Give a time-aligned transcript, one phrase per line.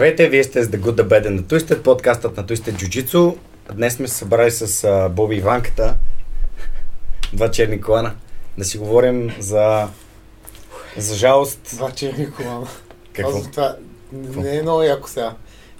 [0.00, 3.36] Здравейте, вие сте с The Good, The Bad and The Twisted, подкастът на Twisted Jiu-Jitsu.
[3.74, 5.96] Днес сме се събрали с а, Боби и Ванката,
[7.32, 8.14] два черни колана,
[8.58, 9.88] да си говорим за,
[10.96, 11.60] за жалост.
[11.74, 12.66] Два черни колана.
[13.12, 13.38] Какво?
[13.38, 13.76] Аз това
[14.12, 15.34] не е много яко сега.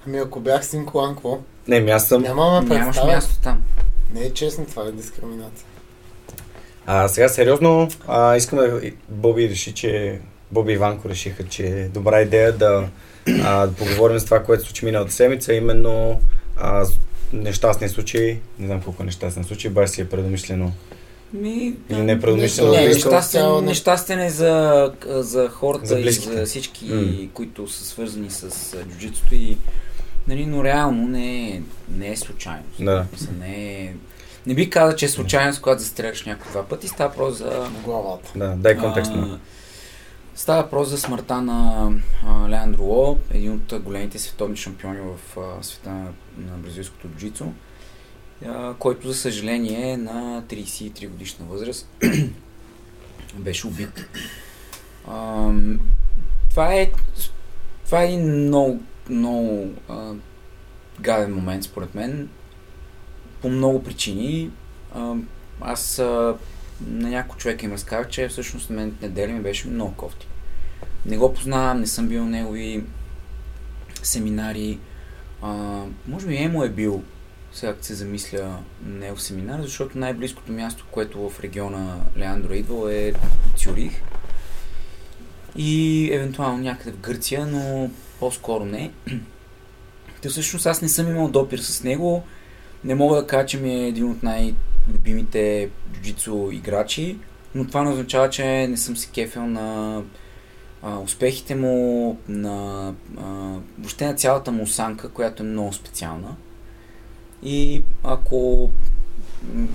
[0.07, 1.39] Ами ако бях син колан, какво?
[1.69, 2.23] Не, ми аз съм.
[2.23, 3.63] Няма ме Нямаш място там.
[4.15, 5.67] Не е честно, това е дискриминация.
[6.87, 8.81] А, сега сериозно, а, искам да...
[9.09, 10.21] Боби реши, че...
[10.51, 12.89] Боби и Ванко решиха, че е добра идея да,
[13.45, 16.21] а, да поговорим за това, което се случи миналата седмица, именно
[16.57, 16.87] а,
[17.33, 20.73] нещастни случаи, не знам колко нещастни случаи, баш си е предумишлено
[21.33, 22.71] Ми, или не предумишлено.
[22.71, 27.29] Не, нещастен, нещастен е за, за хората За и за всички, М.
[27.35, 29.57] които са свързани с джуджитото и
[30.29, 31.63] нали, но реално не е,
[31.99, 32.65] не е случайно.
[32.81, 33.07] Да.
[33.39, 33.95] Не, е,
[34.47, 36.89] не би казал, че е случайност, когато застреляш някой два пъти.
[36.89, 37.69] Става въпрос за...
[37.85, 38.31] Главата.
[38.37, 39.39] Да, дай контекст на.
[40.41, 41.91] Става въпрос за смъртта на
[42.27, 47.09] а, Леандро Ло, един от големите световни шампиони в а, света на, на бразилското
[48.47, 51.89] а, който за съжаление на 33 годишна възраст
[53.35, 54.09] беше убит.
[55.09, 55.49] А,
[56.51, 56.93] това е
[57.85, 60.13] това е един много, много а,
[61.01, 62.29] гаден момент според мен
[63.43, 64.51] по много причини.
[64.95, 65.15] А,
[65.61, 66.37] аз а,
[66.87, 70.30] на някой човек им разказах, че всъщност мен неделя ми беше много кофти.
[71.07, 72.85] Не го познавам, не съм бил негови
[74.03, 74.79] семинари.
[75.43, 77.03] А, може би Емо е бил,
[77.53, 82.89] сега като се замисля, негов семинар, защото най-близкото място, което в региона Леандро е идвал
[82.89, 83.13] е
[83.57, 84.03] Цюрих.
[85.57, 88.91] И евентуално някъде в Гърция, но по-скоро не.
[90.23, 92.25] Та всъщност аз не съм имал допир с него.
[92.85, 97.19] Не мога да кажа, че ми е един от най-любимите джуджицу играчи,
[97.55, 100.03] но това не означава, че не съм се кефил на
[100.83, 102.89] а, успехите му, на
[103.19, 103.23] а,
[103.79, 106.37] въобще на цялата му осанка, която е много специална.
[107.43, 108.71] И ако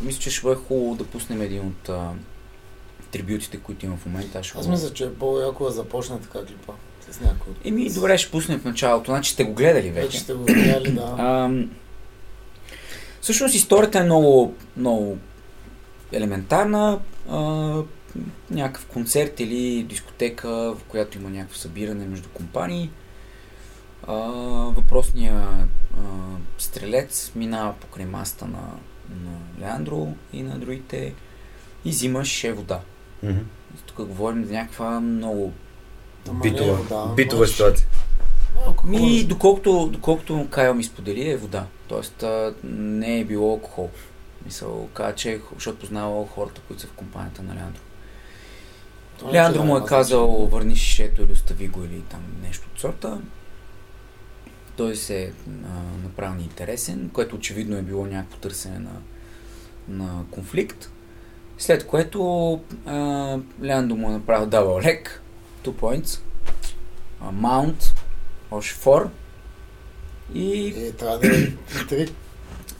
[0.01, 2.11] мисля, че ще бъде хубаво да пуснем един от а,
[3.11, 4.39] трибютите, които има в момента.
[4.39, 6.73] Аз ще Аз мисля, че е по-яко да започне така клипа.
[7.11, 7.53] С някой.
[7.65, 9.11] Еми, добре, ще пуснем в началото.
[9.11, 10.19] Значи сте го гледали Вече вече.
[10.19, 11.15] сте го видяли, да.
[11.17, 11.71] Ам,
[13.21, 15.17] всъщност историята е много, много
[16.11, 16.99] елементарна.
[17.29, 17.81] А,
[18.49, 22.89] някакъв концерт или дискотека, в която има някакво събиране между компании.
[24.07, 24.13] А,
[24.75, 25.67] въпросният а,
[26.57, 28.63] стрелец минава покрай маста на,
[29.09, 31.13] на Леандро и на другите
[31.85, 32.79] и взима шише вода.
[33.23, 33.39] Мгм.
[33.85, 35.53] Тук говорим за някаква много
[36.29, 37.87] е Битова, вода, битова може- ситуация.
[38.67, 38.89] Алкохол.
[38.89, 41.65] Ми, доколкото, доколкото Кайл ми сподели е вода.
[41.87, 43.89] Тоест а, не е било алкохол.
[44.45, 47.81] Мисъл, каза, че е, защото познавал хората, които са в компанията на Леандро.
[49.17, 52.79] Това Леандро му е аз казал, върни шишето или остави го или там нещо от
[52.79, 53.21] сорта.
[54.77, 55.31] Той се е
[56.03, 58.91] направил интересен, което очевидно е било някакво търсене на,
[59.87, 60.89] на конфликт.
[61.57, 62.53] След което
[62.85, 65.21] а, Леандро му е направил дабл лек,
[65.63, 66.19] 2 points,
[67.31, 67.93] маунт,
[68.51, 69.07] още 4
[70.33, 72.07] и Е, трябва да е.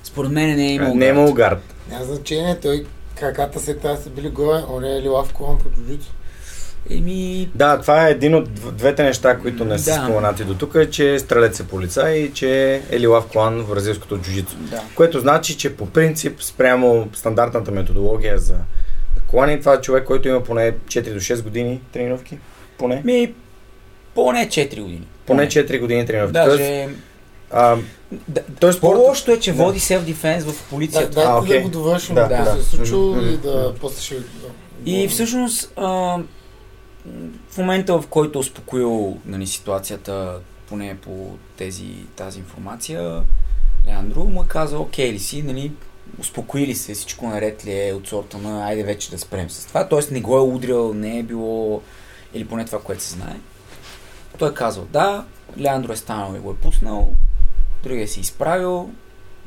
[0.04, 0.96] Според мен не е имал.
[0.96, 1.76] Не е имал гард.
[1.90, 2.86] Няма значение, той
[3.16, 6.15] краката се тази са били горе, он е ли лав колон по джуджито.
[6.90, 9.96] Еми, Да, това е един от дв- двете неща, които не са Да.
[9.98, 12.50] споменати до тук, е, че стрелец е полицай и че
[12.92, 14.56] е лилав клан в бразилското джуджицу.
[14.58, 14.82] да.
[14.96, 18.56] Което значи, че по принцип, спрямо стандартната методология за
[19.28, 22.38] клани, това е човек, който има поне 4 до 6 години тренировки.
[22.78, 23.02] Поне.
[23.06, 23.34] Ми,
[24.16, 25.08] поне 4 години.
[25.26, 26.34] Поне 4 години тренировки.
[26.36, 26.88] Тоест, Даже,
[27.52, 27.78] а,
[28.28, 28.94] да, той спорт...
[28.94, 29.58] по-лошото е, че Да.
[29.58, 31.10] води self-defense в Да, полицията.
[31.10, 31.62] дайте А, да, окей.
[31.62, 32.52] го довършим, Да, да, да.
[32.54, 33.26] се е случило Мгм.
[33.26, 34.16] и да после ще...
[34.16, 34.22] Да,
[34.86, 36.18] И всъщност, а,
[37.50, 43.24] в момента в който е успокоил нали, ситуацията, поне по тези, тази информация,
[43.88, 45.72] Леандро му е казал, окей ли си, нали,
[46.20, 49.88] успокоили се, всичко наред ли е от сорта на айде вече да спрем с това.
[49.88, 51.82] Тоест не го е удрял, не е било,
[52.34, 53.40] или поне това, което се знае.
[54.38, 55.26] Той е казал да,
[55.58, 57.14] Леандро е станал и го е пуснал,
[57.84, 58.92] другия се е изправил,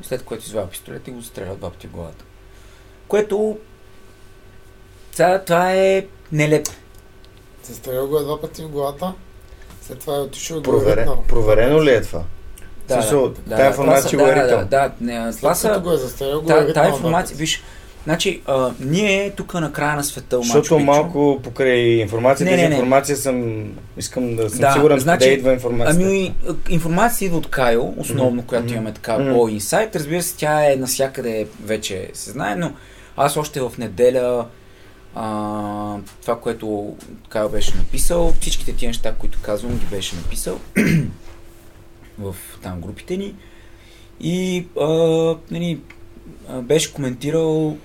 [0.01, 2.25] след което извадил пистолет и го стрелял два пъти в главата.
[3.07, 3.57] Което
[5.45, 6.71] това е нелепо.
[7.63, 9.13] Се стрелял го е два пъти в главата,
[9.87, 11.07] след това е отишъл и го е Провере...
[11.27, 12.23] Проверено ли е това?
[12.87, 15.79] Да, Смисъл, да, тая да, информация това го е да, да, да, не, това са...
[15.83, 17.63] го е застрелял, го Та, е тая информация, виж,
[18.03, 22.63] значи, а, ние тук на края на света, Мачо Защото малко покрай информацията, Не, не,
[22.63, 22.75] не, не.
[22.75, 23.63] информация съм...
[23.97, 26.05] Искам да съм Да, сигурен значи, къде идва информацията.
[26.05, 26.35] Ами,
[26.69, 28.45] информация идва от Кайл, основно, Мгм.
[28.47, 29.33] която имаме така Мгм.
[29.33, 29.95] по инсайт.
[29.95, 32.71] Разбира се, тя е навсякъде вече се знае, но
[33.17, 34.45] аз още в неделя
[35.15, 36.97] а, това, което
[37.29, 40.59] Кайл беше написал, всичките тия неща, които казвам, ги беше написал
[42.19, 43.35] в там групите ни.
[44.19, 44.87] И а,
[45.51, 45.81] нали,
[46.61, 47.77] беше коментирал,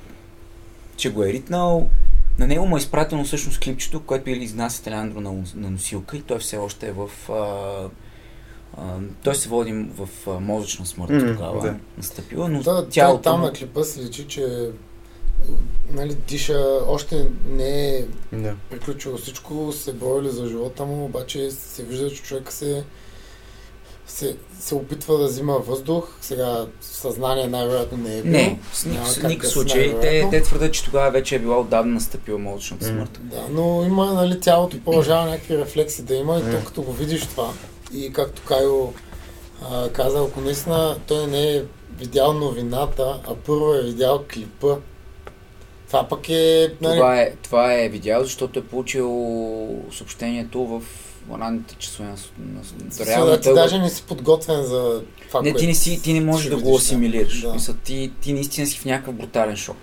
[0.96, 1.90] че го е ритнал.
[2.38, 6.22] На него му е изпратено всъщност клипчето, което или изнася Телеандро на, на носилка и
[6.22, 7.10] той все още е в...
[7.32, 7.88] А,
[8.76, 11.76] а, той се води в а, мозъчна смърт Мгм, тогава да.
[11.96, 14.70] настъпила, но Да, тялото тя, там на клипа се личи, че
[15.90, 18.54] нали, диша, още не е Да.
[18.70, 22.84] приключило всичко, се борили за живота му, обаче се вижда, че човек се,
[24.06, 26.08] се, се опитва да взима въздух.
[26.20, 28.32] Сега съзнание най-вероятно не е било.
[28.32, 30.00] Не, с Няма ник- как никакъв да случай.
[30.00, 33.20] Те, те твърдят, че тогава вече е била отдавна настъпила мозъчната смърт.
[33.22, 37.26] Да, но има, нали, тялото продължава някакви рефлекси да има и то като го видиш
[37.26, 37.52] това
[37.94, 38.92] и както Кайо
[39.70, 41.62] а, каза, ако наистина той не е
[41.98, 44.76] видял новината, а първо е видял клипа,
[45.94, 46.74] това пък е...
[46.80, 49.08] Нали, Това е, това е видял, защото е получил
[49.92, 50.82] съобщението в
[51.40, 52.16] ранните часове на,
[53.18, 56.20] на, да, ти даже не си подготвен за това, Не, ти не, си, ти не
[56.20, 57.40] можеш да го асимилираш.
[57.40, 57.52] Да.
[57.52, 59.76] Мисля, ти, ти наистина си в някакъв брутален шок.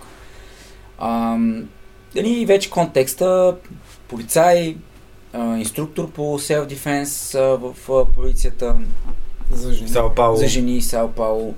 [0.99, 1.69] Ам,
[2.15, 3.55] нали, вече контекста,
[4.07, 4.77] полицай,
[5.33, 8.75] а, инструктор по self-defense а, в а, полицията
[9.51, 9.89] за жени.
[9.89, 10.37] Сао Пауло.
[10.37, 11.55] за жени Сао Пауло.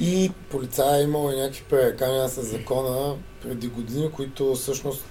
[0.00, 5.04] И Полицая е имал и някакви пререкания с закона преди години, които всъщност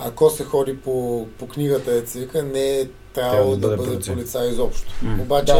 [0.00, 3.88] ако се ходи по, по книгата, е вика, не е трябвало Трябва да да, бъде
[3.88, 4.14] полицай.
[4.14, 4.92] полицай изобщо.
[5.02, 5.22] М.
[5.22, 5.52] Обаче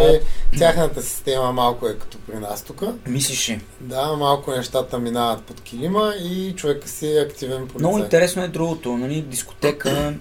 [0.53, 0.59] Да.
[0.59, 2.83] тяхната система малко е като при нас тук.
[3.07, 3.61] мислиш ли?
[3.81, 7.79] Да, малко нещата минават под килима и човека си е активен полицай.
[7.81, 8.97] Много интересно е другото.
[8.97, 10.15] Нали, дискотека,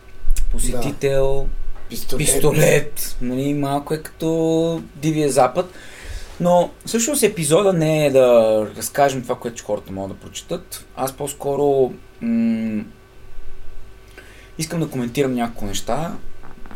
[0.52, 1.46] посетител,
[1.88, 2.18] Пистолет.
[2.18, 3.16] пистолет.
[3.20, 5.66] Нали, малко е като Дивия Запад.
[6.40, 10.86] Но всъщност епизода не е да разкажем това, което хората могат да прочитат.
[10.96, 12.84] Аз по-скоро м-
[14.58, 16.16] искам да коментирам няколко неща,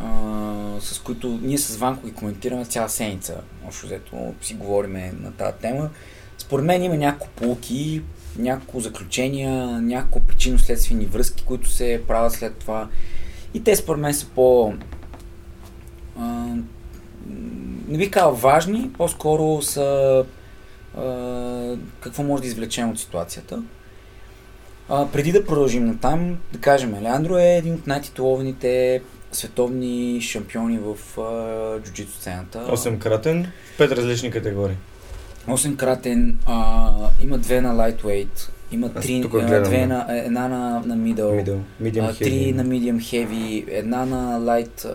[0.05, 3.35] а, с които ние с Ванко ги коментираме цяла седмица.
[3.67, 5.91] Общо взето си говориме на тази тема.
[6.39, 8.03] Според мен има няколко полуки,
[8.39, 12.89] няколко заключения, няколко причинно-следствени връзки, които се правят след това.
[13.55, 14.75] И те според мен са по...
[16.19, 16.47] А,
[17.89, 20.25] не бих казал важни, по-скоро са
[20.99, 23.63] а, какво може да извлечем от ситуацията.
[24.89, 29.03] А, преди да продължим натам, да кажем, Леандро е един от най-титулованите
[29.33, 32.59] световни шампиони в а, джуджитsu сцената.
[32.59, 34.77] 8-кратен, в 5 различни категории.
[35.49, 40.97] 8-кратен, а, има две на lightweight, има три, а, две на, е, една на, на
[40.97, 42.55] middle, Middle, medium а, три heavy.
[42.55, 44.93] на medium heavy, една на light, а,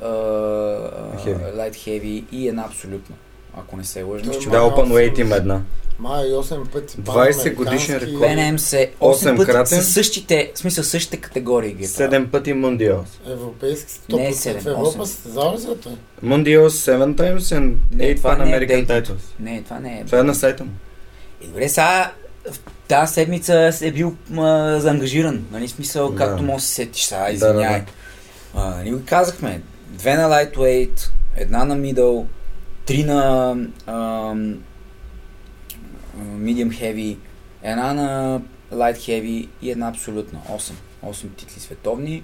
[1.18, 1.56] Heavy.
[1.56, 3.16] light heavy и една абсолютно.
[3.58, 4.24] Ако не се лъжа.
[4.26, 5.62] Да, open weight има една.
[6.00, 8.22] Май 8 пъти 20 годишен рекорд.
[8.22, 9.82] ПНМ се 8 Осем пъти кратен.
[9.82, 12.20] същите, в смисъл същите категории ги е правил.
[12.20, 13.06] 7 пъти Mundials.
[13.28, 15.06] Европейски Не е 100% седем, в Европа осем.
[15.06, 15.94] състезава ли се той?
[16.24, 19.20] Mundials 7 times and Не, 8 това Pan не е American titles.
[19.40, 20.06] Не, това не е.
[20.06, 20.72] Това е на сайта му.
[21.44, 22.12] Е, добре, сега
[22.88, 26.18] тази седмица е бил ма, заангажиран, нали, смисъл, Да.
[26.18, 27.80] както може да се сетиш, сега, Да, да, извиняй.
[27.80, 27.86] да.
[28.56, 32.26] А, нали го казахме, две на lightweight, една на middle,
[32.86, 33.52] три на
[33.88, 34.58] ам,
[36.18, 37.18] medium heavy,
[37.64, 38.42] една на
[38.74, 40.40] light heavy и една абсолютна.
[40.50, 40.72] 8.
[41.06, 42.24] 8 титли световни.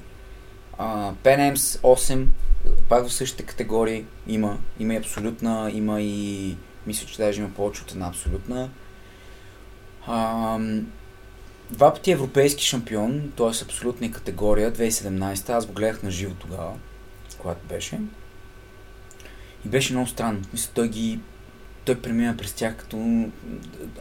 [0.77, 2.25] А, Am's 8,
[2.89, 4.57] пак в същите категории има.
[4.79, 6.55] Има и абсолютна, има и
[6.88, 8.69] мисля, че даже има повече от една абсолютна.
[10.07, 10.59] А,
[11.71, 13.47] два пъти европейски шампион, т.е.
[13.47, 15.49] абсолютна категория, 2017.
[15.49, 16.73] Аз го гледах на живо тогава,
[17.37, 17.99] когато беше.
[19.65, 20.41] И беше много странно.
[20.53, 21.19] Мисля, той ги
[21.85, 23.25] той премина през тях като...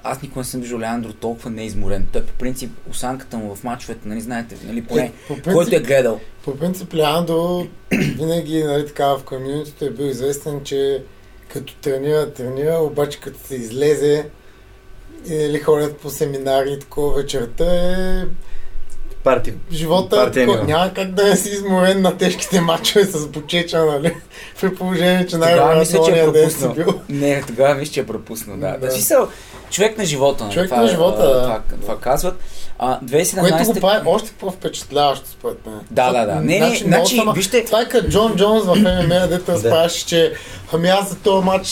[0.02, 2.06] Аз никога не съм виждал Леандро толкова неизморен.
[2.12, 5.76] Той по принцип, осанката му в мачовете, нали знаете, нали, поне, Е, по принцип- който
[5.76, 6.20] е гледал.
[6.44, 11.02] По принцип, Леандро винаги нали, така, в комьюнитито е бил известен, че
[11.48, 14.28] като тренира, тренира, обаче като се излезе
[15.28, 18.25] и нали, ходят по семинари и такова вечерта е
[19.25, 19.52] Парти.
[19.73, 20.64] живота Партия е, такова.
[20.64, 20.78] няма.
[20.78, 24.16] няма как да не си изморен на тежките мачове с бучеча, нали?
[24.61, 26.75] При положение, че мисля, най-вероятно е си пропуснал.
[26.75, 27.00] бил.
[27.08, 28.76] Не, тогава мисля, че е пропуснал, да.
[28.78, 28.78] Да.
[28.78, 29.28] да.
[29.70, 30.44] Човек на живота.
[30.44, 31.42] нали, Човек това, на живота, а, да.
[31.42, 32.38] Това, това казват.
[32.78, 35.80] А, 2017 Което го прави още по-впечатляващо, според мен.
[35.90, 36.35] Да, да, да.
[36.35, 40.06] Не, не, много значи, сама- вижте- Това е като Джон Джонс в ММА, дето разправяше,
[40.06, 40.32] че
[40.73, 41.70] ами аз за този матч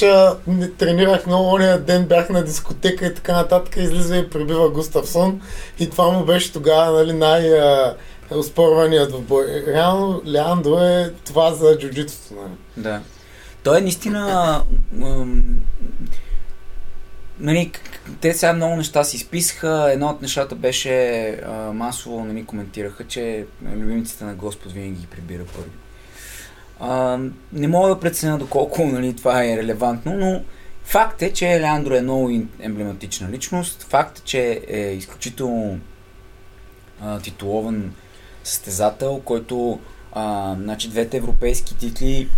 [0.78, 5.40] тренирах много, ония ден бях на дискотека и така нататък, излиза и прибива Густавсон
[5.78, 7.94] и това му беше тогава нали, най- а,
[8.30, 9.44] оспорваният в бой.
[9.66, 12.34] Реално Леандро е това за джуджитото.
[12.34, 12.52] Нали?
[12.76, 13.00] Да.
[13.62, 14.62] Той е наистина...
[14.92, 15.26] м,
[17.44, 17.72] Нали,
[18.20, 19.90] те сега много неща си изписаха.
[19.92, 25.44] Едно от нещата беше а, масово, нали, коментираха, че любимците на Господ винаги ги прибира
[25.44, 25.70] първи.
[26.80, 27.18] А,
[27.52, 30.42] не мога да преценя доколко нали, това е релевантно, но
[30.84, 33.82] факт е, че Леандро е много емблематична личност.
[33.82, 35.78] Факт е, че е изключително
[37.00, 37.94] а, титулован
[38.44, 39.80] състезател, който
[40.12, 42.28] а, значи двете европейски титли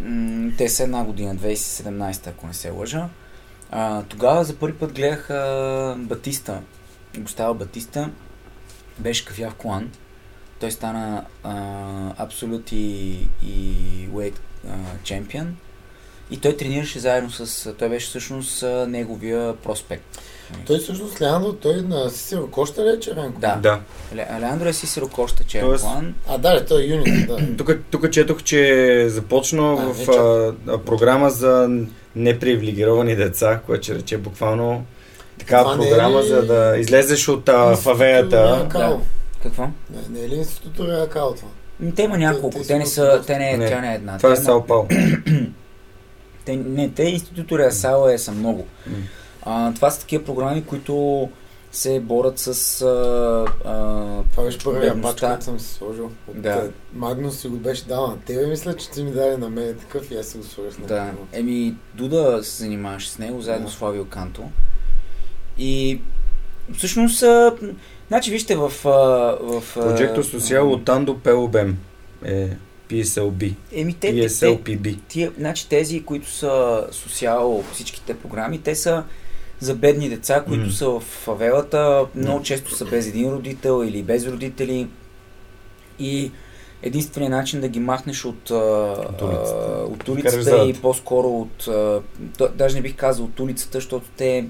[0.00, 3.08] м, те са една година, 2017, ако не се лъжа.
[3.70, 6.60] А, тогава за първи път гледах а, Батиста,
[7.18, 8.10] Густава Батиста,
[8.98, 9.90] беше кафяв колан.
[10.60, 11.24] Той стана
[12.18, 13.10] абсолют и,
[13.44, 13.72] и
[14.12, 14.40] уейт
[15.02, 15.56] чемпион.
[16.30, 17.74] И той тренираше заедно с...
[17.74, 20.18] Той беше всъщност а, неговия проспект.
[20.66, 23.40] Той всъщност Леандро, той на Сисиро Коща ли е Черенко?
[23.40, 23.56] Да.
[23.56, 23.80] Да.
[24.14, 26.14] Ле- Алеандро е Сисиро Коща черен Тоест- колан.
[26.28, 27.56] А, да, той е юнит, да.
[27.56, 30.08] Тук, тук четох, че е започнал А, в
[30.68, 31.68] а, програма за
[32.18, 34.84] непривилегировани деца, което ще рече буквално
[35.38, 38.56] такава Това е програма, ли за да излезеш от а, фавеята.
[38.60, 39.02] Реакал.
[39.42, 39.62] Какво?
[39.62, 41.48] Не, не е ли институто Реакал това?
[41.96, 42.58] Те има няколко.
[42.58, 44.16] те Те, не са Те не, Не, тя не е една.
[44.16, 44.86] Това е Те Сао Пао.
[46.44, 48.66] Те, не, те институто Реасала е са много.
[49.42, 51.28] А, това са такива програми, които
[51.72, 52.48] се борят с
[52.82, 52.86] а,
[53.64, 53.74] а,
[54.30, 55.28] Това беше първият пач, бедността.
[55.28, 56.04] който съм си сложил.
[56.28, 56.52] От, Да.
[56.52, 56.70] да.
[56.94, 60.10] Магнус си го беше дал на тебе, мисля, че ти ми даде на мен такъв
[60.10, 61.02] и аз си го сложих на Да.
[61.02, 61.16] мен.
[61.32, 63.72] Еми, Дуда се занимаваше с него, заедно Да.
[63.72, 64.42] с Флавио Канто.
[65.58, 66.00] И
[66.76, 67.54] всъщност, а,
[68.08, 68.62] значи вижте в...
[68.84, 68.88] а,
[69.42, 71.74] в Projecto Social от Тандо PLBM
[72.24, 72.48] е
[72.90, 73.54] PSLB.
[73.72, 74.98] Еми, те, те, те, PSLPB.
[75.08, 79.04] тия, значи тези, които са социал, всичките програми, те са
[79.60, 80.70] за бедни деца, които Мгм.
[80.70, 84.88] са в фавелата, много често са без един родител или без родители.
[85.98, 86.32] И
[86.82, 89.84] единственият начин да ги махнеш от, от улицата.
[89.84, 91.68] от улицата и по-скоро от...
[92.54, 94.46] даже не бих казал от улицата, защото те...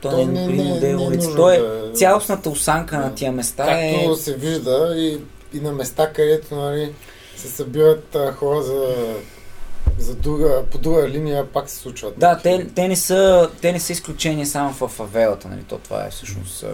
[0.00, 1.14] То не е необходимо да е улица.
[1.18, 3.02] нужно То е да- цялостната осанка Да.
[3.02, 3.94] на тия места е...
[3.94, 5.18] Както се вижда и,
[5.54, 6.92] и на места, където нали,
[7.36, 8.94] се събират а, хора за,
[9.98, 12.18] за друга, по друга линия, пак се случват.
[12.18, 15.62] Да, те, те, не са, те не са изключение само в фавелата, нали?
[15.62, 16.64] То това е всъщност.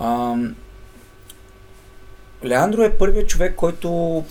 [0.00, 0.54] Ам,
[2.44, 4.24] Леандро е първият човек, който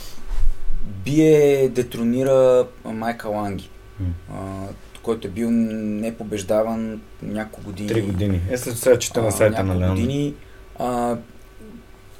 [0.83, 3.69] бие, детронира Майка Ланги,
[4.31, 4.35] а,
[5.03, 7.89] който е бил непобеждаван няколко години.
[7.89, 8.41] Три години.
[8.49, 9.89] Е, след сега чета на а, сайта на Леандро.
[9.89, 10.33] години.
[10.79, 11.17] А,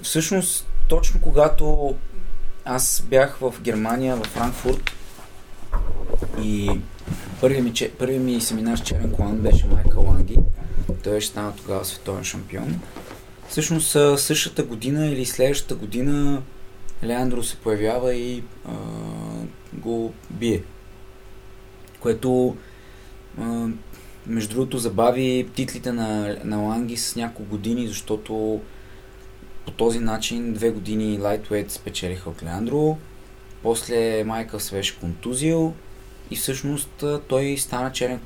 [0.02, 1.96] всъщност, точно когато
[2.66, 4.92] аз бях в Германия, в Франкфурт
[6.44, 6.70] и
[7.42, 10.38] първият ми, първият ми семинар с черен колан беше Майкъл Ланги.
[11.04, 12.80] Той беше станал тогава световен шампион.
[13.50, 16.42] Всъщност същата година или следващата година
[17.04, 18.74] Леандро се появява и а,
[19.74, 20.64] го бие.
[22.00, 22.56] Което
[23.42, 23.68] а,
[24.28, 28.62] между другото забави титлите на, на Ланги с няколко години, защото
[29.66, 32.98] по този начин две години Lightweight спечелиха от Леандро,
[33.64, 35.74] после Майкъл се беше контузил
[36.32, 38.20] и всъщност той стана черен,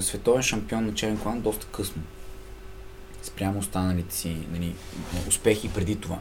[0.00, 2.02] световен шампион на черен клан доста късно.
[3.22, 4.74] Спрямо останалите си нали,
[5.28, 6.18] успехи преди това.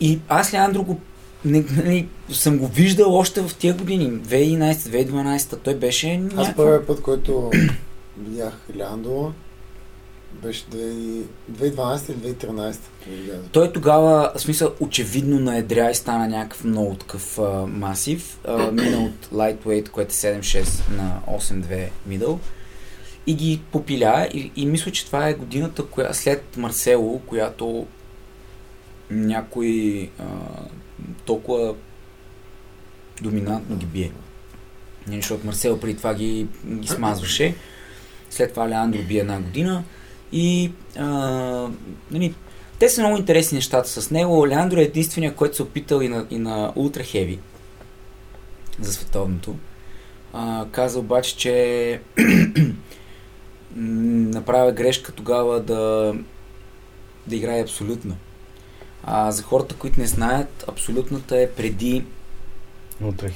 [0.00, 1.00] И аз Леандро го
[1.44, 4.10] не, нали, съм го виждал още в тия години.
[4.10, 6.54] 2011-2012 той беше Аз някаква...
[6.54, 7.50] първият път, който
[8.18, 9.32] видях Леандро.
[10.32, 12.76] Беше 2012 или 2013.
[13.52, 18.38] Той тогава, в смисъл, очевидно наедря и стана някакъв много такъв а, масив.
[18.44, 22.38] А, мина от lightweight, което е 7-6 на 8-2 middle.
[23.26, 27.86] И ги попиля и, и мисля, че това е годината коя, след Марсело, която
[29.10, 30.24] някой а,
[31.24, 31.74] толкова
[33.22, 34.12] доминантно ги бие.
[35.06, 37.54] Нали, защото Марсело преди това ги, ги смазваше.
[38.30, 39.84] След това Леандро бие една година.
[40.32, 41.06] И а,
[42.10, 42.34] нали,
[42.78, 44.48] те са много интересни нещата с него.
[44.48, 47.38] Леандро е единствения, който се опитал и на, и на Ultra Heavy
[48.80, 49.56] за световното.
[50.32, 52.00] А, каза обаче, че
[53.76, 56.14] направя грешка тогава да,
[57.26, 58.16] да играе абсолютно.
[59.04, 62.04] А за хората, които не знаят, абсолютната е преди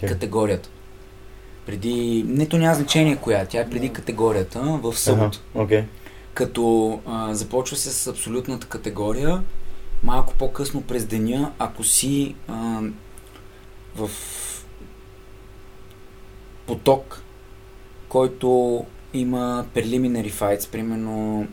[0.01, 0.69] категорията.
[1.67, 2.25] Преди...
[2.27, 5.41] Нето няма значение коя, тя е преди категорията в събота.
[5.55, 5.85] Ага, okay.
[6.35, 9.43] Като а, започва се с абсолютната категория,
[10.03, 12.81] малко по-късно през деня, ако си а,
[13.97, 14.11] в
[16.67, 17.23] поток,
[18.09, 21.47] който има preliminary fights, примерно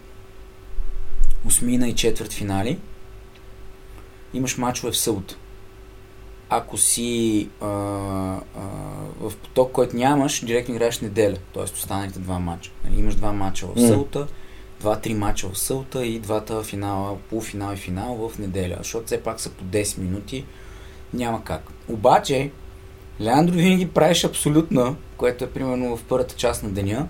[1.45, 2.79] осмина и четвърт финали,
[4.33, 5.35] имаш мачове в събота.
[6.49, 8.41] Ако си а, а,
[9.19, 11.63] в поток, който нямаш, директно играеш неделя, т.е.
[11.63, 12.71] останалите два мача.
[12.85, 14.27] Нали, имаш два мача в събота,
[14.81, 19.39] два-три мача в събота и двата финала, полуфинал и финал в неделя, защото все пак
[19.39, 20.45] са по 10 минути,
[21.13, 21.61] няма как.
[21.89, 22.51] Обаче,
[23.21, 27.07] Леандро винаги правиш абсолютна, което е примерно в първата част на деня,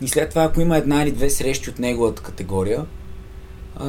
[0.00, 2.86] и след това, ако има една или две срещи от неговата категория,
[3.76, 3.86] а,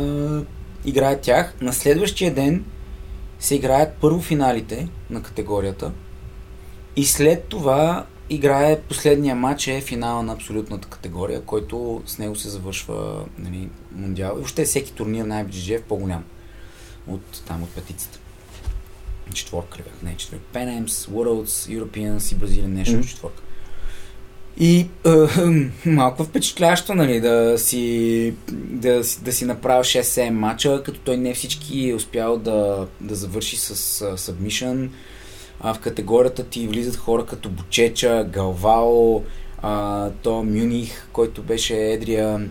[0.86, 1.54] играят тях.
[1.62, 2.66] На следващия ден
[3.40, 5.92] се играят първо финалите на категорията
[6.96, 12.50] и след това играе последния матч е финала на абсолютната категория, който с него се
[12.50, 14.32] завършва нали, мундиал.
[14.32, 16.24] И въобще всеки турнир на IBGG е по-голям
[17.08, 18.20] от там от петицата.
[19.34, 20.02] Четворка ли бях?
[20.04, 20.46] Не, четворка.
[20.54, 23.08] Pan Ams, Worlds, Europeans и Brazilian National mm-hmm.
[23.08, 23.42] четворка.
[24.60, 25.10] И е,
[25.90, 31.90] малко впечатляващо, нали, да си, да, да си направил 6-7 мача, като той не всички
[31.90, 33.76] е успял да, да завърши с
[34.18, 34.90] submission.
[35.62, 39.22] А в категорията ти влизат хора като Бучеча, Галвао,
[39.62, 42.50] а, то Мюних, който беше Едрия.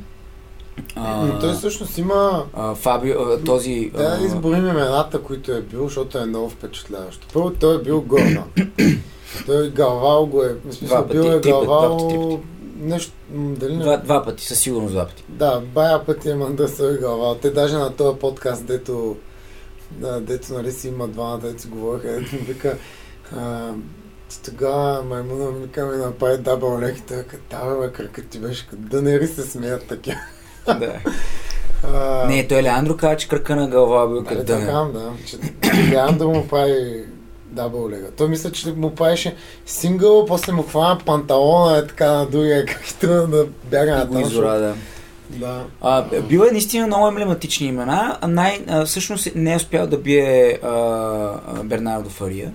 [0.97, 2.44] А, Но той всъщност има...
[2.55, 3.90] А, Фабио, а, този...
[3.97, 7.27] Да, да изборим имената, които е бил, защото е много впечатляващо.
[7.33, 8.44] Първо той е бил Горна.
[9.47, 10.57] Той Галвал го е.
[10.64, 12.40] В смисъл, два бил е пъти, Галвал.
[12.81, 13.12] Нещо.
[13.31, 13.83] Дали не?
[13.83, 15.25] Два, два пъти, със сигурност два пъти.
[15.29, 17.35] Да, бая пъти е Мандърсър и Галвал.
[17.35, 19.16] Те даже на този подкаст, дето,
[19.90, 22.77] да, дето нали си има двамата, дето си говориха, дето ми вика,
[23.37, 23.72] а,
[24.44, 29.03] тогава маймуна ми вика ми направи дабъл лег и той бе, кръкът ти беше, да
[29.03, 30.20] не се смеят така.
[30.66, 31.01] Да.
[31.83, 35.12] А, не, той Леандро каза, че кръка на Галвал бил нали, като така, да.
[35.27, 35.38] Че,
[35.92, 37.05] Леандро му прави
[37.51, 38.07] дабъл лега.
[38.16, 43.07] Той мисля, че му правеше сингъл, после му хвана панталона, е така на другия, както
[43.07, 44.74] да бяга на изора, да.
[45.31, 45.64] Да.
[45.81, 48.19] А, бил е наистина много емблематични имена.
[48.29, 50.69] Най, а, всъщност не е успял да бие а,
[51.64, 52.53] Бернардо Фария.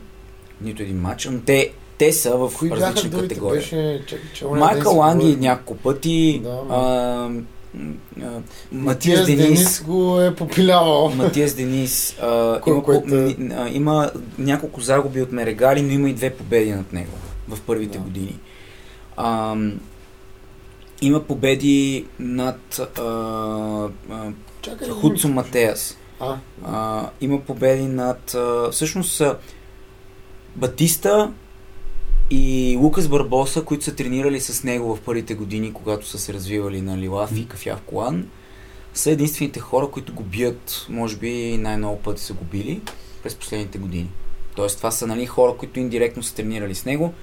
[0.62, 3.60] Нито един матч, но те, те са в Кои различни категории.
[3.60, 6.42] Беше, че, че Майкъл Ланги няколко пъти.
[6.44, 7.30] Да, а,
[8.72, 9.42] Матиас Денис.
[9.44, 11.10] Денис го е попилявал.
[11.10, 12.16] Матиас Денис.
[12.22, 16.30] А, Кой- има, е- м, а, има няколко загуби от Мерегали, но има и две
[16.30, 17.12] победи над него
[17.50, 18.04] в първите Да.
[18.04, 18.36] години.
[19.18, 19.56] А,
[21.06, 23.04] има победи над а,
[24.10, 25.28] а, Чакай, Хуцо.
[25.28, 25.98] Матеас.
[26.20, 28.34] А, А, има победи над...
[28.36, 29.38] А, всъщност са
[30.56, 31.34] Батиста
[32.30, 36.82] и Лукас Барбоса, които са тренирали с него в първите години, когато са се развивали
[36.82, 38.28] на Лилав и Кафяв Колан,
[38.94, 42.82] са единствените хора, които го бият, може би най-много пъти са го били
[43.24, 44.10] през последните години.
[44.56, 47.14] Тоест това са нали, хора, които индиректно са тренирали с него.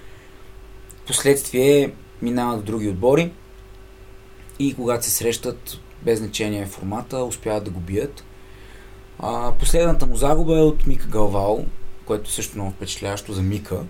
[1.07, 3.31] Последствие минават в други отбори
[4.61, 8.25] и когато се срещат, без значение формата, успяват да го бият.
[9.19, 11.65] А, последната му загуба е от Мика Галвал,
[12.05, 13.81] което също много впечатляващо за Мика.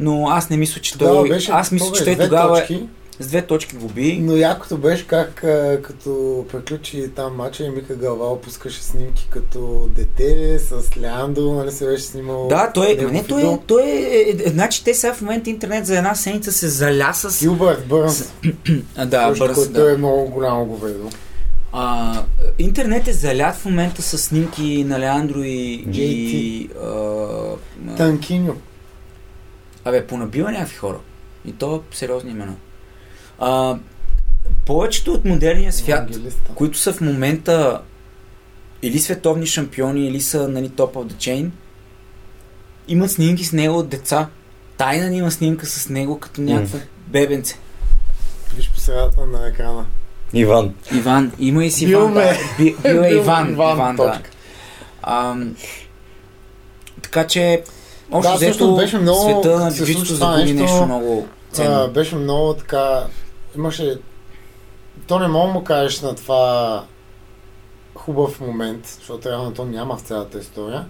[0.00, 1.28] Но аз не мисля, че тогава той...
[1.28, 2.88] беше, аз мисля, че той тогава е точки,
[3.20, 4.18] с две точки го би.
[4.22, 9.88] Но якото беше как а, като приключи там матча и Мика Галвал пускаше снимки като
[9.96, 12.48] дете с Леандро, нали се беше снимал.
[12.48, 15.50] Да, той, негов не, той, е, той е, е, е, значи те сега в момента
[15.50, 17.40] интернет за една седмица се заля с...
[17.40, 18.32] Гилбърт Бърнс,
[19.06, 19.92] да, бърз, който да.
[19.92, 21.10] е много голямо говедо.
[21.72, 22.22] А,
[22.58, 25.84] интернет е залят в момента с снимки на Леандро и...
[25.88, 25.96] JT.
[25.96, 28.56] и а, Танкиньо.
[29.84, 30.98] Абе, понабива някакви хора.
[31.44, 32.54] И то сериозни имена.
[33.38, 33.76] А,
[34.66, 36.50] повечето от модерния свят, Евангелиста.
[36.54, 37.80] които са в момента
[38.82, 41.50] или световни шампиони, или са нали, top of the chain,
[42.88, 44.28] имат снимки с него от деца.
[44.76, 47.58] Тайна има снимка с него като някакво бебенце.
[48.56, 49.86] Виж по средата на екрана.
[50.32, 50.74] Иван.
[50.94, 52.14] Иван, има и си Иван.
[52.14, 52.32] Да.
[52.58, 53.52] Би, бил е Иван.
[53.52, 54.20] Иван, Иван, да.
[55.02, 55.56] Ам,
[57.02, 57.62] така че,
[58.12, 61.88] общо Да, взето, беше много- света на това загуби нещо, нещо много А, ценно.
[61.92, 63.06] беше много така...
[63.56, 63.98] Имаше...
[65.06, 66.84] То не мога му кажеш на това
[67.94, 70.86] хубав момент, защото реално то няма в цялата история.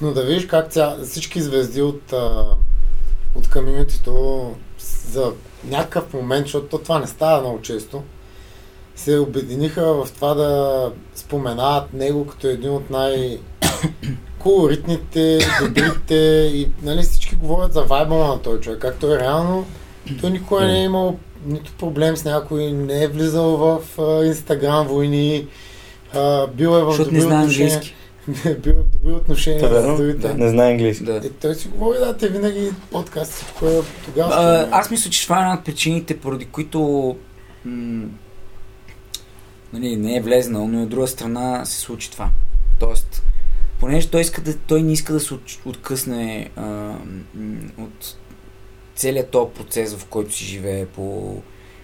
[0.00, 0.96] Но да видиш как ця...
[1.04, 2.12] всички звезди от,
[3.34, 4.54] от комьюнитито
[5.08, 5.32] за
[5.64, 8.02] някакъв момент, защото то това не става много често,
[8.96, 13.38] се обединиха в това да споменават него като един от най-
[14.38, 16.14] колоритните, добрите
[16.54, 18.78] и нали, всички говорят за вайба на този човек.
[18.78, 19.66] Както е реално,
[20.20, 23.80] той никога не е имал нито проблем с някой, не е влизал в
[24.26, 25.46] Инстаграм войни,
[26.14, 27.94] а, бил е в Защото добри не знае английски.
[28.62, 30.28] бил е в добри отношения Това с другите.
[30.28, 30.34] Да.
[30.34, 31.04] Не знае английски.
[31.04, 31.16] Да.
[31.16, 34.34] Е, той си говори, да, те винаги подкаст, всичко е тогава.
[34.34, 37.16] А, аз мисля, че това е една от причините, поради които
[37.64, 38.06] м-
[39.72, 42.28] нали, не е влезнал, но от друга страна се случи това.
[42.80, 43.22] Тоест,
[43.80, 46.94] понеже той, иска да, той не иска да се от, откъсне а,
[47.78, 48.16] от
[48.96, 51.36] целият този процес, в който си живее по,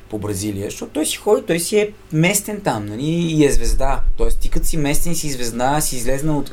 [0.09, 4.01] по Бразилия, защото той си ходи, той си е местен там, нали, и е звезда.
[4.17, 6.51] Тоест, ти като си местен си звезда, си излезна от...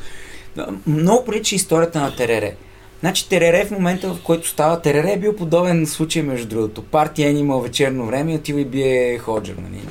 [0.86, 2.54] Много прилича историята на Терере.
[3.00, 6.82] Значи Терере в момента, в който става Терере, е бил подобен случай, между другото.
[6.82, 9.56] Партия имал вечерно време и отива и бие Ходжер.
[9.56, 9.82] Нали?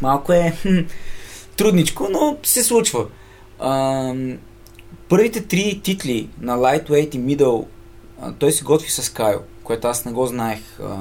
[0.00, 0.52] Малко е
[1.56, 3.06] трудничко, но се случва.
[3.58, 4.14] А,
[5.08, 7.66] първите три титли на Lightweight и Middle
[8.20, 10.60] а, той се готви с Кайл, което аз не го знаех.
[10.80, 10.96] А,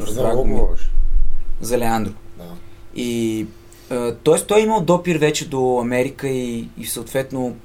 [0.00, 0.90] а, За кого говориш?
[1.60, 2.12] за Леандро.
[2.38, 2.44] Да.
[2.94, 3.46] И
[4.24, 4.40] т.е.
[4.46, 7.56] той е имал допир вече до Америка и, и съответно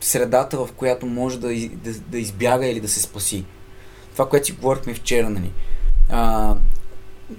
[0.00, 1.48] средата, в която може да,
[1.84, 3.44] да, да избяга или да се спаси.
[4.12, 5.50] Това, което си говорихме вчера, нали.
[6.10, 6.54] А,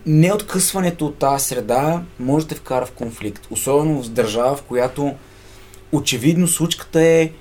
[0.06, 3.48] неоткъсването от тази среда може да вкара в конфликт.
[3.52, 5.16] Особено в държава, в която
[5.92, 7.32] очевидно случката е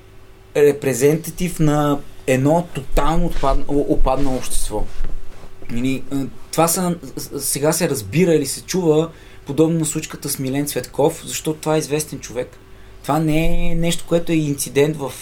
[0.56, 4.84] репрезентатив на едно тотално отпаднало, опаднало общество.
[5.70, 6.96] Нали, а, това са,
[7.38, 9.10] сега се разбира или се чува
[9.46, 12.58] подобно на случката с Милен Цветков, защото това е известен човек.
[13.02, 15.12] Това не е нещо, което е инцидент в,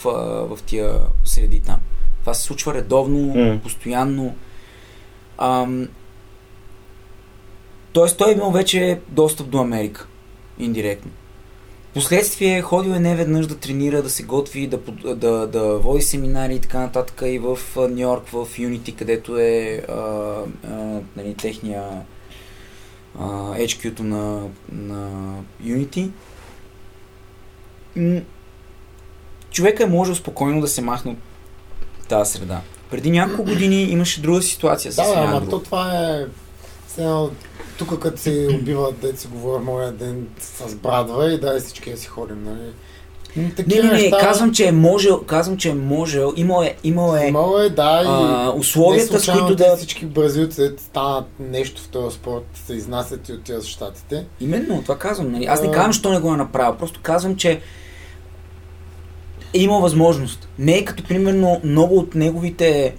[0.51, 0.93] в тия
[1.25, 1.77] среди там.
[2.21, 3.61] Това се случва редовно, М.
[3.63, 4.35] постоянно.
[5.39, 5.89] Ам,
[7.93, 10.07] тоест той е имал вече достъп до Америка.
[10.59, 11.11] Индиректно.
[11.97, 14.79] Последствие ходил е не веднъж да тренира, да се готви, да,
[15.15, 19.83] да, да води семинари и така нататък и в Нью Йорк, в Unity, където е
[19.89, 21.83] а, а, нали, техния
[23.19, 25.11] а, HQ-то на, на
[25.65, 26.11] Unity.
[29.51, 32.61] Човека е можел спокойно да се махне от тази среда.
[32.91, 36.27] Преди няколко години имаше друга ситуация с Да, ама то това е...
[37.79, 41.97] Тук като се убиват, да си говоря моя ден с брадва и дай всички да
[41.97, 42.73] си ходим, нали?
[43.37, 46.63] М, Не, такива не, не, неща- казвам, че е можел, казвам, че е можел, имал
[46.63, 49.77] е, имал е Имало е, да, и а, условията, с които да...
[49.77, 54.25] Всички бразилци станат нещо в този спорт, се изнасят и отиват в щатите.
[54.41, 55.33] Именно, това казвам.
[55.33, 55.45] Нали?
[55.45, 56.75] Аз не казвам, що не го е направил.
[56.79, 57.61] Просто казвам, че
[59.55, 60.49] е имал възможност.
[60.59, 62.95] Не е като, примерно, много от неговите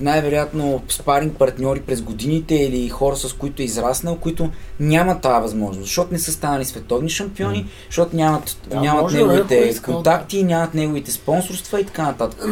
[0.00, 5.86] най-вероятно спаринг партньори през годините или хора, с които е израснал, които нямат тази възможност.
[5.86, 10.74] Защото не са станали световни шампиони, защото нямат, Да, нямат може, неговите иска, контакти, нямат
[10.74, 12.46] неговите спонсорства и така нататък.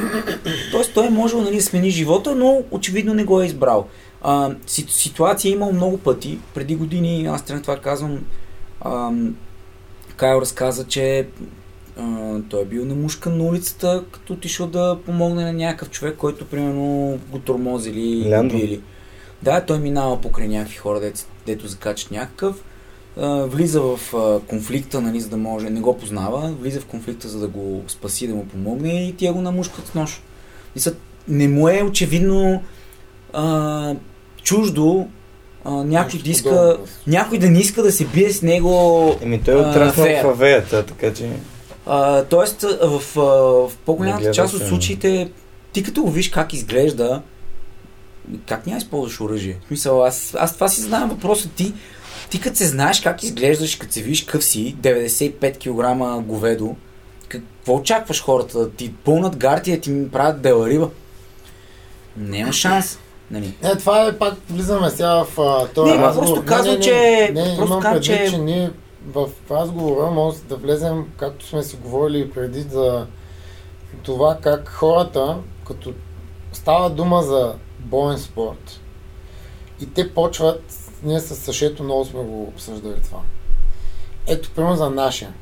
[0.70, 3.86] Тоест той е можел нали, да смени живота, но очевидно не го е избрал.
[4.22, 6.38] А, си, ситуация е имал много пъти.
[6.54, 8.18] Преди години, аз трябва това казвам,
[8.84, 9.36] ам,
[10.16, 11.26] Кайл разказа, че
[11.98, 16.46] а, той е бил намушкан на улицата, като отишъл да помогне на някакъв човек, който
[16.46, 18.56] примерно го тормозили или Леандро.
[18.56, 18.80] били.
[19.42, 22.56] Да, той минава покрай някакви хора, дето, дето закачат някакъв.
[23.16, 27.28] А, влиза в а, конфликта, нали, за да може, не го познава, влиза в конфликта,
[27.28, 30.22] за да го спаси, да му помогне и тия го намушкат с нож.
[30.76, 30.94] И са,
[31.28, 32.62] не му е очевидно
[33.32, 33.94] а,
[34.42, 35.06] чуждо
[35.64, 39.54] а, някой да иска, някой да не иска да се бие с него Еми той
[39.54, 40.22] е А, отраснал фея.
[40.24, 41.30] в авеята, така че...
[41.86, 45.30] а, тоест, в, в Не по-голямата част от случаите,
[45.72, 47.22] ти като го виж как изглежда,
[48.46, 49.58] как няма използваш оръжие?
[49.64, 51.48] В смисъл, аз, аз това си задавам въпроса.
[51.48, 51.72] Ти,
[52.30, 55.58] ти като се знаеш как изглеждаш, като се виж къв си, 95
[56.18, 56.76] кг говедо,
[57.28, 58.58] какво очакваш хората?
[58.58, 60.90] Да ти пълнат гартия, ти ми правят бела риба?
[62.16, 62.98] Няма шанс.
[63.30, 63.54] Нали.
[63.62, 65.36] Е, това е пак, влизаме сега в
[65.74, 66.26] този Не, разговор.
[66.26, 68.70] просто казвам, че- Не, не, просто имам предвид, че- че ние
[69.06, 73.06] в разговора може да влезем, както сме си говорили преди за
[74.02, 75.92] това как хората, като
[76.52, 78.80] става дума за боен спорт,
[79.80, 80.62] и те почват,
[81.02, 83.20] ние с Сашето много сме го обсъждали това.
[84.26, 85.34] Ето, примерно за нашия.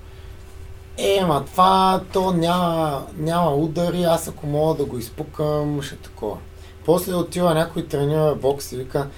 [0.99, 6.37] Е, ма това, то няма, няма удари, аз ако мога да го изпукам, ще такова.
[6.85, 9.09] После отива някой тренира бокс и вика,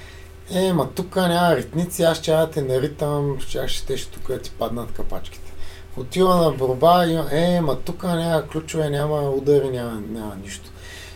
[0.50, 4.50] е, ма тук няма ритници, аз ще да те наритам, ще ще ще тук ти
[4.50, 5.52] паднат капачките.
[5.96, 10.70] Отива на борба е, ма тук няма ключове, няма удари, няма, няма нищо.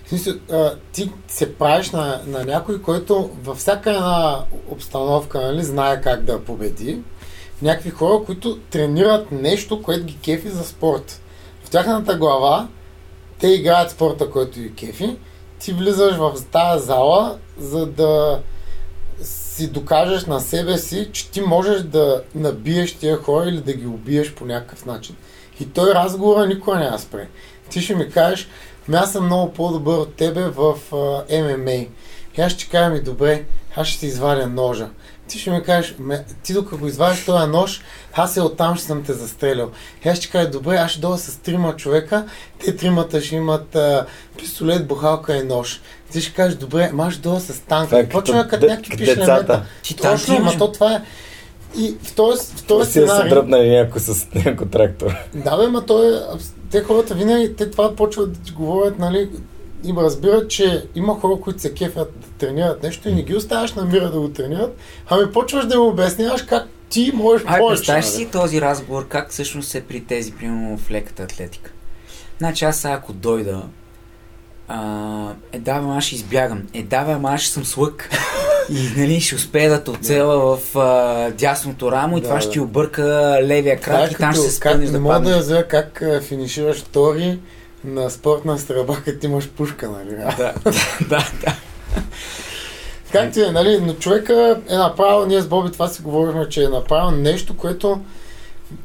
[0.07, 0.35] Смисъл,
[0.93, 6.45] ти се правиш на, на някой, който във всяка една обстановка нали, знае как да
[6.45, 7.01] победи.
[7.63, 11.21] Някакви хора, които тренират нещо, което ги кефи за спорт.
[11.65, 12.69] В тяхната глава
[13.39, 15.17] те играят спорта, който ги кефи.
[15.59, 18.41] Ти влизаш в тази зала, за да
[19.57, 23.87] си докажеш на себе си, че ти можеш да набиеш тия хора или да ги
[23.87, 25.17] убиеш по някакъв начин.
[25.61, 27.29] И той разговора никога не спре.
[27.71, 28.49] Ти ще ми кажеш,
[28.89, 30.75] ами аз съм много по-добър от тебе в
[31.31, 31.87] ММА.
[32.39, 33.45] И аз ще кажа ми, добре,
[33.77, 34.89] аз ще си извадя ножа.
[35.29, 35.97] Ти ще ми кажеш,
[36.43, 37.81] ти докато го извадиш този нож,
[38.15, 39.71] аз е оттам ще съм те застрелял.
[40.05, 42.27] И аз ще кажа, добре, аз ще дойда с трима човека,
[42.65, 44.07] те тримата ще имат а,
[44.39, 45.81] пистолет, бухалка и нож.
[46.13, 47.87] Ти ще кажеш, добре, ще дойда с танк.
[47.89, 49.21] Това е И почваме като някакви пишлемета.
[49.21, 49.63] децата.
[49.83, 51.03] Ти Точно, ама то това е.
[51.79, 53.31] И в този, в този Си да се сценарий...
[53.31, 55.15] дръпнали някой с някой трактор.
[55.35, 56.21] Да, бе, ма той е...
[56.71, 59.31] Те хората винаги, те това почват да ти говорят, нали,
[59.85, 63.75] и разбират, че има хора, които се кефят да тренират нещо и не ги оставяш
[63.75, 64.77] на мира да го тренират,
[65.09, 67.79] ами почваш да им обясняваш как ти можеш Ай, повече.
[67.79, 68.15] представяш нали?
[68.15, 71.71] си този разговор, как всъщност е при тези, примерно в леката атлетика.
[72.39, 73.63] Значи аз сега ако дойда,
[74.69, 76.63] а, е да, бе, аз ще избягам.
[76.75, 78.11] Е да, ама аз ще съм с лък.
[78.71, 82.41] И нали, ще успея да те оцела в а, дясното рамо и Да, това да.
[82.43, 84.93] ще ти обърка левия Това е крак и там ще като- се как, спънеш не
[84.93, 87.39] да мога да разбера как а, финишираш втори
[87.85, 90.11] на спортна стрелба, като имаш пушка, нали?
[90.11, 90.55] Да,
[91.09, 91.57] да, да.
[93.13, 96.69] Както е, нали, но човека е направил, ние с Боби това си говорихме, че е
[96.69, 98.01] направил нещо, което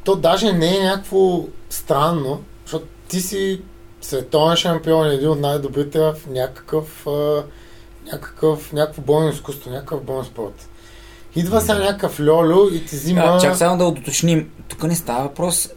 [0.04, 3.60] то даже не е някакво странно, защото ти си
[4.02, 7.42] световен шампион, един от най-добрите в някакъв, а,
[8.12, 10.68] някакъв, някакво бойно изкуство, някакъв бойен спорт.
[11.36, 13.20] Идва сега някакъв льолю и ти взима...
[13.20, 14.50] А, чак само да уточним.
[14.68, 15.68] Тук не става въпрос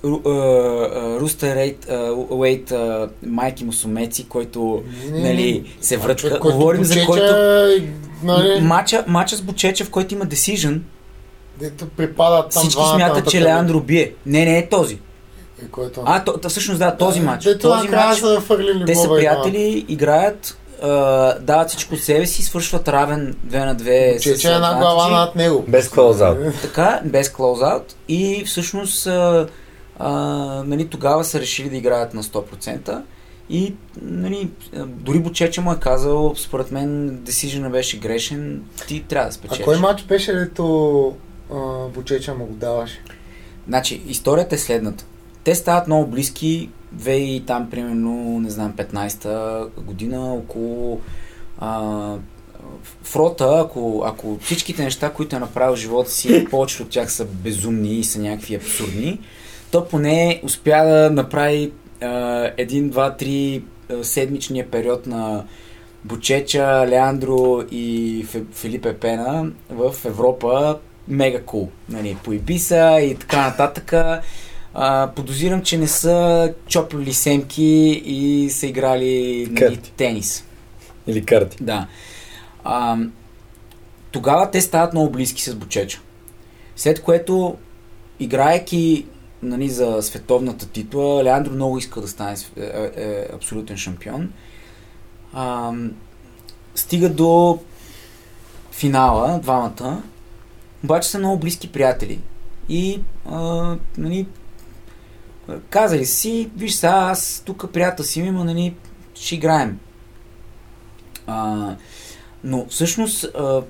[1.19, 1.87] Руста Рейт,
[2.29, 2.73] Уейт,
[3.25, 6.15] майки му сумеци, който Не, нали, се врътка.
[6.15, 7.23] човек, който Говорим за бучеча, който...
[7.77, 7.89] и,
[8.23, 10.79] Нали, Мача, мача с Бучечев, който има decision,
[11.59, 14.13] дето припадат там всички смятат, че Леандро бие.
[14.25, 14.99] Не, не е този.
[15.63, 16.03] И който...
[16.05, 17.43] А, то, то, всъщност да, този матч.
[17.43, 22.43] Дето Този матч, са фърлили те са приятели, играят, а, дават всичко от себе си,
[22.43, 25.65] свършват равен 2 на 2 Че, че една глава над него.
[25.67, 26.37] Без клоузаут.
[26.61, 29.47] Така, без клоузаут и всъщност а,
[29.99, 30.09] а,
[30.65, 33.01] нали, тогава са решили да играят на 100%
[33.49, 39.25] и нали, а, дори Бучече му е казал, според мен decision беше грешен, ти трябва
[39.25, 39.65] да А спечелиш.
[39.65, 41.13] кой матч беше, дето
[41.53, 43.03] а, Бучеча му го даваше?
[43.67, 45.05] Значи, историята е следната.
[45.45, 51.01] Те стават много близки, две и там, примерно, не знам, 15-та година, около
[51.57, 52.17] а,
[53.03, 57.25] Фрота, ако, ако всичките неща, които е направил в живота си, повечето от тях са
[57.25, 59.19] безумни и са някакви абсурдни,
[59.71, 65.43] то поне успя да направи а, един, два, три а, седмичния период на
[66.05, 71.61] Бучеча, Леандро и Филипе Пена в Европа мега кул.
[71.61, 71.69] Cool.
[71.89, 73.93] Нали, по Ибиса и така нататък.
[74.77, 77.63] А, подозирам, че не са чопли семки
[78.05, 80.45] и са играли нали, тенис.
[81.07, 81.57] Или карти.
[81.61, 81.87] Да.
[82.63, 82.97] А,
[84.11, 86.01] тогава те стават много близки с Бучеча.
[86.75, 87.57] След което,
[88.19, 89.05] играеки
[89.43, 94.33] нали, за световната титла, Леандро много иска да стане св- е, е, абсолютен шампион.
[95.33, 95.73] А,
[96.75, 97.59] стига до
[98.71, 100.03] финала, двамата,
[100.83, 102.19] обаче са много близки приятели.
[102.69, 104.27] И, а, нали,
[105.69, 108.75] казали си, виж сега, аз тук приятел си има, нали,
[109.15, 109.79] ще играем.
[111.27, 111.75] А,
[112.43, 113.61] но всъщност а,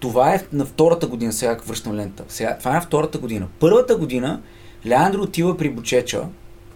[0.00, 2.24] това е на втората година, сега връщам лента.
[2.28, 3.46] Сега, това е на втората година.
[3.60, 4.40] Първата година
[4.86, 6.22] Леандро отива при Бучеча,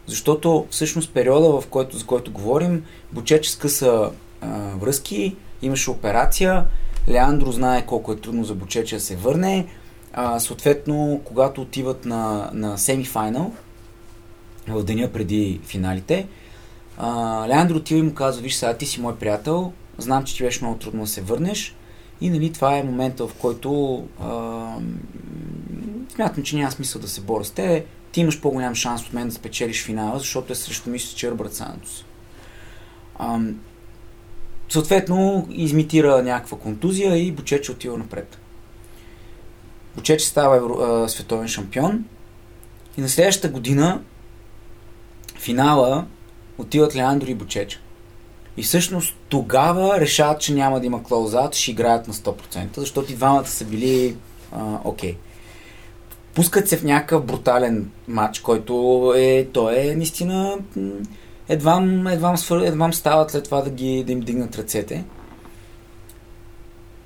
[0.06, 6.64] защото всъщност периода, в който, за който говорим, Бучеча скъса а, връзки, имаше операция,
[7.08, 9.66] Леандро знае колко е трудно за Бучеча да се върне,
[10.12, 13.52] а, съответно, когато отиват на, на семифайнал,
[14.74, 16.26] в деня преди финалите,
[16.98, 20.42] а, Леандро отива и му казва, виж сега, ти си мой приятел, знам, че ти
[20.42, 21.74] беше много трудно да се върнеш
[22.20, 24.76] и нали, това е момента, в който а,
[26.14, 27.84] смятам, че няма смисъл да се боря с те.
[28.12, 31.54] Ти имаш по-голям шанс от мен да спечелиш финала, защото е срещу мисля, че Ръбърт
[31.54, 32.04] Сантос.
[34.68, 38.38] Съответно, измитира някаква контузия и Бучече отива напред.
[39.96, 42.04] Бучече става а, световен шампион
[42.96, 44.02] и на следващата година
[45.38, 46.06] финала
[46.58, 47.80] отиват Леандро и Бучече.
[48.56, 53.14] И всъщност тогава решават, че няма да има клоузаут, ще играят на 100%, защото и
[53.14, 54.16] двамата са били
[54.84, 55.12] окей.
[55.12, 55.16] Okay.
[56.34, 60.58] Пускат се в някакъв брутален матч, който е, той е наистина
[61.48, 65.04] едвам, едвам, свър, едвам стават след това да, ги, да им дигнат ръцете.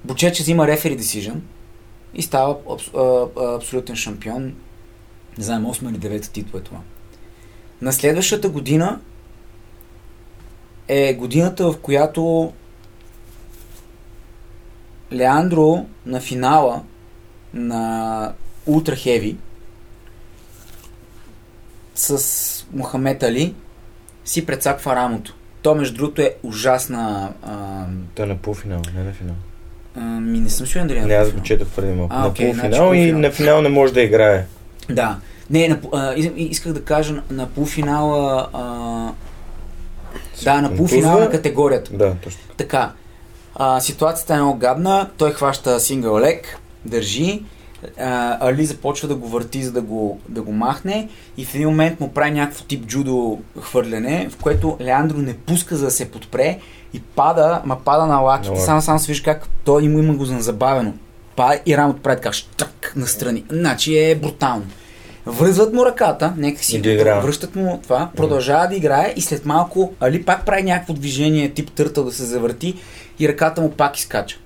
[0.04, 1.36] Бучече взима рефери decision
[2.14, 2.56] и става
[2.94, 4.54] аб, абсолютен шампион.
[5.38, 6.78] Не знам, 8 или 9 титла е това.
[7.82, 9.00] На следващата година
[10.88, 12.52] е годината, в която
[15.12, 16.82] Леандро на финала
[17.54, 18.32] на
[18.66, 19.36] Ултра Хеви
[21.94, 23.54] с Мохамед Али
[24.24, 25.34] си прецаква рамото.
[25.62, 27.32] То, между другото, е ужасна...
[27.42, 27.84] А...
[28.14, 29.34] Той е на полуфинал, не на финал.
[29.96, 32.14] А, ми не съм сигурен дали е Не, аз го четох преди малко.
[32.14, 34.46] на okay, полуфинал значи, и на финал не може да играе.
[34.90, 35.18] Да.
[35.52, 38.62] Не, на, а, исках да кажа на полуфинала а,
[40.44, 41.96] да, на полуфинал на категорията.
[41.96, 42.40] Да, точно.
[42.56, 42.92] Така.
[43.54, 45.10] А, ситуацията е много гадна.
[45.16, 47.42] Той хваща сингъл лек, държи.
[47.98, 51.68] А, Али започва да го върти, за да го, да го махне и в един
[51.68, 56.10] момент му прави някакво тип джудо хвърляне, в което Леандро не пуска за да се
[56.10, 56.58] подпре
[56.94, 58.60] и пада, ма пада на лаките.
[58.60, 60.94] Само, само се виж как той има, има го забавено.
[61.36, 63.44] Пада и рамото прави така штрак настрани.
[63.50, 64.64] Значи е брутално.
[65.26, 69.92] Връзват му ръката, нека си да връщат му това, продължава да играе и след малко
[70.00, 72.74] Али пак прави някакво движение тип търтъл да се завърти
[73.18, 74.38] и ръката му пак изкача.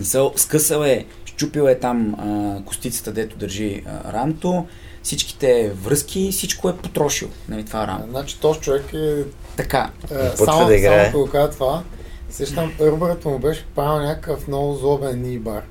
[0.00, 4.66] И се скъсал е, щупил е там а, костицата, дето държи а, рамото,
[5.02, 8.04] всичките връзки, всичко е потрошил, нали, това рамо.
[8.10, 9.24] Значи този човек е...
[9.56, 9.90] Така.
[10.10, 11.10] Е, само, да играе.
[11.10, 11.82] само кажа това,
[12.30, 15.62] сещам, Рубърт му беше правил някакъв много злобен нибар,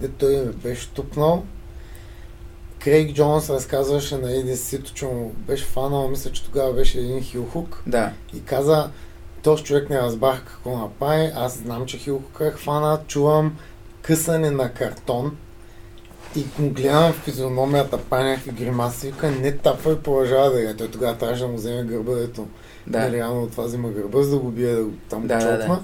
[0.00, 1.44] дето той ме беше тупнал
[2.86, 7.22] Крейг Джонс разказваше на Еди Сито, че му беше фанал, мисля, че тогава беше един
[7.22, 7.82] хилхук.
[7.86, 8.12] Да.
[8.36, 8.90] И каза,
[9.42, 13.56] този човек не разбрах какво направи, аз знам, че хилхук е хвана, чувам
[14.02, 15.36] късане на картон
[16.36, 20.74] и му гледам в физиономията, пай някакви гримаси, вика, не тапва и продължава да е.
[20.74, 22.46] Той тогава трябваше да му вземе гърба, ето.
[22.86, 22.98] Да.
[22.98, 25.56] Нали, реално това взима гърба, за да го бие, да го там да, чотма.
[25.56, 25.82] Да, да.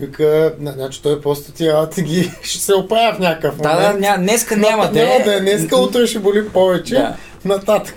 [0.00, 3.78] Вика, значи той просто ти работи ги ще се оправя в някакъв момент.
[3.80, 6.94] Да, да, ня, днеска няма да Няма да е, днеска утре ще боли повече.
[6.94, 7.16] Да.
[7.44, 7.94] Нататък.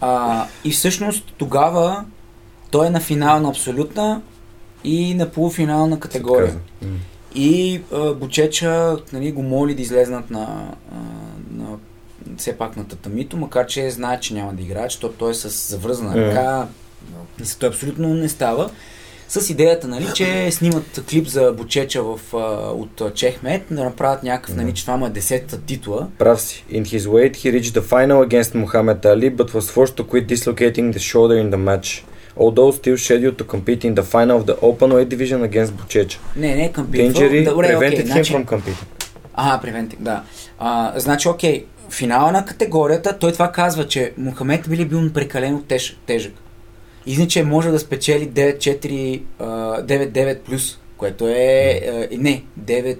[0.00, 2.04] А, и всъщност тогава
[2.70, 4.22] той е на финал на абсолютна
[4.84, 6.54] и на полуфинална категория.
[7.34, 10.96] И а, Бучеча нали, го моли да излезнат на, а,
[11.50, 11.66] на
[12.36, 15.68] все пак на татамито, макар че знае, че няма да играе, защото той е с
[15.70, 16.66] завързана ръка.
[17.40, 17.58] Yeah.
[17.60, 18.70] Той абсолютно не става
[19.28, 22.20] с идеята, нали, че снимат клип за Бучеча в,
[22.74, 26.08] от Чехмет, да направят някакъв, нали, че това му е десетата титла.
[26.18, 26.64] Прав си.
[26.72, 30.26] In his weight, he reached the final against Muhammad Ali, but was forced to quit
[30.26, 32.04] dislocating the shoulder in the match.
[32.36, 36.18] Although still scheduled to compete in the final of the open weight division against Бучеча.
[36.36, 37.12] Не, не, compete.
[37.12, 38.34] Injury Добре, prevented okay, him значи...
[38.34, 38.86] from competing.
[39.34, 40.22] Ага, prevented, да.
[40.58, 45.98] А, значи, окей, финала на категорията, той това казва, че Мухамед били бил прекалено теж,
[46.06, 46.32] тежък.
[47.08, 52.98] Иначе може да спечели 9-4, 9-9 плюс, което е, не, 9,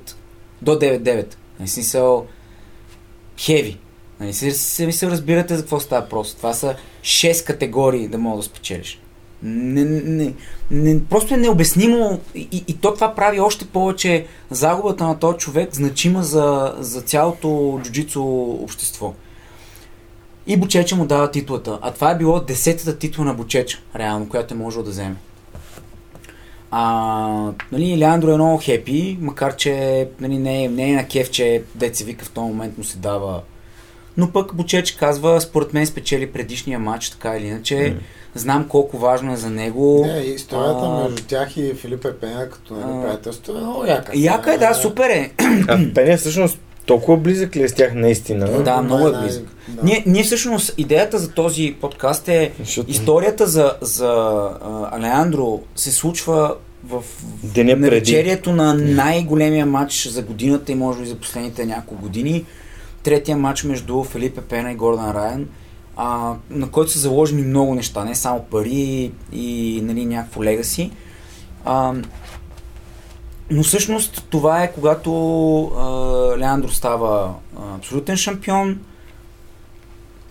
[0.62, 1.34] до 9-9.
[1.58, 2.26] Нали, смисъл,
[3.38, 3.78] хеви.
[4.20, 6.36] Нали, се, се, се разбирате за какво става просто.
[6.36, 9.00] Това са 6 категории да мога да спечелиш.
[9.42, 10.34] Не, не,
[10.70, 15.74] не, просто е необяснимо и, и то това прави още повече загубата на този човек
[15.74, 18.22] значима за, за цялото джуджицу
[18.62, 19.14] общество.
[20.48, 21.78] И Бучеча му дава титлата.
[21.82, 25.16] А това е било десетата титла на Бучеча, реално, която е можел да вземе.
[26.70, 31.30] А, нали, Леандро е много хепи, макар че нали, не, е, не е на кеф,
[31.30, 33.40] че деца вика в този момент му се дава.
[34.16, 37.74] Но пък Бучеч казва, според мен спечели предишния матч, така или иначе.
[37.74, 37.96] Mm.
[38.34, 40.06] Знам колко важно е за него.
[40.06, 41.02] Не, историята а...
[41.02, 44.12] между тях и Филипе Пеня, като нали, приятелство е много яка.
[44.14, 45.32] Яка е, да, супер е.
[45.68, 46.58] А Пеня всъщност
[46.88, 48.62] толкова близък ли е с тях наистина?
[48.62, 49.44] Да, много е близък.
[49.68, 49.82] Да.
[49.84, 52.90] Ние, ние всъщност, идеята за този подкаст е Защото...
[52.90, 57.02] историята за, за а, Алеандро се случва в
[57.54, 62.44] навечерието на най-големия матч за годината и може би за последните няколко години.
[63.02, 65.46] Третия матч между Филипе Пена и Гордан Райан,
[65.96, 70.90] а, на който са заложени много неща, не само пари и нали, някакво легаси.
[71.64, 71.92] А,
[73.50, 75.10] но всъщност това е когато
[75.64, 75.82] а,
[76.38, 78.80] Леандро става а, абсолютен шампион.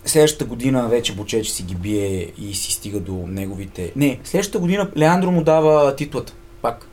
[0.05, 3.91] Следващата година вече Бочече си ги бие и си стига до неговите...
[3.95, 6.34] Не, следващата година Леандро му дава титлата.
[6.61, 6.88] Пак.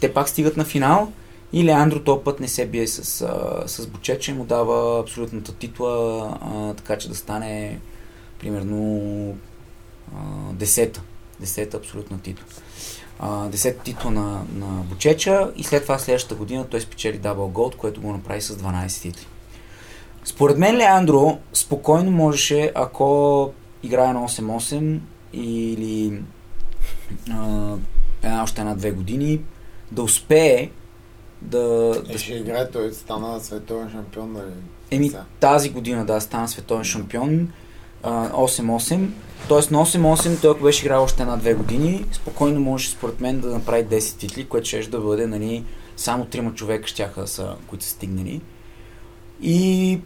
[0.00, 1.12] Те пак стигат на финал
[1.52, 6.24] и Леандро този път не се бие с, а, с Бочече, му дава абсолютната титла,
[6.40, 7.80] а, така че да стане
[8.38, 9.36] примерно
[10.14, 10.18] а,
[10.52, 11.02] десета.
[11.40, 12.44] Десета абсолютна титла.
[13.22, 17.76] А, десета титла на, на Бочеча и след това следващата година той спечели Дабл Голд,
[17.76, 19.26] което го направи с 12 титли.
[20.24, 23.52] Според мен Леандро спокойно можеше, ако
[23.82, 24.98] играе на 8-8
[25.32, 26.22] или
[27.30, 27.74] а,
[28.22, 29.40] една, още една-две години,
[29.92, 30.70] да успее
[31.42, 31.94] да...
[32.08, 34.52] Е, ще играе, той стана световен шампион, нали?
[34.90, 37.52] Еми, тази година да стана световен шампион.
[38.02, 39.06] А, 8-8.
[39.48, 43.48] Тоест на 8-8 той ако беше играл още една-две години, спокойно можеше според мен да
[43.48, 45.64] направи 10 титли, което ще да бъде, нали,
[45.96, 48.40] само трима човека щяха да са, които са стигнали.
[49.42, 49.98] И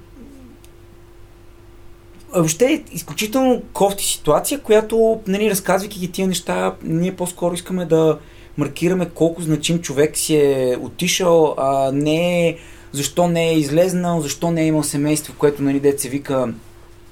[2.34, 8.18] въобще е изключително кофти ситуация, която, нали, разказвайки ги тия неща, ние по-скоро искаме да
[8.56, 12.56] маркираме колко значим човек си е отишъл, а не
[12.92, 16.54] защо не е излезнал, защо не е имал семейство, което, нали, деца вика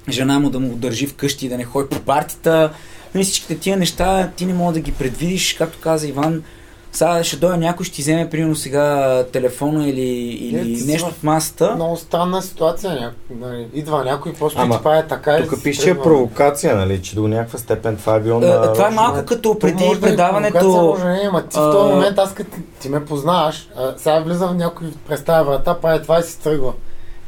[0.09, 2.69] жена му да му държи вкъщи и да не ходи по партията.
[3.15, 6.43] Нали, всичките тия неща ти не мога да ги предвидиш, както каза Иван.
[6.91, 11.09] Сега ще дойде някой, ще ти вземе примерно сега телефона или, или Е, си нещо
[11.09, 11.75] в от масата.
[11.75, 13.11] Много странна ситуация.
[13.39, 16.03] Нали, идва някой, просто Ама, ти прави така и Тук си пише, че е тръгва.
[16.03, 18.73] провокация, нали, че до някаква степен това е било Е, на...
[18.73, 20.71] това е малко Ма, като То преди може да е предаването.
[20.71, 23.93] Може не, е, ама ти в а, този момент, аз като ти ме познаваш, а,
[23.97, 26.73] сега влизам някой през тази врата, прави това и си тръгва.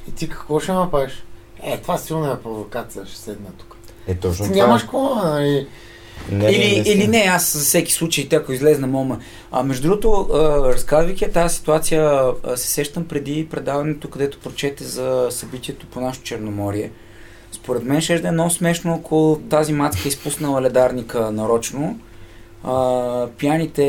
[0.10, 1.24] И ти какво ще направиш?
[1.66, 3.78] Е, това силна е провокация, ще седна тук.
[4.08, 4.56] Е, точно това.
[4.56, 5.68] нямаш какво, нали?
[6.32, 9.20] Не, или, не, или не, аз за всеки случай, ако излезна мома.
[9.52, 10.30] А между другото,
[10.74, 16.92] разказвайки тази ситуация, се сещам преди предаването, където прочете за събитието по нашото Черноморие.
[17.52, 22.00] Според мен ще да е много смешно, ако тази мацка е изпуснала ледарника нарочно.
[22.64, 23.82] А, пияните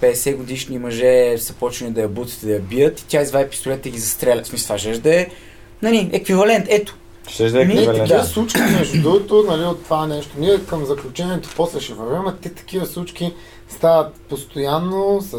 [0.00, 3.50] 50 годишни мъже са почнали да я бутат и да я бият и тя извади
[3.50, 4.42] пистолета и ги застреля.
[4.42, 5.28] В смисъл, това ще да е
[5.82, 6.66] нали, еквивалент.
[6.68, 6.96] Ето,
[7.28, 7.98] Ще да е Не, еквивалент.
[7.98, 8.26] такива Да.
[8.26, 10.30] случки, между другото, нали, от това нещо.
[10.38, 13.32] Ние към заключението после ще вървим, а те такива случки
[13.68, 15.38] стават постоянно с...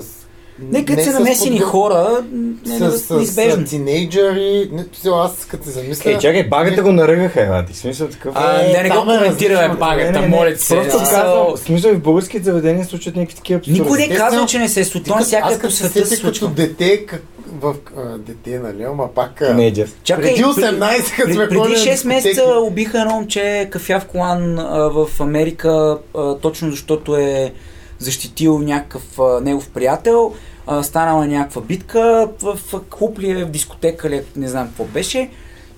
[0.59, 3.67] не като са намесени подгър- хора, не, с, не, с, неизбежно.
[3.67, 4.69] с тинейджъри.
[4.71, 6.11] Не, аз като се замисля...
[6.11, 7.77] Е, чакай, багата го наръгаха, ева ти.
[7.77, 8.33] Смисъл такъв.
[8.37, 10.75] А, Е, не, не го е коментираме багата, Не, не, не, моля ти се.
[10.75, 13.79] Просто А, казвам, смисъл в българските заведения се случват някакви такива абсурди.
[13.79, 15.17] Никой не е казал, че не се е случва.
[15.17, 16.47] Ти, Всяка по света се сетих като случва.
[16.47, 17.23] дете, как,
[17.61, 19.41] в а, дете, нали, ама пак...
[19.41, 19.89] а, Тинейджър.
[20.03, 22.07] Чакай, преди при- 18, като сме преди ходили на 6 дискотеки.
[22.07, 27.53] месеца убиха едно момче кафя в колан а, в Америка, а, точно защото е
[27.99, 30.33] защитил някакъв а, негов приятел.
[30.67, 34.47] А, станала е някаква битка в, в клуб ли е, в дискотека ли е, не
[34.47, 35.29] знам какво беше.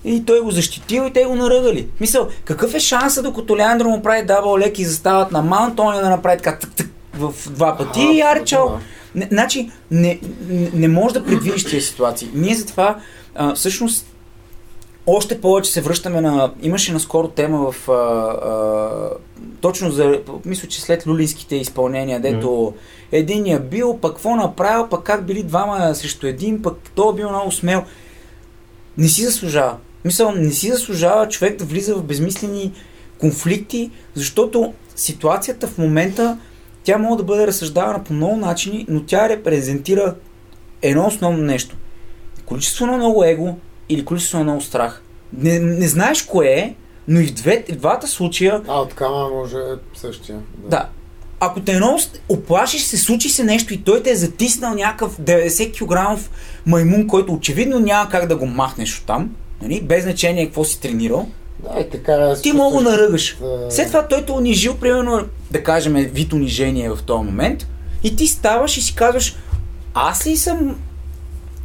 [0.04, 1.88] И той го защитил и те го наръгали.
[2.00, 5.96] Мисъл, какъв е шанса, докато Леандро му прави дабл лек и застават на Маунт, той
[5.96, 8.68] да направи така тък, тък, в два пъти Ага, и Арчал.
[8.68, 8.78] да.
[9.14, 12.28] Не, значи, не, не, не може да предвидиш тези ситуации.
[12.34, 13.00] Ние затова,
[13.34, 14.06] а, всъщност,
[15.06, 16.52] още повече се връщаме на...
[16.62, 17.88] Имаше наскоро тема в...
[17.88, 19.10] А, а,
[19.60, 20.20] точно за...
[20.44, 22.74] Мисля, че след люлинските изпълнения, дето
[23.12, 27.28] един я бил, пък какво направил, пък как били двама срещу един, пък той бил
[27.28, 27.84] много смел.
[28.98, 29.76] Не си заслужава.
[30.04, 32.72] Мисъл, не си заслужава човек да влиза в безмислени
[33.18, 36.38] конфликти, защото ситуацията в момента
[36.84, 40.14] тя може да бъде разсъждавана по много начини, но тя репрезентира
[40.82, 41.76] едно основно нещо.
[42.46, 43.56] Количество на много его
[43.88, 45.02] или количество на много страх.
[45.32, 46.74] Не, не знаеш кое е,
[47.08, 49.56] но и в, две, двата случая, А, от кама може
[49.94, 50.38] същия.
[50.58, 50.88] да,
[51.40, 55.72] ако те с- оплашиш се, случи се нещо и той те е затиснал някакъв 90
[56.16, 56.20] кг
[56.66, 59.80] маймун, който очевидно няма как да го махнеш от там, нали?
[59.80, 61.28] без значение какво си тренирал,
[61.62, 62.34] Да, и така.
[62.42, 63.36] ти мога го наръгаш.
[63.40, 63.66] Да.
[63.70, 67.66] След това той те унижил, примерно, да кажем, вид унижение в този момент,
[68.02, 69.36] и ти ставаш и си казваш,
[69.94, 70.76] аз ли съм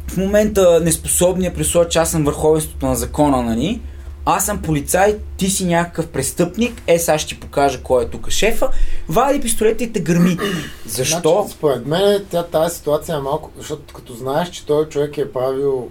[0.08, 3.80] в момента неспособния, при че аз съм върховенството на закона, нали?
[4.24, 8.30] Аз съм полицай, ти си някакъв престъпник, е сега ще ти покажа кой е тук
[8.30, 8.68] шефа,
[9.08, 10.38] вади пистолета и те гърми.
[10.86, 11.40] Защо?
[11.40, 15.32] Значи, според мен тя, тази ситуация е малко, защото като знаеш, че този човек е
[15.32, 15.88] правил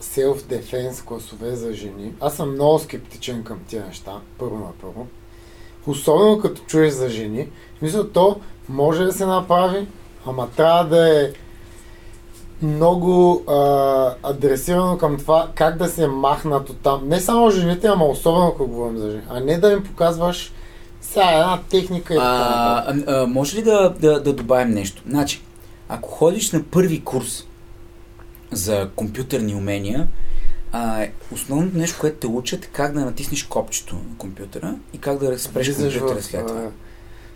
[0.00, 5.06] self-defense класове за жени, аз съм много скептичен към тия неща, първо на първо.
[5.86, 7.48] Особено като чуеш за жени.
[7.82, 9.86] Мисля, то може да се направи,
[10.26, 11.32] ама трябва да е
[12.62, 17.08] много а, адресирано към това как да се махнат от там.
[17.08, 19.22] Не само жените, ама особено ако говорим за жени.
[19.28, 20.52] А не да им показваш
[21.00, 22.18] сега една техника и.
[22.20, 25.02] А, а, а, може ли да, да, да добавим нещо?
[25.08, 25.42] Значи,
[25.88, 27.46] ако ходиш на първи курс
[28.50, 30.08] за компютърни умения,
[30.72, 35.18] а, основното нещо, което те учат е как да натиснеш копчето на компютъра и как
[35.18, 36.70] да разпреш Влизаш компютъра след това.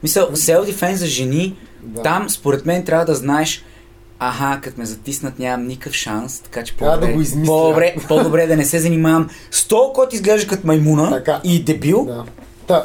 [0.03, 2.03] Мисъл, self defense за жени, да.
[2.03, 3.65] там според мен трябва да знаеш
[4.19, 7.53] Аха, като ме затиснат, нямам никакъв шанс, така че по-добре, да го измисля.
[7.53, 11.41] по-добре, по-добре да не се занимавам с то, който изглежда като маймуна Така.
[11.45, 12.05] и дебил.
[12.05, 12.25] Да.
[12.67, 12.85] Та,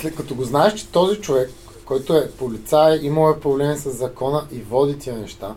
[0.00, 1.50] след като го знаеш, че този човек,
[1.84, 5.54] който е полицай, имал е проблеми с закона и води тия неща,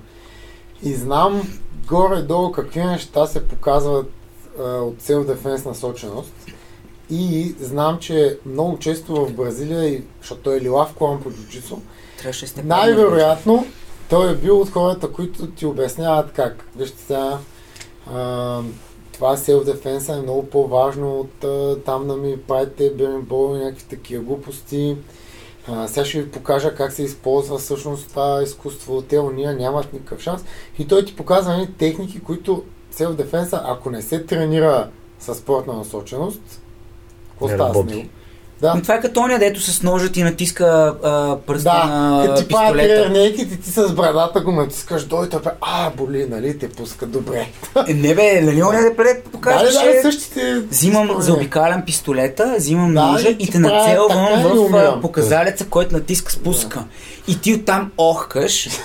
[0.83, 4.11] и знам горе-долу какви неща се показват
[4.59, 6.33] а, от self-defense насоченост,
[7.09, 11.77] и знам, че много често в Бразилия, защото той е лилав клан по джуджицу,
[12.63, 13.65] най-вероятно
[14.09, 16.65] той е бил от хората, които ти обясняват как.
[16.75, 17.37] Вижте сега,
[18.13, 18.61] а,
[19.13, 24.23] това self-defense е много по-важно от а, там да ми правите бейсбол и някакви такива
[24.23, 24.95] глупости.
[25.67, 29.01] А, сега ще ви покажа как се използва всъщност това изкуство.
[29.01, 30.43] Те уния нямат никакъв шанс.
[30.79, 32.63] И той ти показва едни техники, които
[32.93, 34.89] self-defense, ако не се тренира
[35.19, 36.61] със спортна насоченост,
[37.29, 38.09] какво става с него?
[38.61, 38.73] Да.
[38.75, 42.47] Но това е като оня, дето с ножа ти натиска а, пръста Да, на ти
[42.47, 42.87] пистолета.
[42.87, 47.47] рернейки, ти, ти с брадата го натискаш, дой той а, боли, нали, те пуска добре.
[47.87, 50.55] Е, не бе, нали оня да пред Да, да, да, същите...
[50.69, 55.95] Взимам, заобикалям пистолета, взимам Да, ножа и и ти те нацелвам и в показалеца, който
[55.95, 56.83] натиска спуска.
[57.27, 58.69] И ти оттам охкаш.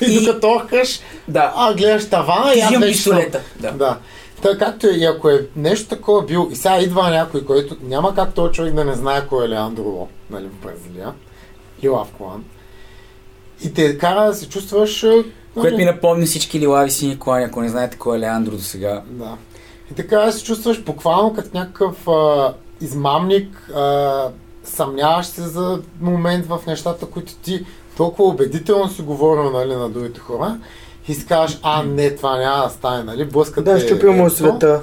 [0.00, 1.52] И докато охкаш, Да.
[1.56, 3.40] а, гледаш тавана и аз пистолета.
[3.60, 3.72] Да.
[3.72, 3.98] Да.
[4.42, 8.34] Та, както и ако е нещо такова бил, и сега идва някой, който няма как
[8.34, 11.12] този човек да не знае кой е Леандро Ло, нали, в Бразилия,
[11.84, 12.44] Лилав Клан,
[13.64, 15.06] и те кара да се чувстваш...
[15.54, 18.62] Което ми нали, напомня всички лилави сини клани, ако не знаете кой е Леандро до
[18.62, 19.02] сега.
[19.06, 19.36] Да.
[19.90, 24.28] И така да се чувстваш буквално като някакъв а, измамник, а,
[24.64, 27.66] съмняваш се за момент в нещата, които ти
[27.96, 30.58] толкова убедително си говорил нали, на другите хора
[31.08, 33.72] и си кажеш, а не, това няма да стане, нали, блъскате...
[33.72, 34.80] Да, щупил му света.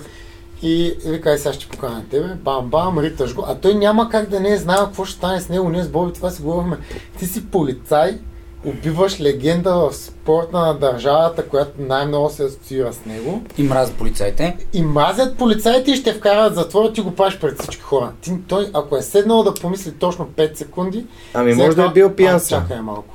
[0.61, 3.45] И вика, сега ще поканя тебе, бам, бам, риташ го.
[3.47, 5.69] А той няма как да не е знаел какво ще стане с него.
[5.69, 6.77] Ние с Боби това си говорихме.
[7.19, 8.19] Ти си полицай,
[8.65, 13.41] убиваш легенда в спорта на държавата, която най-много се асоциира с него.
[13.57, 14.57] И мразя полицайите.
[14.73, 18.11] И мразят полицаите и ще вкарат в затвора, ти го правиш пред всички хора.
[18.21, 22.11] Ти, той, ако е седнал да помисли точно 5 секунди, Ами може да е бил
[22.11, 22.39] пиян.
[22.49, 23.14] Чакай малко.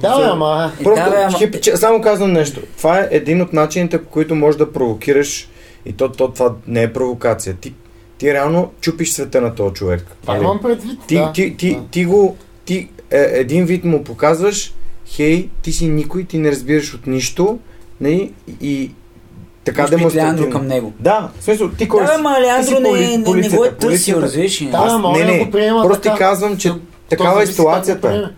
[0.00, 0.72] Да, бе, За- ама...
[0.80, 2.60] Е, Просто, да, бе, ама- че- само казвам нещо.
[2.76, 5.48] Това е един от начините, по които можеш да провокираш
[5.86, 7.54] и то, то това не е провокация.
[7.54, 7.74] Ти,
[8.18, 10.06] ти реално чупиш света на този човек.
[10.22, 10.44] Това Нали?
[10.44, 10.98] имам предвид.
[11.06, 11.80] Ти, да, ти, ти, да.
[11.90, 14.74] ти го, ти е, един вид му показваш,
[15.06, 17.58] хей, ти си никой, ти не разбираш от нищо,
[18.00, 18.32] нали?
[18.60, 18.90] и
[19.64, 20.52] така Може би Леандро демонстративно.
[20.52, 20.92] към него.
[20.98, 22.14] Да, в смисъл, ти кой Да, си?
[22.64, 24.66] си Леандро не, не, не го е търсил, разбираш ли?
[24.66, 25.50] Да, не, не,
[25.82, 26.72] Просто ти казвам, че
[27.08, 28.30] такава е ситуацията.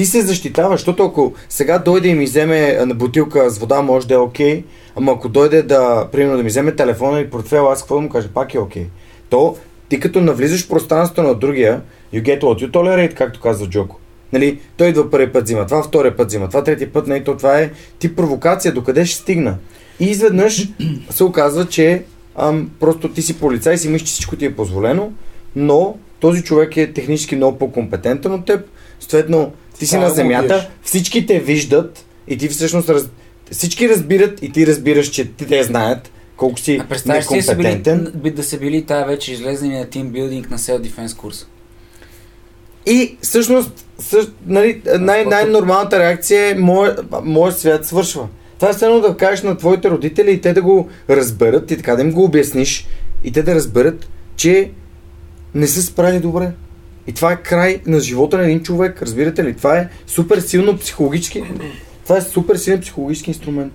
[0.00, 4.06] Ти се защитаваш, защото ако сега дойде и ми вземе на бутилка с вода, може
[4.06, 4.64] да е окей,
[4.96, 8.08] ама ако дойде да, примерно, да ми вземе телефона и портфела, аз какво да му
[8.08, 8.86] кажа, пак е окей.
[9.30, 9.56] То,
[9.88, 11.82] ти като навлизаш в пространството на другия,
[12.14, 14.00] you get what you tolerate, както казва Джоко.
[14.32, 17.36] Нали, той идва първи път взима, това втория път взима, това трети път, нали, то
[17.36, 19.56] това е тип провокация, докъде ще стигна.
[20.00, 20.68] И изведнъж
[21.10, 22.02] се оказва, че
[22.36, 25.12] ам, просто ти си полицай и си мислиш, че всичко ти е позволено,
[25.56, 28.60] но този човек е технически много по-компетентен от теб,
[29.00, 30.68] съответно ти си на да го земята, убиеш.
[30.82, 33.08] всички те виждат и ти всъщност раз...
[33.50, 37.56] всички разбират и ти разбираш, че те знаят колко си А представяш си да са,
[37.56, 38.32] били, некомпетентен.
[38.34, 41.46] да са били тая вече излезнали на тимбилдинг на Self Defense курс.
[42.86, 48.28] И всъщност съ, нали, най- най-нормалната реакция е моят моя свят свършва.
[48.58, 51.96] Това е едно да кажеш на твоите родители и те да го разберат и така
[51.96, 52.86] да им го обясниш
[53.24, 54.70] и те да разберат, че
[55.54, 56.50] не са справили добре.
[57.06, 59.56] И това е край на живота на един човек, разбирате ли?
[59.56, 61.44] Това е супер силно психологически.
[62.04, 63.72] Това е супер силен психологически инструмент.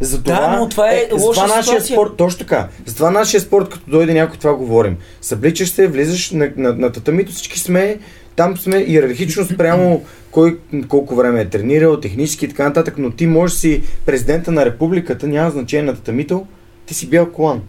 [0.00, 1.94] Затова, Да, но това е лоша затова нашия ситуация.
[1.94, 2.68] спорт, точно така.
[2.86, 4.96] Затова нашия спорт, като дойде някой, това говорим.
[5.20, 7.98] Събличаш се, влизаш на, на, на татамито, всички сме,
[8.36, 10.58] там сме иерархично спрямо кой
[10.88, 15.26] колко време е тренирал, технически и така нататък, но ти можеш си президента на републиката,
[15.26, 16.46] няма значение на татамито,
[16.86, 17.62] ти си бял колан.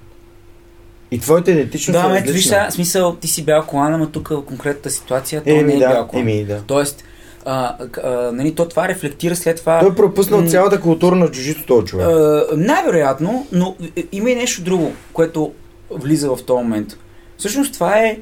[1.12, 4.28] И твоята идентичност Да, е ме, виж сега, смисъл, ти си бял колан, ама тук
[4.30, 6.28] в конкретната ситуация то Еми, не е да, бял колан.
[6.28, 6.62] еми, да.
[6.68, 7.04] Тоест,
[7.46, 9.80] а, а, нали, то това рефлектира след това.
[9.80, 12.08] Той е пропуснал м, цялата култура на джуджито този човек.
[12.08, 13.76] А, най-вероятно, но
[14.12, 15.54] има и нещо друго, което
[15.92, 16.98] влиза в този момент.
[17.38, 18.18] Всъщност това е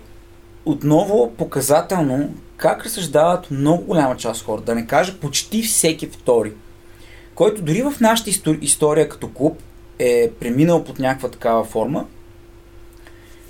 [0.65, 6.51] отново показателно как разсъждават много голяма част от хората, да не кажа почти всеки втори,
[7.35, 9.59] който дори в нашата истор- история като клуб
[9.99, 12.05] е преминал под някаква такава форма,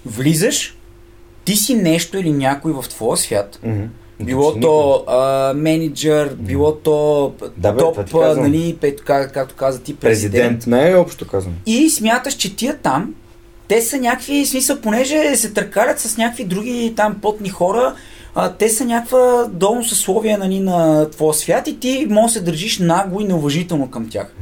[0.05, 0.77] влизаш,
[1.45, 3.83] ти си нещо или някой в твоя свят, Мгм.
[4.21, 8.45] Било то а, менеджер, било то Да, бе, топ, казвам.
[8.45, 10.33] нали, пе- как, както каза ти, президент.
[10.33, 11.53] Президент, най-общо казвам.
[11.65, 13.13] И смяташ, че тия там,
[13.67, 17.95] те са някакви, смисъл, понеже се търкалят с някакви други там потни хора,
[18.35, 22.45] а, те са някаква долно съсловие нали, на твоя свят и ти може да се
[22.45, 24.33] държиш нагло и неуважително към тях.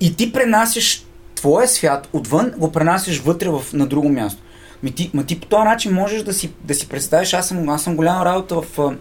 [0.00, 1.04] И ти пренасяш
[1.34, 4.42] твоя свят отвън, го пренасяш вътре в, на друго място.
[4.82, 7.68] Ми ти, ма ти по този начин можеш да си, да си представиш, аз съм,
[7.68, 8.94] аз съм голяма работа в, в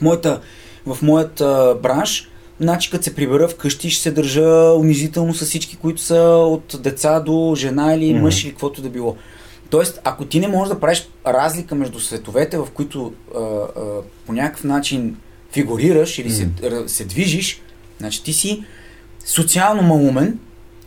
[0.00, 0.40] моята,
[0.86, 2.28] в моят а, бранш,
[2.60, 7.20] значи като се прибера вкъщи ще се държа унизително с всички, които са от деца
[7.20, 9.16] до жена или мъж или каквото да било.
[9.70, 13.68] Тоест, ако ти не можеш да правиш разлика между световете, в които а, а,
[14.26, 15.16] по някакъв начин
[15.52, 17.62] фигурираш или се, р- се движиш,
[17.98, 18.64] значи ти си
[19.24, 20.38] социално малумен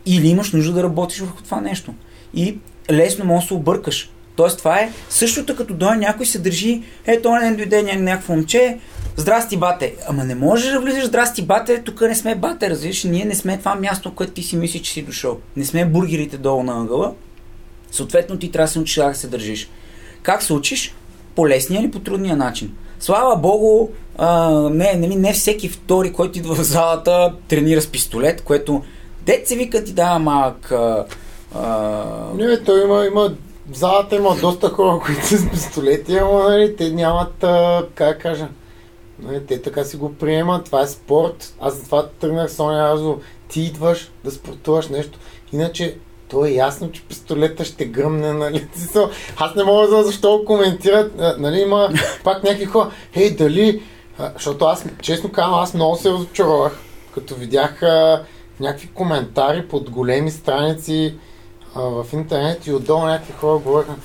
[0.05, 1.93] или имаш нужда да работиш върху това нещо.
[2.33, 2.57] И
[2.91, 4.09] лесно можеш да се объркаш.
[4.35, 8.77] Тоест това е същото като дойде някой се държи, ето ден дойде ня- някакво момче,
[9.15, 9.95] здрасти бате.
[10.07, 13.57] Ама не можеш да влизаш, здрасти бате, тук не сме бате, разбираш, ние не сме
[13.57, 15.39] това място, което ти си мислиш, че си дошъл.
[15.55, 17.13] Не сме бургерите долу на ъгъла.
[17.91, 19.69] Съответно ти трябва да се научиш как се държиш.
[20.21, 20.95] Как се учиш?
[21.35, 22.73] По лесния или по трудния начин?
[22.99, 28.41] Слава Богу, а, не, нали, не всеки втори, който идва в залата, тренира с пистолет,
[28.41, 28.83] което
[29.25, 30.73] дет се вика ти дава малък...
[31.55, 33.33] А, Не, той има, има,
[33.73, 38.19] залата има доста хора, които са с пистолети, ама нали, те нямат, а, как да
[38.19, 38.47] кажа,
[39.19, 41.53] нали, те така си го приемат, това е спорт.
[41.59, 45.19] Аз затова тръгнах с Соня Азо, ти идваш да спортуваш нещо,
[45.53, 45.97] иначе
[46.29, 48.67] то е ясно, че пистолета ще гръмне, нали?
[49.37, 51.89] Аз не мога да защо коментират, нали, има
[52.23, 53.81] пак някакви хора, хей, дали,
[54.17, 56.79] а, защото аз, честно казвам, аз много се разочаровах,
[57.13, 58.23] като видях а,
[58.59, 61.15] някакви коментари под големи страници,
[61.75, 63.95] а, в интернет и отдолу някакви хора говореха,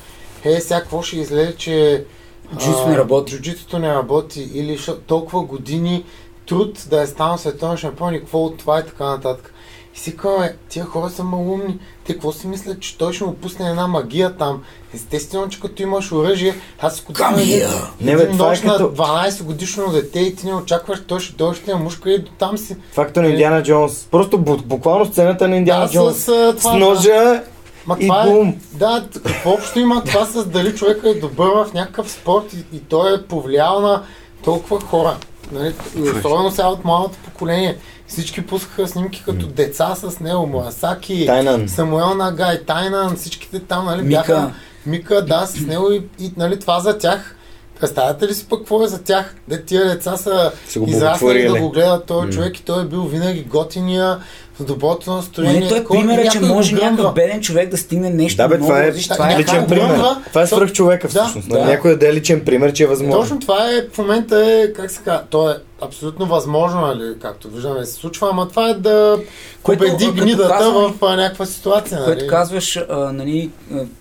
[0.44, 2.04] е, сега какво ще излезе, че
[2.52, 3.32] Джуджитсу а, не работи.
[3.32, 6.04] Джуджитсуто не работи или толкова години
[6.48, 9.54] труд да е станал световен шампион и какво от това и така нататък.
[9.96, 11.78] И си казваме, тия хора са малумни.
[12.04, 14.62] Те какво си мислят, че той ще му пусне една магия там?
[14.94, 17.68] Естествено, че като имаш оръжие, аз един, here!
[18.00, 21.56] Не, бе, това е като- 12 годишно дете и ти не очакваш, той ще дойде,
[21.56, 22.76] ще я мушка и до там си.
[22.92, 24.06] Факта на Индиана Джонс.
[24.10, 26.16] Просто бу- буквално сцената на Индиана Да, Джонс.
[26.16, 26.26] с,
[26.58, 27.42] това, С ножа
[27.87, 28.49] Ма и това бум.
[28.49, 32.76] е, да, какво общо има това с дали човека е добър в някакъв спорт и,
[32.76, 34.03] и той е повлиял на
[34.45, 35.16] толкова хора.
[35.53, 35.74] Нали?
[35.97, 37.76] И особено сега от малото поколение.
[38.07, 41.68] Всички пускаха снимки като деца с него, Муасаки, Тайнан.
[41.68, 44.11] Самуел Нагай, Тайнан, всичките там, нали, Мика.
[44.11, 44.53] бяха
[44.87, 47.37] Мика, да, с него и, и нали, това за тях.
[47.81, 49.35] Представяте ли си пък какво е за тях?
[49.49, 52.33] Де тия деца са израснали да го гледат този М.
[52.33, 54.18] човек и той е бил винаги готиния,
[54.55, 55.61] в доброто настроение.
[55.61, 58.68] не, той е примерът, че може някакъв беден човек да стигне нещо Да, бе, много.
[58.68, 59.14] това е различно.
[59.14, 60.01] това е личен пример.
[60.26, 61.49] Това е свръх човека всъщност.
[61.49, 61.64] да.
[61.64, 63.20] Някой да даде личен пример, че е възможно.
[63.20, 67.49] Точно това е в момента е, как се казва, то е абсолютно възможно, нали, както
[67.49, 69.18] виждаме се случва, ама това е да
[69.62, 71.99] Което, победи гнидата казвам- в а, някаква ситуация.
[71.99, 72.28] Което Нали.
[72.28, 73.51] казваш, а, нали,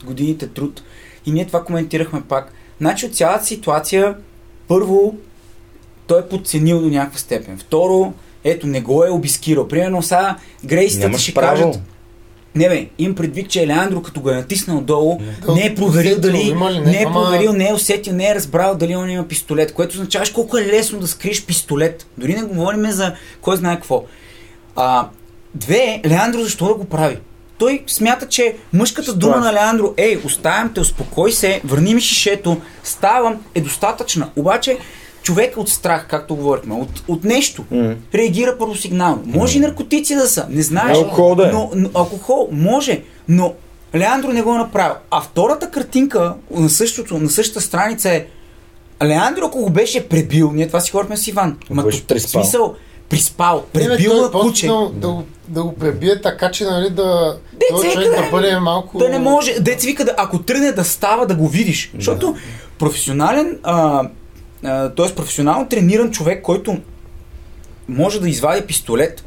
[0.06, 0.82] годините труд.
[1.26, 2.52] И ние това коментирахме пак.
[2.82, 4.16] Значи от цялата ситуация,
[4.68, 5.16] първо,
[6.08, 7.58] той е подценил до някаква степен.
[7.58, 8.14] Второ,
[8.44, 9.68] ето, не го е обискирал.
[9.68, 11.56] Примерно сега грейсите ще право.
[11.56, 11.82] кажат,
[12.56, 16.12] не бе, им предвид, че Елеандро като го е натиснал долу, Да, не е проверил
[16.12, 18.96] усетил, дали, ли, не, не е ама- проверил, не е усетил, не е разбрал дали
[18.96, 22.08] он има пистолет, което означаваш колко е лесно да скриеш пистолет.
[22.18, 24.04] Дори не говорим за кой знае какво.
[24.76, 25.08] А,
[25.56, 27.18] две, Леандро защо да го прави?
[27.60, 32.58] Той смята, че мъжката дума на Леандро, ей, оставям те, успокой се, върни ми шишето,
[32.84, 34.30] ставам, е достатъчна.
[34.36, 34.78] Обаче,
[35.24, 37.96] човек от страх, както говорихме, от, от нещо, М.
[38.14, 39.22] реагира първосигнално.
[39.26, 40.98] Може и наркотици да са, не знаеш.
[40.98, 41.52] Алкохол да е.
[41.52, 43.54] Но, но, алкохол може, но
[43.96, 44.96] Леандро не го е направил.
[45.12, 48.26] А втората картинка на, същото, на същата страница е
[49.04, 51.58] Леандро, ако го беше пребил, ние това си говорихме с Иван.
[51.70, 52.76] Ма беше тук, смисъл,
[53.10, 54.68] приспал, пребил е куче.
[54.68, 58.30] Да, да, го- да го пребие така, че нали, да, Деца, човек да къде?
[58.32, 58.98] бъде малко...
[58.98, 61.92] Да не може, дец вика, да, ако тръгне да става, да го видиш.
[61.96, 62.36] Защото
[62.80, 64.10] професионален, а,
[64.64, 65.16] а, т.е.
[65.16, 66.78] професионално трениран човек, който
[67.88, 69.24] може да извади пистолет,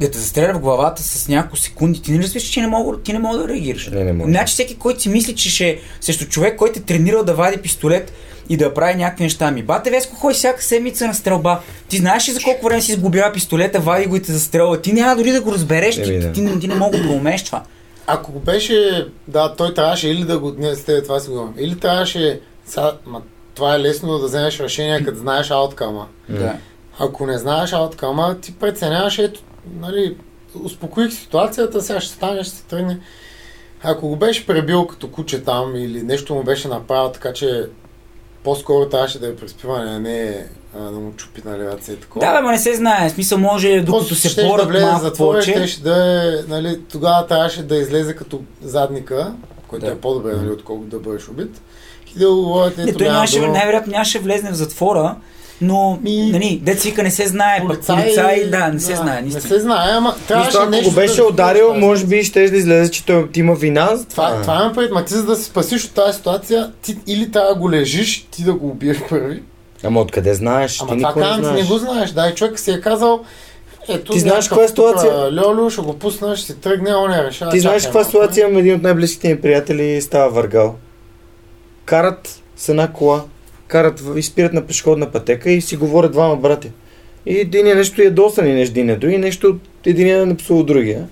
[0.00, 3.12] да те застреля в главата с няколко секунди, ти не разбираш, че не мога, ти
[3.12, 3.86] не мога да реагираш.
[3.86, 4.30] Не, не мога.
[4.30, 8.12] Значи всеки, който си мисли, че ще срещу човек, който е тренирал да вади пистолет
[8.48, 9.50] и да прави някакви неща.
[9.50, 11.60] Ми, бате, Веско, ходи всяка седмица на стрелба.
[11.88, 14.80] Ти знаеш ли за колко време си изгубява пистолета, вади го и те застрелва.
[14.80, 17.62] Ти няма дори да го разбереш, ти, ти, ти, ти не мога да проумееш това.
[18.06, 20.54] Ако го беше, да, той трябваше или да го...
[20.58, 21.54] Не, с тебе това си говорим.
[21.58, 22.40] Или трябваше...
[22.66, 23.22] Сега, ма,
[23.54, 26.06] това е лесно да вземеш решение, като знаеш ауткама.
[26.28, 26.56] Да.
[26.98, 29.40] Ако не знаеш ауткама, ти преценяваш, ето,
[29.80, 30.16] нали,
[30.64, 32.98] успокоих ситуацията, сега ще стане, ще се тръгне.
[33.82, 37.66] Ако го беше пребил като куче там или нещо му беше направил така, че
[38.48, 40.46] по-скоро трябваше да е приспиване, а не
[40.76, 42.26] а, да му чупи на леваца и такова.
[42.26, 43.08] Да, бе, ма не се знае.
[43.08, 45.50] В смисъл може, докато се порат да влезе малко повече.
[45.50, 49.34] щеше да е, нали, тогава трябваше да излезе като задника,
[49.68, 49.92] което Да.
[49.92, 51.60] е по-добре, нали, отколкото да бъдеш убит.
[52.16, 55.16] И да говорите, Не, ето той няма нямаше, най-вероятно нямаше влезне в затвора,
[55.60, 59.42] но, Ми- нали, вика не се знае, пък полицай, да, не се знае, Не наистина.
[59.42, 62.50] се знае, ама трябваше Нищо, ако нещо го беше да ударил, да може би ще
[62.50, 63.90] да излезе, че той ти има вина.
[64.10, 67.30] Това, това има пред, ма ти за да се спасиш от тази ситуация, ти или
[67.30, 69.42] трябва да го лежиш, ти да го убиеш първи.
[69.84, 70.80] Ама откъде знаеш?
[70.80, 71.62] Ама ти това не казвам, ти знаеш.
[71.62, 72.10] не го знаеш.
[72.10, 73.24] Да, и човек си е казал,
[73.88, 75.12] ето, Ти знаеш каква е ситуация?
[75.12, 77.50] Льолю, ще го пусна, ще си тръгне, он я решава.
[77.50, 80.74] Ти знаеш чакай каква ситуация един от най-близките ми приятели става въргал.
[81.84, 83.24] Карат с една кола,
[83.68, 86.70] карат и спират на пешеходна пътека и си говорят двама брати.
[87.26, 91.08] И един е нещо ядосан и нещо един е други, нещо един е напсувал другия.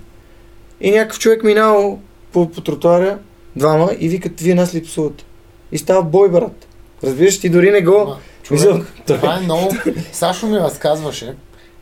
[0.81, 1.99] И някакъв човек минал
[2.31, 3.19] по, по тротуара,
[3.55, 5.25] двама, и викат, вие нас ли псувате?
[5.71, 6.67] И става бой, брат.
[7.03, 7.95] Разбираш, ти дори не го...
[7.95, 8.17] Ама,
[8.51, 9.75] Мисъл, човек, това е много...
[10.11, 11.35] Сашо ми разказваше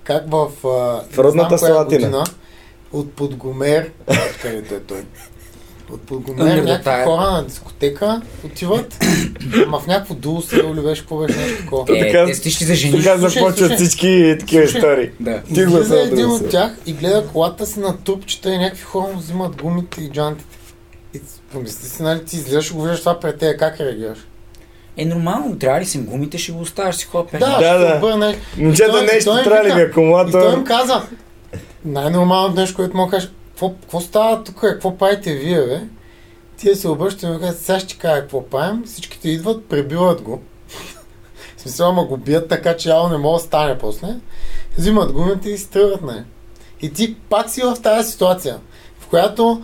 [0.04, 0.48] как в...
[0.64, 1.84] В родната не Слатина.
[1.84, 2.24] година,
[2.94, 3.92] От Подгомер,
[4.42, 5.04] където е той.
[5.92, 8.98] От Подгомер Умир да някакви хора на дискотека отиват,
[9.66, 11.98] ама в някакво дуло село ли беше, какво беше нещо такова.
[11.98, 13.04] Е, Така- те стиш за жени.
[13.04, 15.10] Така започват всички такива истории.
[15.20, 15.42] Да.
[15.44, 16.48] Ти го знаеш, един от се.
[16.48, 20.58] тях и гледа колата си на трупчета и някакви хора му взимат гумите и джантите.
[21.14, 21.22] И
[21.52, 24.18] помисли си, нали, ти излизаш и го виждаш това пред теб, как реагираш?
[24.98, 27.90] Е, нормално, трябва ли си гумите, ще го оставаш си хора Да, Да, ще да.
[27.92, 28.38] се обърне.
[28.58, 30.54] Момчета, нещо трябва ли ви И той акумулатор?
[30.54, 31.02] им каза,
[31.86, 33.30] най-нормалното нещо, което мога да кажа,
[33.60, 35.82] какво, става тук, какво правите вие, бе?
[36.58, 40.41] Тия се обръщат и му казват, сега ще кажа какво правим, всичките идват, пребиват го.
[41.58, 44.08] В смисъл, ама го бият така, че явно не мога да стане после.
[44.78, 46.26] Взимат гумите и се тръгват, не.
[46.82, 48.60] И ти пак си в тази ситуация,
[48.99, 49.64] в която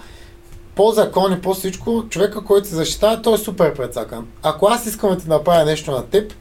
[0.75, 4.27] по закон и по всичко, човека, който се защитава, той е супер прецакан.
[4.43, 6.33] Ако аз искам да ти направя нещо на теб,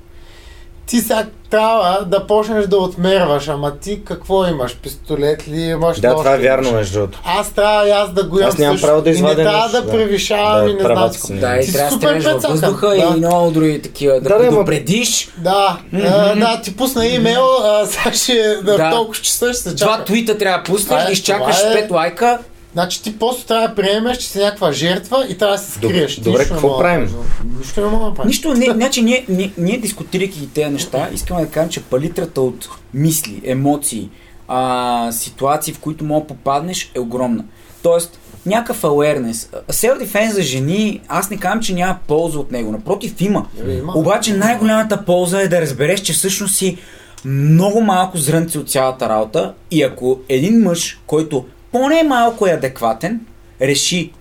[0.91, 4.77] ти сега трябва да почнеш да отмерваш, ама ти какво имаш?
[4.77, 6.01] Пистолет ли имаш?
[6.01, 7.21] Да, това е вярно, между другото.
[7.27, 9.69] Аз трябва и аз да го имам Аз нямам право да И не извадя трябва
[9.71, 9.91] да, да.
[9.91, 11.29] превишавам Да, и не знам какво.
[11.31, 12.51] Да, и трябва да прецакан.
[12.53, 12.97] въздуха Да.
[12.97, 14.15] и много други такива.
[14.15, 15.29] Да, Да, предупредиш.
[15.39, 18.91] Да, а, да, ти пусна имейл, а, сега ще да, Да.
[18.91, 20.05] толкова часа ще се Два чака.
[20.05, 22.39] твита трябва да пуснеш, е- изчакаш това е- 5 лайка.
[22.73, 26.17] Значи ти просто трябва да приемеш, че си някаква жертва и трябва да се скриеш.
[26.17, 27.15] Добре, нищо не какво правим?
[27.59, 28.29] Нищо не мога да правиш.
[28.29, 32.69] Нищо, не, значи ние, ние, ние дискутирайки тези неща, искаме да кажем, че палитрата от
[32.95, 34.09] мисли, емоции,
[34.49, 37.45] а, ситуации, в които мога да попаднеш е огромна.
[37.83, 39.65] Тоест, някакъв awareness.
[39.71, 42.73] Self-defense за жени, аз не казвам, че няма полза от него.
[42.73, 43.47] Напротив, има.
[43.67, 43.93] Е, има.
[43.97, 46.79] Обаче най-голямата полза е да разбереш, че всъщност си
[47.25, 53.21] много малко зрънци от цялата работа и ако един мъж, който поне малко е адекватен,
[53.61, 54.13] реши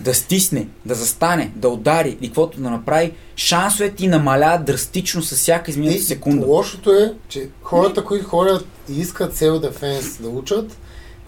[0.00, 5.36] да стисне, да застане, да удари или каквото да направи, шансовете ти намаляват драстично с
[5.36, 6.46] всяка измината И секунда.
[6.46, 10.76] Лошото е, че хората, които ходят и искат Self Defense да учат,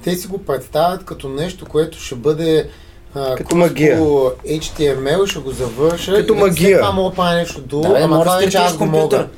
[0.05, 2.69] те си го представят като нещо, което ще бъде
[3.15, 3.99] а, Като магия.
[3.99, 6.15] по HTML, ще го завърша.
[6.15, 6.79] Като и магия.
[6.79, 9.19] Това мога да нещо друго, Да, ама може това да вече аз го компютър.
[9.19, 9.29] мога.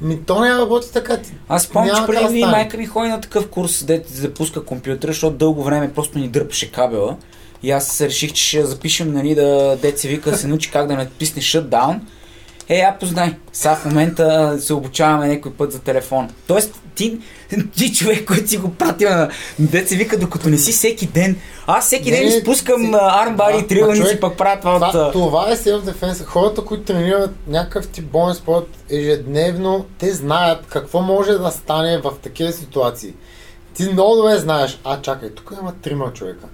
[0.00, 1.18] Ми, то не работи така.
[1.48, 2.52] Аз спомням, че Няма преди как да и стане.
[2.52, 6.72] майка ми ходи на такъв курс, де запуска компютъра, защото дълго време просто ни дърпаше
[6.72, 7.16] кабела.
[7.62, 11.42] И аз реших, че ще запишем, нали, да деца вика се научи как да натисне
[11.42, 11.98] shutdown.
[12.68, 13.34] Е, я познай.
[13.52, 16.28] Сега в момента се обучаваме някой път за телефон.
[16.46, 17.18] Тоест, ти,
[17.76, 21.36] ти човек, който си го пратил на деца вика, докато не си всеки ден.
[21.66, 25.12] Аз всеки Не, ден изпускам си- армбари и човек, пък правя това, Това, от...
[25.12, 26.24] това е self-defense.
[26.24, 32.12] Хората, които тренират някакъв тип боен спорт ежедневно, те знаят какво може да стане в
[32.22, 33.14] такива ситуации.
[33.74, 36.46] Ти много добре знаеш, а чакай, тук има трима човека.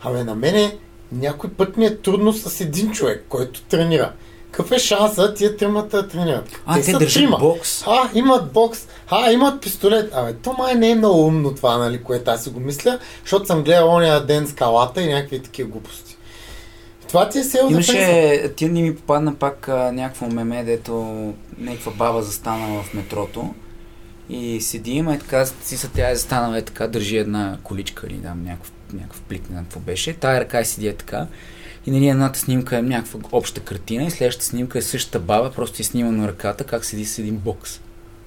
[0.00, 0.76] Абе, на мене
[1.12, 4.12] някой път ми е трудно с един човек, който тренира.
[4.50, 6.60] Какъв е шанса тия тримата да тренират?
[6.66, 7.38] А, те са държат трима.
[7.38, 7.84] бокс.
[7.86, 8.86] А, имат бокс.
[9.08, 10.14] А, имат пистолет.
[10.14, 13.46] Абе, то май не е много умно това, нали, което аз си го мисля, защото
[13.46, 16.16] съм гледал ония ден скалата и някакви такива глупости.
[17.08, 20.92] Това ти е self Имаше, ти ни ми попадна пак а, някакво меме, дето
[21.58, 23.54] някаква баба застанала в метрото
[24.28, 28.06] и седи, има е така, си са тя е застанала е така, държи една количка
[28.06, 31.26] или там някакъв, някакъв плик, не знам какво беше, тая ръка и седи е така.
[31.86, 35.76] И нали едната снимка е някаква обща картина и следващата снимка е същата баба, просто
[35.80, 37.80] е снимана ръката, как седи с един бокс.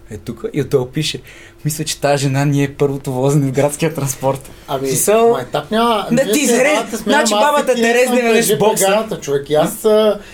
[0.09, 1.21] Е тук и отдолу пише,
[1.65, 4.49] мисля, че тази жена ни е първото возене в градския транспорт.
[4.67, 6.05] Ами, Смисъл, етап няма.
[6.11, 8.85] Вие ти мен, значи бабата всеки ден Терез съм не веднъж бокса.
[8.85, 9.49] гарата, човек.
[9.49, 9.87] И аз,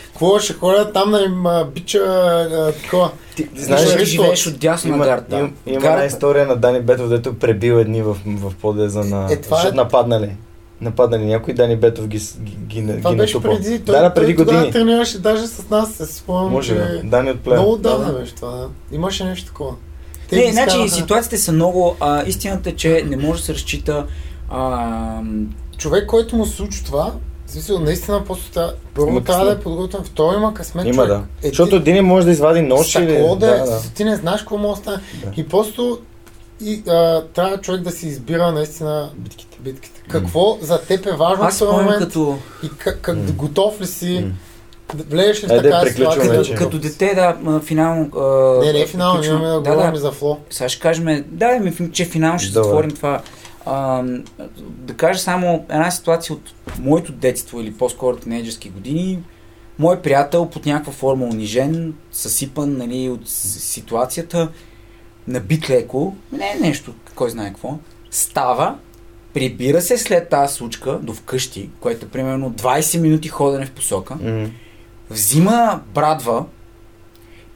[0.07, 1.43] какво ще ходя там да им
[1.73, 3.11] бича а, такова.
[3.35, 5.39] Ти, Знаеш, ли, живееш от дясно на има, гарта.
[5.39, 5.93] има, има Гарата.
[5.93, 9.27] една история на Дани Бетов, дето пребил едни в, в подеза на...
[9.31, 9.75] Е, това е- защото
[10.81, 11.25] нападнали.
[11.25, 13.57] някой, Дани Бетов ги, ги, ги, Това ги беше натупал.
[13.57, 13.79] преди.
[13.79, 14.73] Той, да, да, преди той тогава години.
[14.73, 16.75] тренираше даже с нас, се спомням, Може, че...
[16.75, 17.01] да.
[17.03, 17.59] Дани от плея.
[17.59, 18.19] Много Да, отдавна да.
[18.19, 18.51] беше това.
[18.51, 18.69] да.
[18.91, 19.73] Имаше нещо такова.
[20.31, 20.89] Не, ги значи скараха.
[20.89, 21.95] ситуациите са много.
[21.99, 24.05] А, истината е, че не може да се разчита.
[24.49, 25.21] А,
[25.77, 27.13] Човек, който му се случи това,
[27.45, 31.09] в смисъл, наистина просто трябва, първо трябва да е подготвен, второ има късмет Има човек.
[31.09, 31.23] да.
[31.43, 33.05] Е, Защото един може да извади нож или...
[33.13, 33.81] Да, да, е, да.
[33.95, 34.97] ти не знаеш какво може да стане.
[35.25, 35.31] Да.
[35.37, 35.99] И просто
[36.61, 39.57] и, а, трябва човек да си избира наистина Битките.
[39.59, 40.01] битките.
[40.09, 43.23] Какво за теб е важно аз в този момент като, и как, как М.
[43.31, 44.31] готов ли си,
[44.93, 46.35] да влезеш ли в такава ситуация?
[46.35, 48.09] като, като дете, да, финално.
[48.17, 49.41] А, Не, не е финално, приключвам.
[49.41, 50.37] имаме да, да, говорим да, за фло.
[50.49, 52.63] Сега ще кажем, да, ми, че финално ще Добре.
[52.63, 53.21] затворим това.
[53.65, 54.03] А,
[54.59, 56.41] да кажа само една ситуация от
[56.79, 59.19] моето детство или по-скоро тинейджерски години.
[59.79, 64.49] Мой приятел под някаква форма унижен, съсипан нали, от ситуацията,
[65.27, 67.77] набит леко, не е нещо, кой знае какво,
[68.11, 68.77] става,
[69.33, 74.15] прибира се след тази случка до вкъщи, което е примерно 20 минути ходене в посока,
[74.15, 74.49] М.
[75.09, 76.45] взима брадва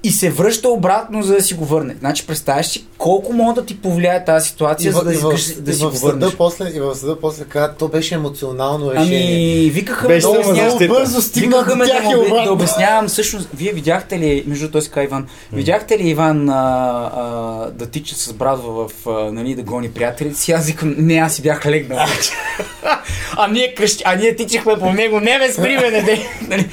[0.03, 1.95] и се връща обратно, за да си го върне.
[1.99, 5.61] Значи, представяш си колко може да ти повлияе тази ситуация, за да, и искаш в,
[5.61, 6.35] да и си го съда върнеш.
[6.35, 9.59] после, и в съда после каза, то беше емоционално решение.
[9.59, 10.71] Ами, викаха Беше ме да само обяснявам.
[10.71, 10.93] защита.
[10.93, 13.49] бързо стигна Викаха до ме тях да, и му да обяснявам всъщност.
[13.53, 16.53] Вие видяхте ли, между този така Иван, видяхте ли Иван а,
[17.15, 20.51] а, да тича с брадва в, а, нали, да гони приятелите си?
[20.51, 21.99] Аз викам, не, аз си бях легнал
[23.37, 26.19] а ние кръщи, а ние тичахме по него, не бе, спри ме, не, не.
[26.47, 26.69] Нали?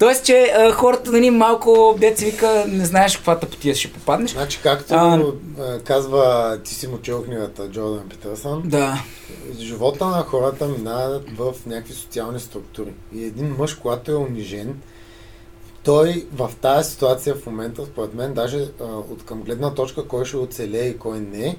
[0.00, 4.30] Тоест, че а, хората, нали, малко, деца вика, не знаеш каква тъпотия ще попаднеш.
[4.30, 9.02] Значи, както А, казва, ти си му чел книгата Джордан Питърсън, Да.
[9.58, 12.92] живота на хората минават в някакви социални структури.
[13.14, 14.80] И един мъж, когато е унижен,
[15.84, 20.24] той в тази ситуация в момента, според мен, даже а, от към гледна точка кой
[20.24, 21.56] ще оцелее и кой не,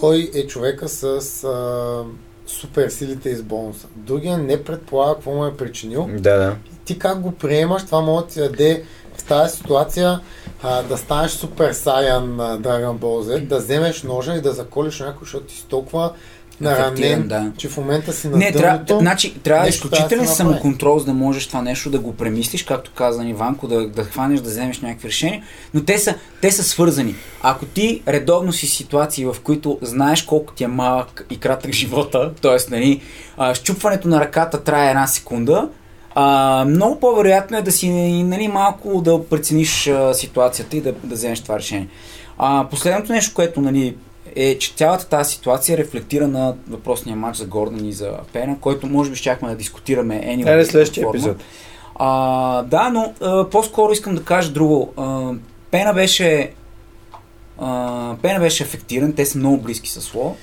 [0.00, 1.04] той е човека с
[1.44, 2.04] а,
[2.46, 3.86] супер силите из бонуса.
[3.96, 6.08] Другия не предполага какво му е причинил.
[6.12, 6.56] Да, да.
[6.90, 8.82] Ти как го приемаш, това може да ти даде
[9.16, 10.20] в тази ситуация
[10.62, 15.00] а, да станеш супер саян на Dragon Ball Z, да вземеш ножа и да заколиш
[15.00, 16.12] някой, защото ти си толкова
[16.60, 17.52] наранен, да.
[17.56, 18.98] че в момента си на Не, дъното.
[18.98, 20.36] значи, трябва нещо да изключителен направи.
[20.36, 24.40] самоконтрол, за да можеш това нещо да го премислиш, както каза Иванко, да, да хванеш,
[24.40, 25.42] да вземеш някакви решения,
[25.74, 27.14] но те са, те са свързани.
[27.42, 32.32] Ако ти редовно си ситуации, в които знаеш колко ти е малък и кратък живота,
[32.42, 32.70] т.е.
[32.70, 33.00] Нали,
[33.54, 35.68] щупването на ръката трае една секунда,
[36.14, 37.90] а, много по-вероятно е да си
[38.22, 41.88] нали, малко да прецениш а, ситуацията и да, да вземеш това решение.
[42.38, 43.96] А, последното нещо, което нали,
[44.36, 48.86] е, че цялата тази ситуация рефлектира на въпросния матч за Гордън и за Пена, който
[48.86, 51.36] може би щяхме да дискутираме anyway, Айде следващия епизод.
[51.94, 54.92] А, да, но а, по-скоро искам да кажа друго.
[54.96, 55.32] А,
[55.70, 56.52] Пена беше
[57.58, 60.36] а, Пена беше ефективен, те са много близки с Ло.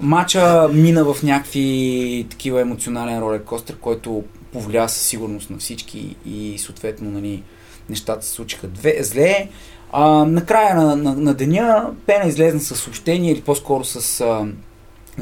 [0.00, 4.22] Мача мина в някакви такива емоционален ролер-костер, който
[4.54, 7.42] повлия със сигурност на всички и съответно нали,
[7.90, 9.48] нещата се случиха две, зле.
[9.92, 14.46] А, накрая на, на, на деня Пена излезна с съобщение или по-скоро с а,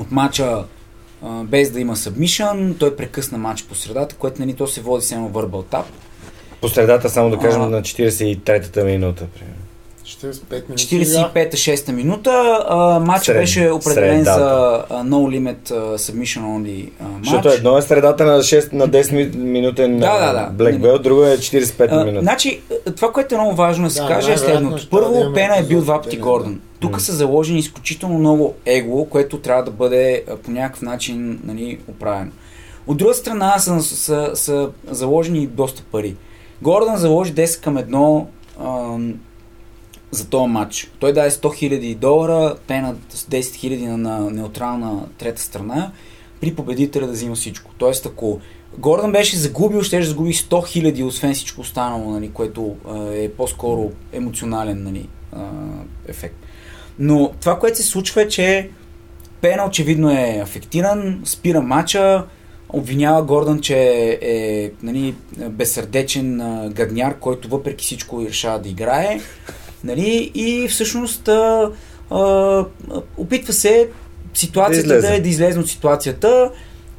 [0.01, 0.65] от мача
[1.23, 5.05] а, без да има събмишън, той прекъсна матч по средата, което нали, то се води
[5.05, 5.87] само върбал тап.
[6.61, 7.69] По средата, само да кажем, А.
[7.69, 9.27] на 43-та минута.
[9.27, 9.72] примерно.
[10.15, 10.87] 45 минути.
[10.87, 12.31] 45-та, 6 минута.
[12.69, 14.35] А, матчът Сред- беше определен средата.
[14.35, 14.47] за
[14.91, 17.25] а, no limit submission only матч.
[17.25, 20.65] Защото едно е средата на 6 на 10 ми- минутен Да, да, да.
[20.65, 22.23] Black Belt, друго е 45 А, минути.
[22.23, 22.61] значи,
[22.97, 24.77] това, което е много важно да се Да, каже е следното.
[24.77, 26.55] да Първо, имаме Пена е бил два пъти Гордон.
[26.55, 26.61] да.
[26.81, 32.31] Тук са заложени изключително много его, което трябва да бъде по някакъв начин нали, оправено.
[32.87, 36.15] От друга страна са, са, са заложени доста пари.
[36.63, 38.25] Гордън заложи 10 към 1
[38.61, 39.15] ам,
[40.13, 40.91] за този матч.
[40.99, 45.93] Той даде 100 000 долара, Пена с 10 000 на, на неутрална трета страна,
[46.41, 47.71] при победителя да взима всичко.
[47.79, 48.41] Тоест, ако
[48.79, 52.77] Гордън беше загубил, ще загуби 100 000, освен всичко останало, нали, което
[53.13, 55.09] е по-скоро емоционален нали,
[56.09, 56.37] ефект.
[56.99, 58.71] Но това, което се случва е, че
[59.41, 62.25] Пена очевидно е афектиран, спира матча,
[62.69, 63.79] обвинява Гордън, че
[64.23, 65.15] е нали,
[65.51, 66.39] безсърдечен
[66.75, 69.21] гадняр, който въпреки всичко решава да играе.
[69.85, 71.71] Нали, и всъщност а,
[72.11, 72.65] а,
[73.17, 73.89] опитва се
[74.35, 75.15] ситуацията Да да, излезе.
[75.17, 76.51] е да излезе от ситуацията,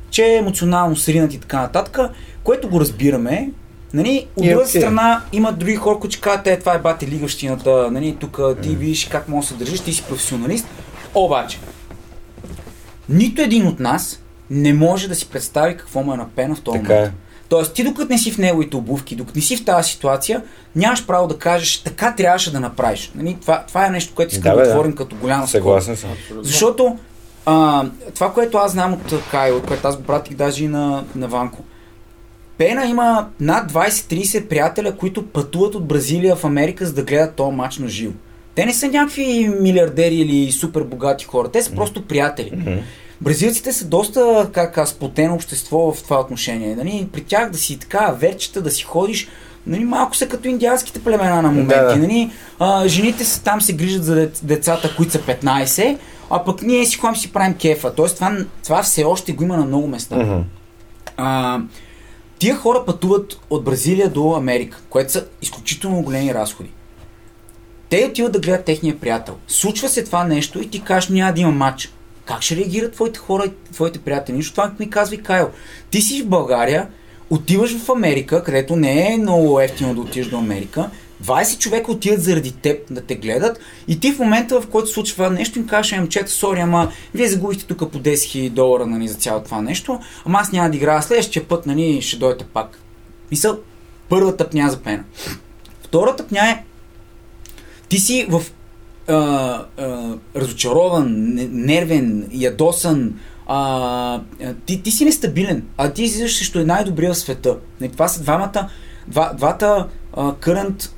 [0.10, 2.00] че е емоционално сринат и така нататък,
[2.44, 3.50] което го разбираме.
[3.94, 4.82] Нали, от И друга окей.
[4.82, 9.06] страна има други хора, които кажат, е, това е бати лигащината, нали, тук ти виж
[9.06, 10.68] как можеш да се държиш, ти си професионалист.
[11.16, 11.60] Обаче,
[13.10, 14.20] нито един от нас
[14.50, 17.14] не може да си представи какво му е на пена в този Така момент.
[17.54, 20.42] Тоест, ти докато не си в неговите обувки, докато не си в тази ситуация,
[20.76, 23.12] нямаш право да кажеш така трябваше да направиш.
[23.16, 23.38] Нали?
[23.42, 24.74] Това, това е нещо, което искам Да, да, бе, да.
[24.74, 25.62] отворим като голяма скоба.
[25.62, 26.10] Съгласен съм.
[26.42, 26.98] Защото
[27.46, 31.28] А, това, което аз знам от Кайл, което аз го пратих даже и на, на
[31.28, 31.64] Ванко.
[32.58, 37.56] Пена има над 20-30 приятеля, които пътуват от Бразилия в Америка, за да гледат този
[37.56, 38.14] матч на живо.
[38.56, 41.76] Те не са някакви милиардери или супер богати хора, те са mm-hmm.
[41.76, 42.52] просто приятели.
[42.52, 42.80] Mm-hmm.
[43.24, 46.76] Бразилците са доста как, сплотено общество в това отношение.
[46.76, 47.08] Нали?
[47.14, 49.28] При тях да си така верчета, да си ходиш,
[49.68, 51.76] нали, малко са като индианските племена на моменти.
[51.76, 51.96] Да, да.
[51.96, 52.32] Нали?
[52.60, 55.98] А, жените са, там се грижат за децата, които са 15,
[56.30, 57.96] а пък ние си ходим си правим кефа.
[57.96, 60.16] Тоест това, това все още го има на много места.
[60.16, 60.44] Mm-hmm.
[61.18, 61.60] А,
[62.40, 66.70] тия хора пътуват от Бразилия до Америка, което са изключително големи разходи.
[67.90, 69.36] Те отиват да гледат техния приятел.
[69.48, 71.94] Случва се това нещо и ти кажеш няма да има матч.
[72.26, 74.36] Как ще реагират твоите хора и твоите приятели?
[74.36, 75.50] Нищо това ми казва и Кайл.
[75.92, 76.88] Ти си в България,
[77.30, 80.90] отиваш в Америка, където не е много ефтино да отидеш до Америка,
[81.24, 85.30] 20 човека отиват заради теб да те гледат и ти в момента, в който случва
[85.30, 89.16] нещо, им кажеш, момчета, сори, ама вие загубихте тук по 10 000 долара нали, за
[89.16, 92.80] цялото това нещо, ама аз няма да играя следващия път, нали, ще дойдете пак.
[93.32, 93.60] Мисъл,
[94.10, 95.04] първата пня за пена.
[95.84, 96.64] Втората пня е,
[97.90, 98.44] ти си в
[99.08, 99.16] а,
[99.78, 101.14] а, разочарован,
[101.52, 103.14] нервен, ядосан,
[103.48, 104.22] а,
[104.66, 107.58] ти, ти си нестабилен, а ти излизаш срещу най-добрия в света.
[107.92, 108.70] Това са двамата,
[109.08, 110.90] два, двата current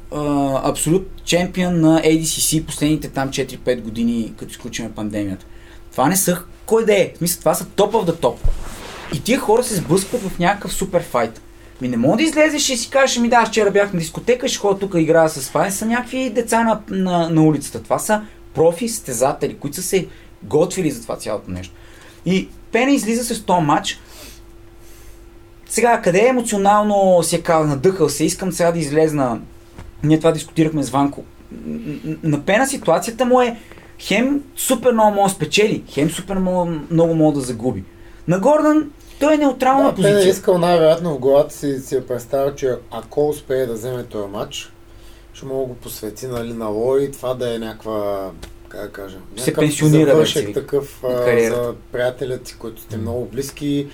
[0.64, 5.45] абсолют чемпион на ADCC последните там 4-5 години, като изключим пандемията.
[5.91, 7.12] Това не са кой да е.
[7.16, 8.39] В смисъл, това са топ of the топ.
[9.16, 11.41] И тия хора се сблъскват в някакъв супер файт.
[11.86, 14.47] Ми не мога да излезеш и си кажеш, ми да, аз вчера бях на дискотека,
[14.47, 15.53] ще ходя тук играя с.
[15.53, 17.83] Не са някакви деца на, на, на улицата.
[17.83, 18.21] Това са
[18.53, 20.07] профи стезатели, които са се
[20.43, 21.73] готвили за това цялото нещо.
[22.25, 23.99] И Пене излиза с този матч.
[25.69, 29.39] Сега, къде е емоционално си е казал, надъхал се, искам сега да излезна.
[30.03, 31.23] Ние това дискутирахме с Ванко.
[32.23, 33.57] На Пена ситуацията му е
[33.99, 37.83] хем супер много може да спечели, хем супер много, много може да загуби.
[38.27, 40.18] На Гордън той е неутрална да, позиция.
[40.18, 44.03] Пен е искал най-вероятно в главата си си е представил, че ако успее да вземе
[44.03, 44.74] този матч,
[45.34, 48.32] ще мога да го посвети нали, на Лой, това да е някаква
[48.70, 53.88] как да кажа, се пенсионира завършек такъв а, за приятелят си, които сте много близки.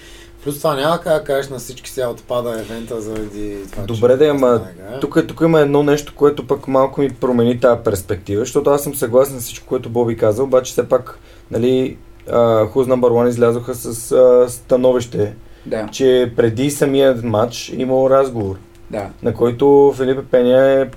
[0.43, 4.27] Плюс това няма как да кажеш на всички сега отпада евента заради това, Добре да,
[4.27, 4.67] ама
[5.01, 8.95] тук, тук има едно нещо, което пък малко ми промени тази перспектива, защото аз съм
[8.95, 11.19] съгласен с всичко, което Боби каза, обаче все пак,
[11.51, 11.97] нали,
[12.31, 15.33] uh, Who's Number One излязоха с uh, становище,
[15.65, 15.87] да.
[15.91, 18.55] че преди самия матч имал разговор,
[18.91, 19.09] да.
[19.23, 20.87] на който Филипе Пеня е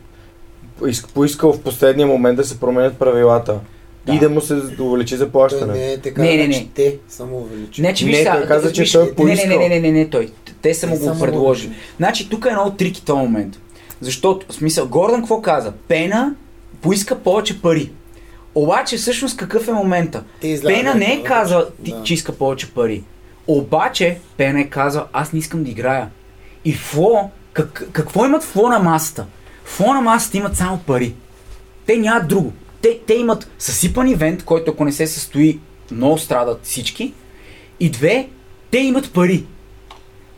[1.14, 3.60] поискал в последния момент да се променят правилата.
[4.06, 4.14] Да.
[4.14, 5.72] И да му се увеличи заплащане.
[5.72, 6.68] не е така, не, не, не.
[6.74, 7.82] те само увеличи.
[7.82, 9.48] Не, че не, той каза, че той е поискал.
[9.48, 10.30] Не, не, не, не, не, не, той.
[10.62, 11.72] Те са му го предложили.
[11.96, 13.60] Значи тук е едно от трики този момент.
[14.00, 15.72] Защото, в смисъл, Гордън какво каза?
[15.88, 16.34] Пена
[16.82, 17.90] поиска повече пари.
[18.54, 20.24] Обаче, всъщност, какъв е момента?
[20.40, 22.02] Пена не е казал, да.
[22.02, 23.02] че иска повече пари.
[23.46, 26.10] Обаче, Пена е казал, аз не искам да играя.
[26.64, 29.26] И Фло, как, какво имат Фло на масата?
[29.64, 31.14] Фло на масата имат само пари.
[31.86, 32.52] Те нямат друго.
[32.82, 37.14] Те, те имат съсипан ивент, който ако не се състои, много страдат всички.
[37.80, 38.28] И две,
[38.70, 39.44] те имат пари.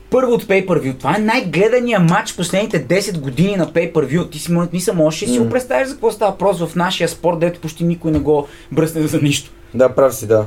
[0.09, 0.97] Първо от Pay-Per-View.
[0.97, 4.31] Това е най-гледания матч последните 10 години на Pay-Per-View.
[4.31, 7.39] Ти си мисля, можеш ли си го представиш за какво става въпрос в нашия спорт,
[7.39, 9.51] дето почти никой не го бръсне за нищо.
[9.73, 10.45] Да, прав си, да.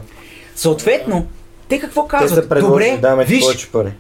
[0.54, 1.26] Съответно,
[1.68, 2.48] те какво казват?
[2.48, 3.92] Те Добре, да, виж, повече пари.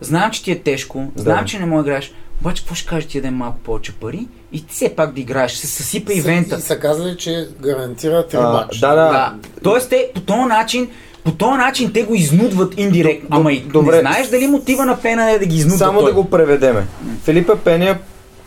[0.00, 1.44] Знам, че ти е тежко, знам, да.
[1.44, 4.28] че не можеш да играеш, обаче какво ще кажеш ти да даде малко повече пари
[4.52, 6.56] и ти все пак да играеш, се съсипа ивента.
[6.56, 8.80] И са казали, че гарантира три матча.
[8.80, 9.34] Да, да, да.
[9.62, 10.90] Тоест те по този начин
[11.24, 13.28] по този начин те го изнудват индиректно.
[13.30, 13.94] Ама и Добре.
[13.94, 16.10] не знаеш дали мотива на Пена е да ги изнудва Само той.
[16.10, 16.86] да го преведеме.
[17.24, 17.98] Филипа Пеня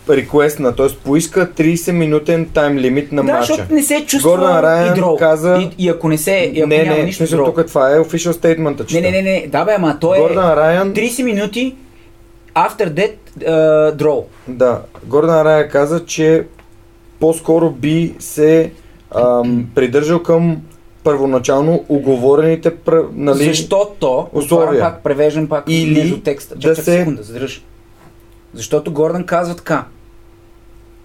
[0.10, 0.88] реквестна, т.е.
[1.04, 3.54] поиска 30 минутен тайм лимит на да, матча.
[3.54, 5.18] защото не се чувства Гордан Райан и дрол.
[5.18, 5.58] каза...
[5.62, 6.52] И, и, ако не се...
[6.54, 8.94] И ако не, няма не, нищо не, тук това е official statement.
[8.94, 10.94] Не, не, не, не, да бе, ама той Гордан е Райан...
[10.94, 11.76] 30 минути
[12.56, 14.24] after that uh, draw.
[14.48, 16.44] Да, Гордан Райан каза, че
[17.20, 18.72] по-скоро би се
[19.16, 20.58] ам, придържал към
[21.08, 22.74] първоначално оговорените
[23.14, 24.82] нали, Защото, условия.
[24.82, 26.56] пак превеждам пак Или между текста.
[26.56, 26.92] Чак, да чак, се...
[26.92, 27.64] секунда, задръж.
[28.54, 29.86] Защото Гордан казва така.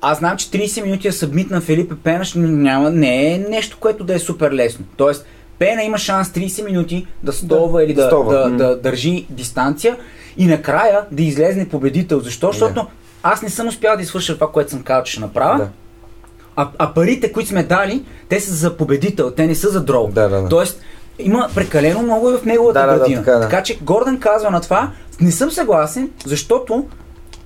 [0.01, 4.05] Аз знам, че 30 минути е събмит на Филипе Пенаш няма, не е нещо, което
[4.05, 4.85] да е супер лесно.
[4.97, 5.27] Тоест,
[5.59, 9.97] Пена има шанс 30 минути да стова да, или да, да, да, да, държи дистанция
[10.37, 12.21] и накрая да излезне победител.
[12.21, 12.53] Защо?
[12.53, 12.87] Защото
[13.23, 15.59] аз не съм успял да извърша това, което съм казал, че ще направя.
[15.59, 15.69] Да.
[16.57, 20.11] А, а парите, които сме дали, те са за победител, те не са за дрол.
[20.13, 20.49] Да, да, да.
[20.49, 20.81] Тоест,
[21.19, 23.21] има прекалено много и в неговата да, градина.
[23.21, 23.49] Да, така, да.
[23.49, 24.91] така че Гордън казва на това,
[25.21, 26.87] не съм съгласен, защото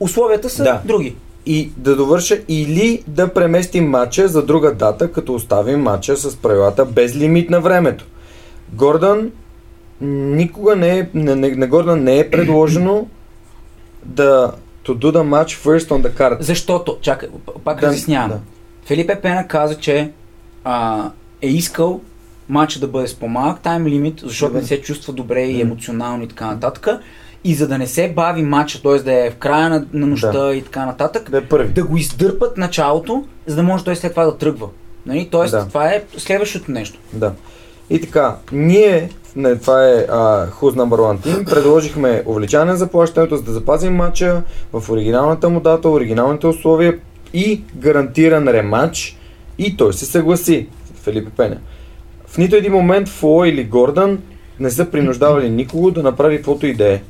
[0.00, 0.80] условията са да.
[0.84, 1.16] други.
[1.46, 6.84] И да довърша или да преместим матча за друга дата, като оставим матча с правилата
[6.84, 8.04] без лимит на времето.
[8.72, 9.30] Гордан
[10.00, 13.06] никога не е, на, на, Гордан не е предложено
[14.04, 14.52] да
[14.86, 16.36] to do the match first on the card.
[16.40, 17.28] Защото, чакай,
[17.64, 18.30] пак Да, разяснявам.
[18.30, 18.38] да.
[18.86, 20.10] Филипе Пена каза, че
[20.64, 21.04] а,
[21.42, 22.00] е искал
[22.48, 24.58] матча да бъде с по-малък тайм лимит, защото Да.
[24.60, 26.88] не се чувства добре и емоционално и така нататък.
[27.44, 28.98] И за да не се бави матча, т.е.
[28.98, 30.54] да е в края на, на нощта Да.
[30.54, 31.72] и така нататък, Да е първи.
[31.72, 34.68] да го издърпат началото, за да може той след това да тръгва.
[35.06, 35.28] Нали?
[35.30, 35.68] Тоест, Да.
[35.68, 36.98] това е следващото нещо.
[37.12, 37.32] Да.
[37.90, 43.36] И така, ние, не, това е uh, Who's Number One Team, предложихме увеличаване на заплащането,
[43.36, 46.98] за да запазим матча в оригиналната му дата, оригиналните условия
[47.34, 49.16] и гарантиран рематч.
[49.58, 50.66] И той се съгласи,
[51.02, 51.58] Филипе Пеня.
[52.26, 54.22] В нито един момент Фло или Гордан
[54.60, 57.02] не са принуждавали никого да направи каквото и да е.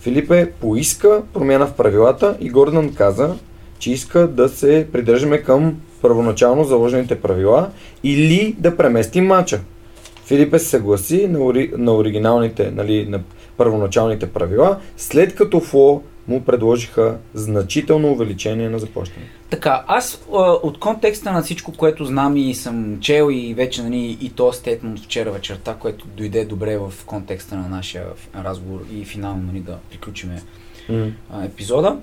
[0.00, 3.34] Филипе поиска промяна в правилата и Гордан каза,
[3.78, 7.70] че иска да се придържаме към първоначално заложените правила
[8.02, 9.60] или да преместим матча.
[10.24, 13.20] Филипе се съгласи на, ори, на оригиналните, нали, на
[13.56, 19.26] първоначалните правила, след като Фло му предложиха значително увеличение на заплащане.
[19.50, 24.18] Така, аз а, от контекста на всичко, което знам и съм чел и вече нали,
[24.20, 28.06] и то стейтмент вчера вечерта, което дойде добре в контекста на нашия
[28.44, 30.42] разговор и финално нали, да приключиме
[30.88, 31.12] Mm.
[31.30, 31.98] а, епизода,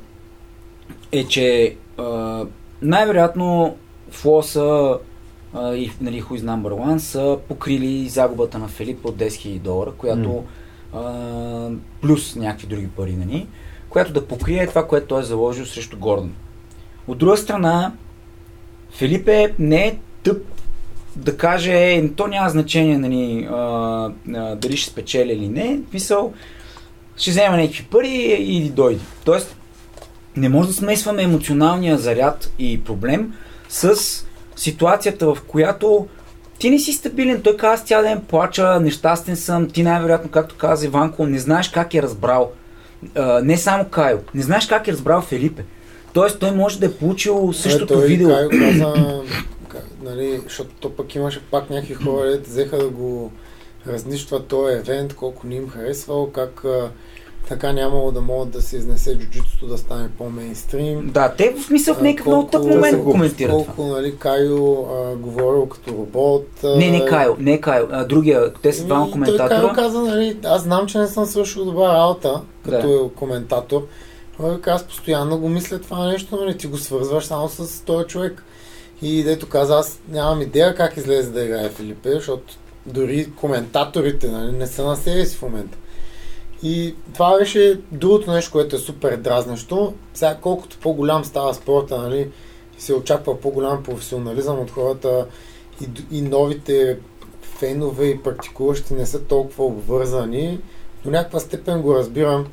[1.12, 2.46] е, че а,
[2.82, 3.78] най-вероятно
[4.10, 4.98] Фло са
[5.54, 9.60] а, и нали, Who is Number One са покрили загубата на Филип от 10 000
[9.60, 10.44] долара, която
[10.94, 11.70] а,
[12.02, 13.48] плюс някакви други пари, нали,
[13.94, 16.34] която да покрие това, което той е заложил срещу Гордон.
[17.08, 17.94] От друга страна,
[18.92, 20.44] Филипе не е тъп
[21.16, 23.48] да каже, е, то няма значение нали,
[24.56, 25.80] дали ще спечели или не.
[25.94, 26.34] Мисъл,
[27.18, 29.02] ще взема някакви пари и дойде.
[29.26, 29.56] Тоест,
[30.36, 33.34] не може да смесваме емоционалния заряд и проблем
[33.70, 33.96] с
[34.56, 36.08] ситуацията, в която
[36.60, 37.42] ти не си стабилен.
[37.42, 39.70] Той каза, аз цял ден плача, нещастен съм.
[39.70, 42.52] Ти най-вероятно, както каза Иванко, не знаеш как е разбрал.
[43.16, 45.64] А, не само Кайо, не знаеш как е разбрал Филипе.
[46.14, 48.30] Тоест, той може да е получил същото Е, той видео.
[48.30, 48.94] Кайо каза,
[49.68, 53.32] ка- нали, защото то пък имаше пак някакви хора, дето взеха да го
[53.88, 56.64] разнищват този евент, колко не им харесвал, как
[57.48, 61.12] така нямало да могат да се изнесе джуджитото да стане по-мейнстрим.
[61.14, 63.52] Да, те в смисъл в някакъв много тъп момент Да, го коментират.
[63.52, 66.48] Колко, нали, Кайо а, говорил като робот.
[66.64, 69.74] а, Не, не Кайл, не Кайл, а, другия, те са двама Ами, Той коментатора.
[69.74, 73.88] каза, нали, аз знам, че не съм свършил добра работа като коментатор.
[74.38, 78.44] Той аз постоянно го мисля това нещо, нали, ти го свързваш само с този човек.
[79.02, 82.44] И дето каза, аз нямам идея как излезе да играе Филипе, защото
[82.86, 85.78] дори коментаторите нали, не са на себе си в момента.
[86.64, 89.94] И това беше другото нещо, което е супер дразнещо.
[90.14, 92.30] Сега колкото по-голям става спорта, нали,
[92.78, 95.26] се очаква по-голям професионализъм от хората
[95.82, 96.98] и, и новите
[97.42, 100.60] фенове и практикуващи не са толкова обвързани.
[101.04, 102.48] До някаква степен го разбирам.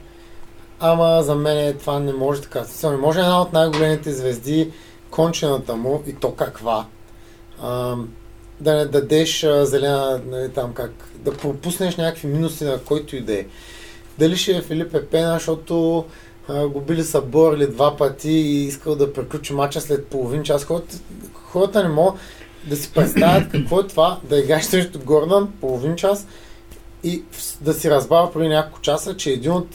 [0.80, 2.64] Ама за мен това не може така.
[2.64, 4.70] Смисъл, Не може една от най-големите звезди,
[5.10, 6.86] кончената му, и то каква,
[7.62, 7.96] а,
[8.60, 13.34] да не дадеш зелена, нали, там как, да пропуснеш някакви минуси на който и да
[13.34, 13.46] е.
[14.20, 16.04] Дали ще е Филип Епена, защото
[16.48, 20.64] а, го били са борили два пъти и искал да приключи мача след половин час.
[20.64, 20.98] Хората,
[21.34, 22.20] хората не могат
[22.64, 26.26] да си представят какво е това да играеш срещу Гордан половин час
[27.04, 27.22] и
[27.60, 29.68] да си разбава преди няколко часа, че един от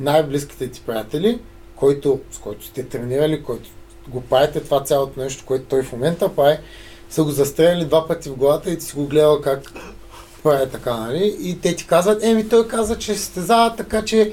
[0.00, 1.38] най-близките ти приятели,
[1.76, 3.70] който, с който сте тренирали, който
[4.08, 6.58] го правите това цялото нещо, което той в момента прави,
[7.10, 9.72] са го застреляли два пъти в главата и ти си го гледал как
[10.42, 11.36] прави така, нали?
[11.40, 14.32] И те ти казват, еми той каза, че състезава, така че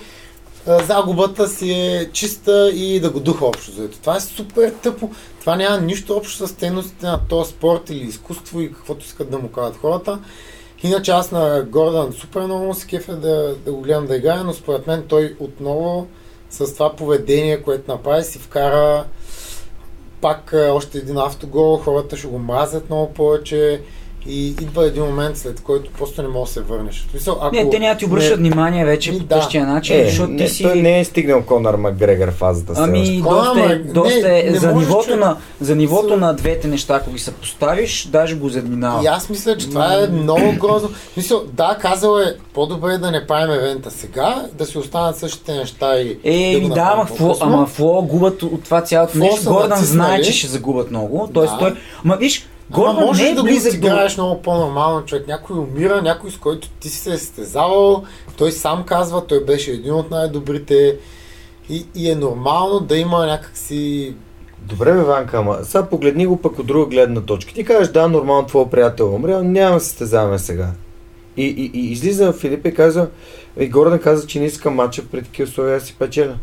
[0.67, 3.97] а, загубата си е чиста и да го духа общо заето.
[3.97, 5.09] Това е супер тъпо.
[5.39, 9.39] Това няма нищо общо с ценностите на този спорт или изкуство и каквото искат да
[9.39, 10.19] му кажат хората.
[10.83, 14.43] Иначе аз на Гордан супер много му се кефа да, да го гледам да играе,
[14.43, 16.07] но според мен той отново
[16.49, 19.05] с това поведение, което направи, си вкара
[20.21, 23.81] пак а, още един автогол, хората ще го мразят много повече
[24.27, 27.05] и идва един момент, след който просто не може да се върнеш.
[27.07, 29.41] В Смисъл, ако Не, те няма ти обръщат внимание вече Ми, по да.
[29.41, 30.63] същия начин, Е, защото не, ти си...
[30.63, 34.57] той не е стигнал Конор Макгрегор фазата все Ами, доста, е, доста не, е, не
[34.59, 35.19] за, нивото човек.
[35.19, 39.03] на, за нивото Мисъл- на двете неща, ако ги съпоставиш, даже го задминава.
[39.03, 40.89] И аз мисля, че това е много грозно.
[41.17, 42.23] Мисля, да, казал е,
[42.53, 46.89] по-добре да не правим евента сега, да си останат същите неща и Е, да да,
[46.93, 49.49] ама, Фло, ама Фло губят от това цялото нещо.
[49.49, 51.29] Гордан знае, че ще загубят много.
[51.33, 51.73] Тоест той...
[52.05, 54.07] Ама виж, Ама Гордан можеш не е да го близък до...
[54.17, 55.27] много по-нормално човек.
[55.27, 58.03] Някой умира, някой с който ти си се е стезавал,
[58.37, 60.97] той сам казва, той беше един от най-добрите
[61.69, 64.13] и, и е нормално да има някакси...
[64.61, 67.53] Добре, бе, Ванка, ама сега погледни го пък от друга гледна точка.
[67.53, 70.71] Ти кажеш, да, нормално твой приятел е умрял, няма да се стезаваме сега.
[71.37, 73.09] И, и, и излиза Филип и каза,
[73.59, 76.35] и Гордан каза, че не иска матча при такива условия, аз си печеля.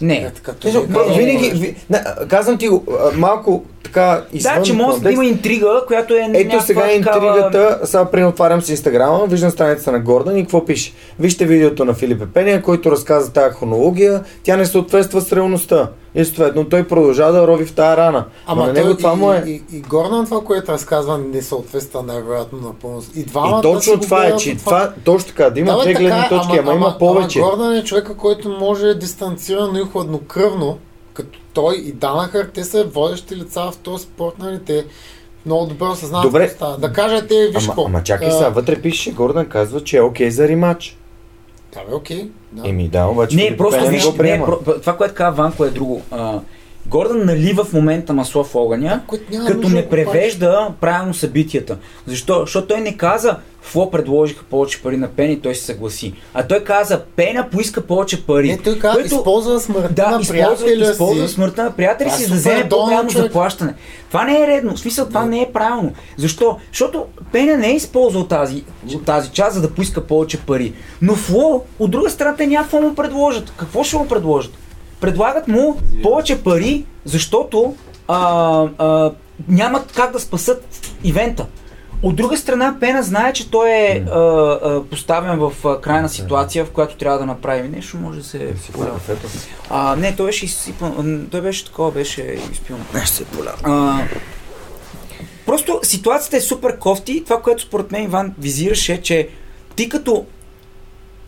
[0.00, 0.14] Не.
[0.14, 2.68] Е, така, Смисъл, това е- винаги, ви, не, казвам ти
[3.14, 7.80] малко така извън Да, че може да има интрига, която е Ето сега е интригата,
[7.84, 10.92] сега при отварям си инстаграма, виждам страницата на Гордан и какво пише.
[11.18, 15.88] Вижте видеото на Филип Пения, който разказа тази хронология, тя не съответства с реалността.
[16.14, 18.24] И съответно той продължава да рови в тази рана.
[18.46, 19.44] Ама на него това и, му е.
[19.46, 23.02] И, и, и Гордан това, което разказва, не съответства най-вероятно напълно.
[23.14, 26.28] И двамата И точно това е, че това, точно така, да има Да, две гледни
[26.28, 27.38] точки, ама, има повече.
[27.38, 30.78] Ама Гордан е човека, който може дистанцирано и хладнокръвно,
[31.14, 34.84] като той и Данахър, те са водещи лица в този спорт, нали, те
[35.46, 36.56] много добре осъзнават Добре.
[36.78, 40.48] Да кажете, виж Ама, ама чакай сега, вътре пише, Гордан казва, че е окей за
[40.48, 40.96] рематч.
[41.74, 42.30] Да, бе, окей.
[42.52, 42.68] Да.
[42.68, 44.46] Еми да, обаче Не, просто го не, приема.
[44.46, 46.02] про, това, което казва Ванко е друго.
[46.10, 46.40] А,
[46.86, 51.78] Гордан налива в момента масло в огъня, няма като не да превежда правилно събитията.
[52.06, 52.40] Защо?
[52.40, 56.14] Защото той не каза, Фло предложиха повече пари на Пени, той се съгласи.
[56.34, 58.48] А той каза, Пена поиска повече пари.
[58.48, 61.34] Не, той каза, използва смъртта да, на използва, приятеля използва си.
[61.34, 63.74] смъртта на приятеля си, е за да вземе по-голямо заплащане.
[64.08, 64.76] Това не е редно.
[64.76, 65.92] В смисъл, това не е правилно.
[66.16, 66.58] Защо?
[66.68, 68.64] Защото Пеня не е използвал тази,
[69.06, 70.72] тази част, за да поиска повече пари.
[71.02, 73.52] Но Фло, от друга страна, те някакво му предложат.
[73.56, 74.52] Какво ще му предложат?
[75.00, 77.74] Предлагат му повече пари, защото
[78.08, 79.12] а, а,
[79.48, 81.46] нямат как да спасат ивента.
[82.02, 86.64] От друга страна, Пена знае, че той е а, а, поставен в а, крайна ситуация,
[86.64, 89.00] в която трябва да направи нещо, може да се полява.
[89.70, 92.76] А, не, той беше изсипан, той беше такова, беше изпил.
[92.94, 93.52] Не ще се поля.
[93.62, 94.02] А,
[95.46, 97.24] просто ситуацията е супер кофти.
[97.24, 99.28] Това, което според мен Иван визираше, че
[99.76, 100.24] ти като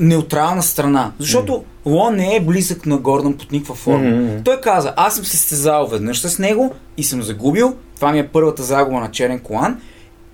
[0.01, 4.11] неутрална страна, защото Ло не е близък на Гордън под никаква форма.
[4.11, 4.43] Мгм.
[4.45, 7.77] Той каза, аз съм се стезал веднъж с него и съм загубил.
[7.97, 9.81] Това ми е първата загуба на черен колан.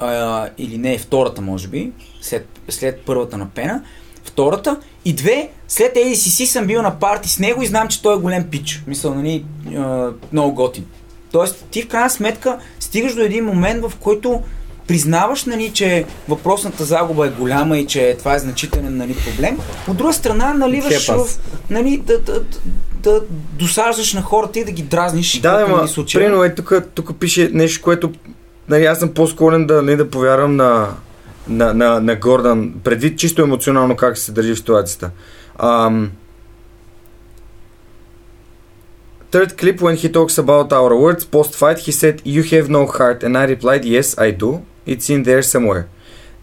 [0.01, 3.83] А, или не, втората може би, след, след първата на Пена.
[4.25, 4.77] Втората.
[5.05, 8.19] И две, след ADCC съм бил на парти с него и знам, че той е
[8.19, 8.83] голем пич.
[8.87, 9.45] Мисля, нали,
[9.77, 10.85] а, много готин.
[11.33, 14.43] Тоест, ти в крайна сметка стигаш до един момент, в който
[14.89, 19.59] признаваш, нали, че въпросната загуба е голяма и че това е значителен нали, проблем.
[19.89, 21.27] От друга страна, наливаш в,
[21.71, 22.45] нали, да, да, да,
[23.03, 23.21] да
[23.53, 25.41] досаждаш на хората и да ги дразниш.
[25.41, 26.21] Да, не случва.
[26.21, 28.13] примерно е тук, тук пише нещо, което
[28.69, 30.89] нали, аз съм по-склонен да, не да повярвам на,
[31.49, 35.11] на, на, на Гордан, предвид чисто емоционално как се държи в ситуацията.
[35.59, 36.09] Um,
[39.31, 43.19] third clip when he talks about our words post-fight, he said, you have no heart,
[43.27, 44.51] and I replied, yes, I do.
[44.89, 45.85] It's in there somewhere.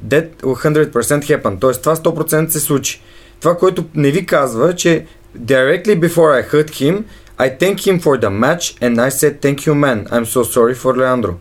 [0.10, 1.60] That 100% happened.
[1.60, 3.02] Тоест, това 100% се случи.
[3.40, 5.06] Това, което не ви казва, че
[5.38, 7.04] directly before I hurt him,
[7.38, 10.74] I thank him for the match and I said thank you man, I'm so sorry
[10.74, 11.34] for Leandro.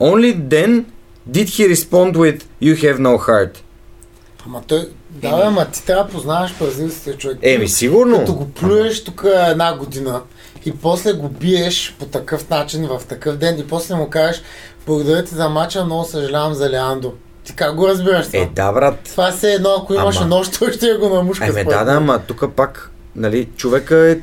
[0.00, 0.70] Only then
[1.36, 3.62] did he respond with you have no heart.
[4.46, 7.38] Ама той, да, бе, ама ти трябва да познаваш бразилците човек.
[7.42, 8.18] Еми, сигурно.
[8.18, 10.22] Като го плюеш тук една година
[10.66, 14.42] и после го биеш по такъв начин в такъв ден и после му кажеш
[14.86, 17.12] благодаря ти за мача, много съжалявам за Леандо.
[17.44, 18.38] Ти как го разбираш това?
[18.38, 18.94] Е, да, брат.
[19.04, 21.44] Това все едно, ако имаше Ама- нощ, той ще я го намушка.
[21.44, 24.18] Еме, според да, да, ама тук пак, нали, човека е...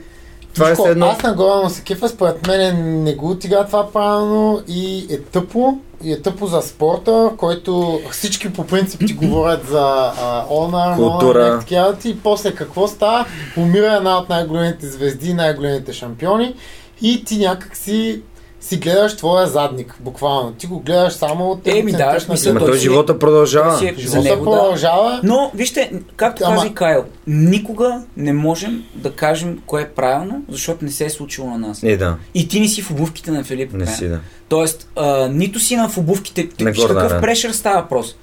[0.54, 1.06] Това е все какво, едно...
[1.06, 5.78] Аз на Горан се кефа, според мен не го отига това правилно и е тъпо.
[6.04, 10.12] И е тъпо за спорта, който всички по принцип ти говорят за
[10.50, 11.62] honor, Култура.
[11.70, 13.26] honor, и после какво става?
[13.58, 16.56] Умира една от най-големите звезди, най-големите шампиони
[17.02, 18.22] и ти някак си
[18.62, 20.52] си гледаш твоя задник, буквално.
[20.52, 23.70] Ти го гледаш само от Еми, да, гледна той си- живота продължава.
[23.70, 24.52] той си е- за Живота него, да.
[24.52, 25.20] продължава.
[25.24, 30.86] Но, вижте, както Ама- каза Кайл, никога не можем да кажем кое е правилно, защото
[30.86, 31.84] не се е случило на нас.
[31.84, 32.16] Е, да.
[32.34, 33.74] И ти не си в обувките на Филип.
[33.74, 33.96] Не Пен.
[33.96, 34.20] си, да.
[34.50, 36.50] Тоест, а, нито си на в обувките.
[36.60, 37.22] Виж Гордан, какъв да.
[37.22, 38.16] прешър става въпрос.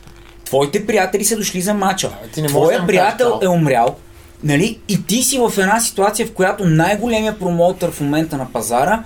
[0.45, 2.09] Твоите приятели са дошли за мача.
[2.09, 3.97] Да, ти да Твоя приятел кажеш е умрял.
[4.45, 4.79] Нали?
[4.89, 9.05] И ти си в една ситуация, в която най-големия промоутър в момента на пазара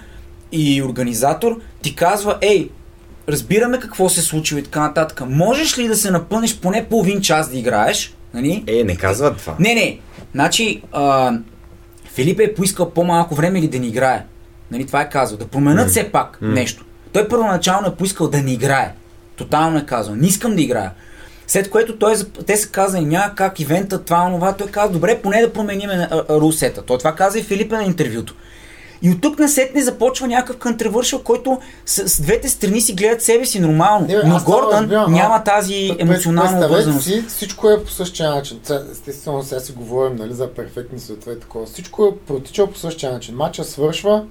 [0.53, 2.71] и организатор ти казва, ей,
[3.29, 5.23] разбираме какво се случило и така нататък.
[5.29, 8.15] Можеш ли да се напънеш поне половин час да играеш?
[8.35, 8.65] Нали?
[8.67, 9.57] Е, не казват това.
[9.59, 9.99] Не, не.
[10.35, 11.33] Значи, а,
[12.15, 14.25] Филип е поискал по-малко време или да ни играе.
[14.71, 15.39] Нали, това е казал.
[15.39, 15.91] Да променят М.
[15.91, 16.49] все пак М.
[16.49, 16.85] нещо.
[17.13, 18.95] Той първоначално е поискал да не играе.
[19.37, 20.15] Тотално е казал.
[20.15, 20.91] Не искам да играя.
[21.47, 22.15] След което той,
[22.47, 24.53] те са казали, няма как ивента, това, това.
[24.53, 25.91] Той каза, добре, поне да променим
[26.31, 26.83] русета.
[26.83, 28.35] Той това каза и Филипе на интервюто.
[29.03, 33.47] И от тук насетне започва някакъв контравършъл, който с, с двете страни си гледат себе
[33.47, 34.07] си нормално.
[34.07, 37.05] Не, Но Гордан разбирам, няма а- тази емоционална обвързаност.
[37.07, 38.61] Си, всичко е по същия начин.
[38.93, 41.67] Естествено, сега си говорим нали, за перфектни светове и такова.
[41.67, 43.37] Всичко е протичало по същия начин.
[43.37, 44.25] Матча свършва.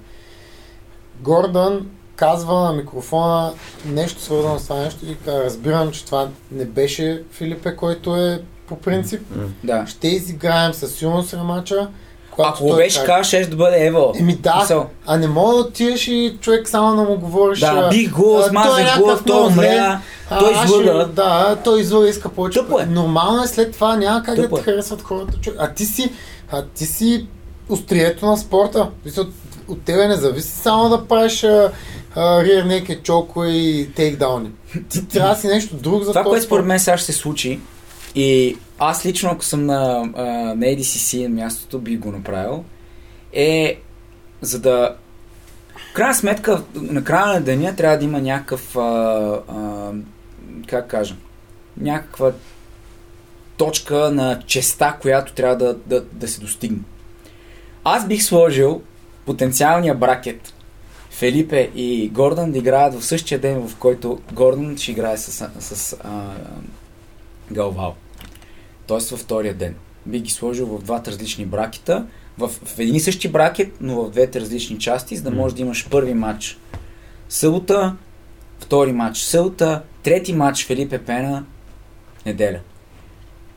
[1.20, 1.86] Гордан
[2.16, 3.52] казва на микрофона
[3.84, 8.76] нещо свързано с това нещо и разбирам, че това не беше Филипе, който е по
[8.76, 9.22] принцип.
[9.64, 9.86] Да.
[9.86, 11.88] Ще изиграем със силност ремача.
[12.30, 14.12] Когато Ако беше така, ще да бъде Ево.
[14.18, 14.86] Еми да, Мисъл.
[15.06, 17.60] а не мога да отидеш и човек само да му говориш.
[17.60, 20.00] Да, бих го, смазах е го, той зле, умря,
[20.38, 21.04] той ще- излъга.
[21.04, 22.58] Да, той излъга, иска повече.
[22.58, 22.86] Тъпо е.
[22.86, 24.64] Нормално е след това, няма как Тъпо да е.
[24.64, 25.32] те харесват хората.
[25.58, 26.10] А ти си,
[26.52, 27.26] а ти си
[27.68, 28.88] острието на спорта.
[29.18, 29.28] От,
[29.68, 31.44] от тебе не зависи само да правиш
[32.16, 34.50] rear naked choke и тейкдауни.
[34.88, 37.18] Ти трябва да си нещо друго за Това, този което според мен сега ще се
[37.18, 37.60] случи,
[38.14, 42.64] и аз лично, ако съм на, а, на ADCC на мястото, би го направил,
[43.32, 43.80] е
[44.40, 44.96] за да
[45.90, 48.80] в крайна сметка, на края на деня трябва да има някакъв а,
[49.48, 49.90] а,
[50.66, 51.16] как кажа,
[51.76, 52.32] някаква
[53.56, 56.78] точка на честа, която трябва да, да, да се достигне.
[57.84, 58.82] Аз бих сложил
[59.26, 60.54] потенциалния бракет
[61.10, 65.96] Фелипе и Гордън да играят в същия ден, в който Гордън ще играе с, с
[66.04, 66.34] а,
[67.52, 67.94] Галвал.
[68.90, 69.74] Тоест във втория ден.
[70.06, 72.06] Би ги сложил в двата различни бракета,
[72.38, 75.62] в, в един и същи бракет, но в двете различни части, за да можеш да
[75.62, 76.58] имаш първи матч
[77.28, 77.96] събота,
[78.58, 81.44] втори матч събота, трети матч Фелипе Пена
[82.26, 82.58] неделя.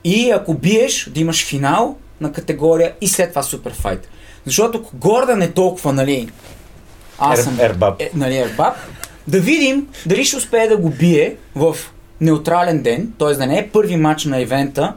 [0.04, 4.10] И ако биеш, да имаш финал на категория и след това супер файт.
[4.46, 6.30] Защото ако Гордън е толкова, нали,
[7.20, 8.02] аз съм Ербаб.
[8.02, 8.76] е, нали, Ербаб,
[9.28, 11.78] да видим дали ще успее да го бие в
[12.22, 13.34] неутрален ден, т.е.
[13.34, 14.94] да не е първи матч на ивента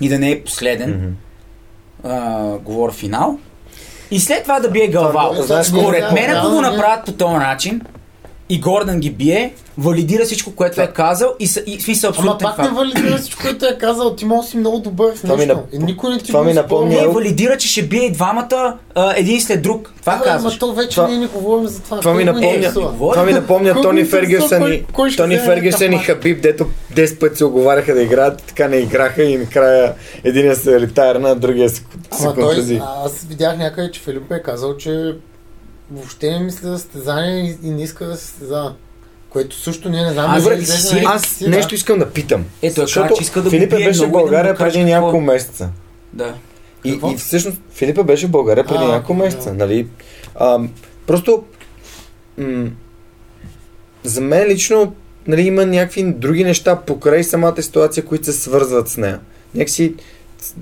[0.00, 1.08] и да не е последен, Мгм.
[2.14, 3.38] а, говоря финал,
[4.10, 5.34] и след това да бие Галвал.
[5.34, 7.80] Знаеш, Според мен, ако го направят по този начин,
[8.50, 12.46] и Гордън ги бие, валидира всичко, което е казал и, са, и смисъл Ама абсолютен
[12.46, 12.76] пак не факт.
[12.76, 14.10] валидира всичко, което е казал.
[14.10, 15.54] Ти може си много добър в Това ми нещо.
[15.56, 18.50] нап- И никой не ти това ми напомня- Не, валидира, че ще бие и двамата
[18.94, 19.92] а, един след друг.
[20.00, 20.52] Това Абе, казваш.
[20.52, 22.00] Ама то вече Това- ние не говорим за това.
[22.00, 23.12] Това ми напомня, говори.
[23.12, 24.84] това ми напомня Тони Фергюсън и,
[25.16, 25.98] Тони Фергюсън и?
[25.98, 29.94] Хабиб, дето 10 пъти се оговаряха да играят, така не играха и накрая
[30.24, 31.82] единия се ретайрна, а другия се, се
[32.20, 32.80] Ама той, контузи.
[33.04, 35.14] аз видях някъде, че Филип е казал, че
[35.90, 38.74] въобще не мисли за състезание и, и не иска да се състезава.
[39.30, 40.38] Което също ние не знам.
[40.38, 41.50] Добре, си- на Аз ACC, да.
[41.50, 42.44] нещо искам да питам.
[42.62, 45.68] Ето, Защото че иска да Филипе беше в да България преди какво- няколко месеца.
[46.12, 46.34] Да.
[46.84, 47.10] И, Какво?
[47.10, 49.24] и всъщност Филипе беше в България преди А, няколко да.
[49.24, 49.88] месеца, нали?
[50.34, 50.60] А,
[51.06, 51.44] просто
[52.38, 52.68] м-
[54.04, 54.94] за мен лично
[55.26, 59.20] нали, има някакви други неща покрай самата ситуация, които се свързват с нея.
[59.54, 59.94] Някакси,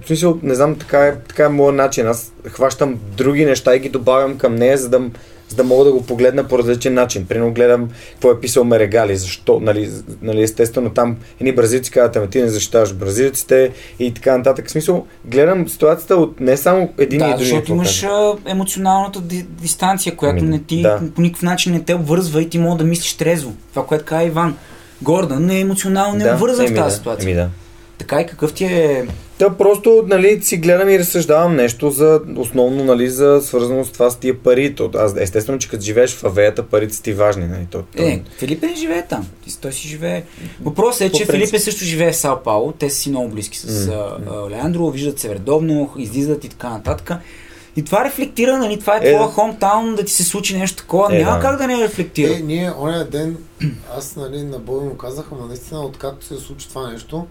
[0.02, 2.06] в смисъл, не знам, така е, така е моят начин.
[2.06, 5.00] Аз хващам други неща и ги добавям към нея, за да,
[5.48, 7.26] за да мога да го погледна по различен начин.
[7.26, 9.90] Примерно гледам какво е писал Мерегали, защо, нали,
[10.22, 14.66] нали, естествено там едни бразилци казват, ама ти не защитаваш бразилците и така нататък.
[14.68, 17.44] В смисъл, гледам ситуацията от не само един и Да, други.
[17.44, 21.00] защото имаш а, емоционалната ди- дистанция, която Ами, не ти да.
[21.14, 23.52] по никакъв начин не те обвързва и ти мога да мислиш трезво.
[23.70, 24.56] Това, което каза Иван.
[25.02, 27.26] Гордън не е емоционално не е обвързан в тази да, ситуация.
[27.26, 27.48] Еми да.
[27.98, 29.06] Така и какъв ти е...
[29.38, 34.10] Та просто, нали, си гледам и разсъждавам нещо за, основно, нали, за свързано с това
[34.10, 34.74] с тия пари.
[34.74, 37.66] То, аз, естествено, че като живееш в авеята, парите са ти важни, нали.
[37.70, 39.26] То, то, Е, Филипе не живее там.
[39.60, 40.22] Той си живее.
[40.62, 41.44] Въпросът е, По че принцип.
[41.44, 42.72] Филипе също живее в Сао Пауло.
[42.72, 47.10] Те са си много близки с а, Леандро, виждат се редовно, излизат и така нататък.
[47.76, 49.32] И това рефлектира, нали, това е, Е, твоя да.
[49.32, 51.16] хомтаун, да ти се случи нещо такова.
[51.16, 51.42] Е, Няма да.
[51.42, 52.32] как да не рефлектира.
[52.36, 53.36] Е, ние оня ден,
[53.98, 57.26] аз нали, на Бой му казах, ама наистина откакто се случи това нещо,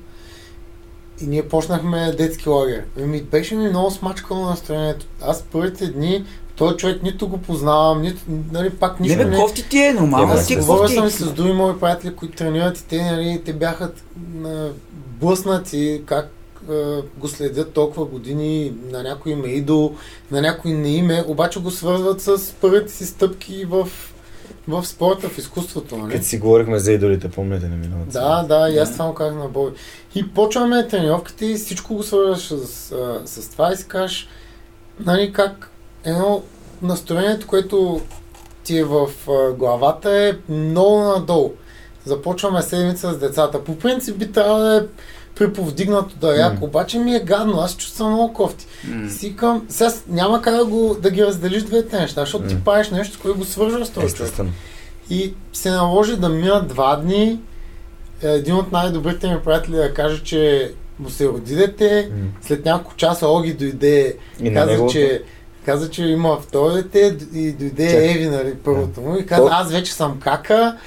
[1.21, 2.83] и ние почнахме детски лагер.
[2.99, 5.05] Ами беше ми много смачкано настроението.
[5.21, 6.25] Аз първите дни,
[6.55, 8.21] този човек нито го познавам, нито,
[8.51, 9.37] нали, пак не нищо бе, не...
[9.37, 10.95] кофти ти е, нормално Е, ти е кофти.
[10.95, 13.91] съм с други мои приятели, които тренират и те, нали, те бяха
[14.33, 14.69] на,
[15.19, 16.31] блъснати как
[16.71, 19.95] е, го следят толкова години, на някой им е идол,
[20.31, 23.87] на някой не им е, обаче го свързват с първите си стъпки в,
[24.67, 25.97] в спорта, в изкуството.
[25.97, 26.11] Нали?
[26.13, 28.11] Като си говорихме за идолите, помните на миналата.
[28.11, 29.73] Да, да, и аз това казах на бой.
[30.15, 34.27] И почваме тренировките и всичко го свързваш с, а, с това и си кажеш,
[34.99, 35.71] нали, как
[36.03, 36.43] едно
[36.81, 38.01] настроението, което
[38.63, 41.53] ти е в а, главата е много надолу.
[42.05, 43.63] Започваме седмица с децата.
[43.63, 44.81] По принцип би трябвало да е
[45.37, 46.65] приповдигнато да е яко, М.
[46.65, 48.67] обаче ми е гадно, аз чувствам много кофти.
[48.87, 49.05] М.
[49.05, 52.55] И си към, сега няма как да, го, да ги разделиш двете неща, защото ти
[52.55, 52.61] М.
[52.65, 54.33] правиш нещо, което го свържаш с този човек.
[55.09, 57.39] И се наложи да минат два дни.
[58.23, 62.09] Е, Един от най-добрите ми приятели да каже, че му се роди дете.
[62.11, 62.25] М.
[62.41, 64.93] След няколко часа Оги дойде, И каза, неговото?
[64.93, 65.21] че,
[65.65, 68.15] каза, че има второ дете и дойде Чак.
[68.15, 69.17] Еви, нали, първото му.
[69.17, 70.77] И каза, аз вече съм кака.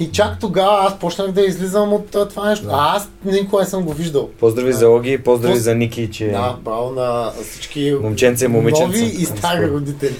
[0.00, 2.64] И чак тогава аз почнах да излизам от а, това нещо.
[2.64, 2.72] Да.
[2.72, 4.28] А аз никога не съм го виждал.
[4.30, 4.76] Поздрави Да.
[4.76, 8.86] за Оги, поздрави Поз- за Ники, че Да, браво на всички момченце и момиченце.
[8.86, 10.16] нови и стари родители.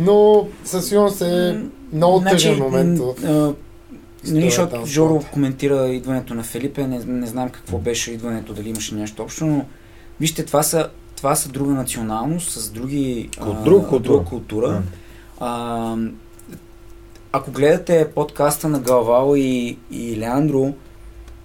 [0.00, 1.60] Но със сигурност е
[1.92, 2.98] много Значи, тъжен момент.
[2.98, 3.52] м, в- а,
[4.24, 8.94] Нали, защото Жоро коментира идването на Филипе, не, не знам какво беше идването, дали имаше
[8.94, 9.64] нещо общо, но
[10.20, 14.00] вижте, това са, това са друга националност, с други, Кул- друга култура.
[14.02, 14.82] друга култура.
[15.40, 15.96] А,
[17.32, 20.74] ако гледате подкаста на Галвал и, и Леандро,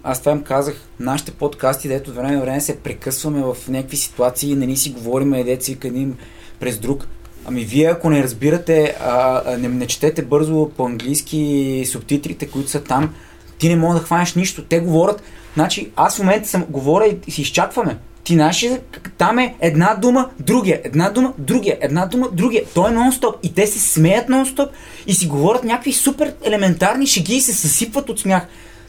[0.04, 3.96] аз това им казах, нашите подкасти, дето от време на време се прекъсваме в някакви
[3.96, 6.16] ситуации, не ни си говорим, едеци си един
[6.60, 7.06] през друг.
[7.44, 13.14] Ами вие, ако не разбирате, а, не, не четете бързо по-английски субтитрите, които са там,
[13.58, 14.64] ти не можеш да хванеш нищо.
[14.64, 15.22] Те говорят,
[15.54, 17.98] значи аз в момента съм говоря и си изчакваме.
[18.26, 18.78] Ти знаеш ли,
[19.18, 22.64] там е една дума, другия, една дума, другия, една дума, другия.
[22.74, 23.34] Той е нон-стоп.
[23.42, 24.68] И те се смеят нон-стоп
[25.06, 28.42] и си говорят някакви супер елементарни шеги и се съсипват от смях.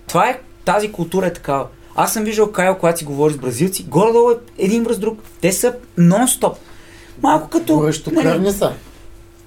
[0.07, 1.67] Това е, тази култура е такава.
[1.95, 5.19] Аз съм виждал Кайл, когато си говори с бразилци, горе-долу е един връз друг.
[5.41, 6.55] Те са нон-стоп.
[7.23, 7.75] Малко като...
[7.75, 8.73] Горещо кръвни са.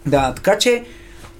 [0.06, 0.84] да, така че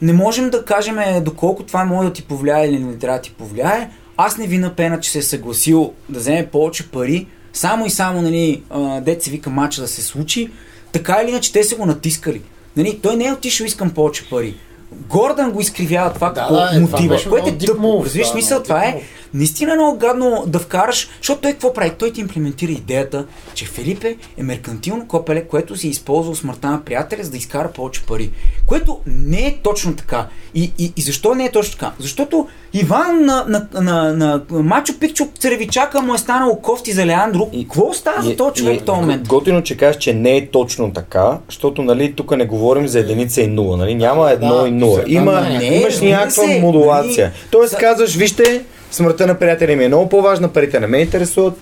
[0.02, 3.22] не можем да кажем е, доколко това може да ти повлияе или не трябва да
[3.22, 3.90] ти повлияе.
[4.16, 8.22] Аз не ви напена, че се е съгласил да вземе повече пари, само и само,
[8.22, 8.62] нали,
[9.02, 10.50] дет се вика мача да се случи.
[10.92, 12.42] Така или иначе те са го натискали.
[12.76, 14.54] Нали, той не е отишъл искам повече пари.
[14.92, 18.02] Гордан го изкривява това Да, като да, е, това мотива, беше което е тъпо.
[18.04, 19.02] Разбираш да, много това е
[19.34, 21.90] наистина много гадно да вкараш, защото той какво прави?
[21.98, 26.84] Той ти имплементира идеята, че Филипе е меркантилно копеле, което си е използвал смъртта на
[26.84, 28.30] приятеля, за да изкара повече пари.
[28.66, 30.26] Което не е точно така.
[30.54, 31.92] И, и, и защо не е точно така?
[31.98, 37.06] Защото Иван на, на, на, на, на Мачо Пикчо царевичака му е станало кофти за
[37.06, 37.48] Леандро.
[37.52, 39.28] И какво става за този човек в този момент?
[39.28, 43.42] Готино, че кажеш, че не е точно така, защото нали, тук не говорим за единица
[43.42, 43.76] и нула.
[43.76, 43.94] Нали?
[43.94, 45.04] Няма едно Да, и нула.
[45.06, 47.26] Има, не, имаш разбира някаква модулация.
[47.26, 50.98] нали, Тоест за- казваш, вижте, смъртта на приятеля ми е много по-важна, парите не ме
[50.98, 51.54] интересуват,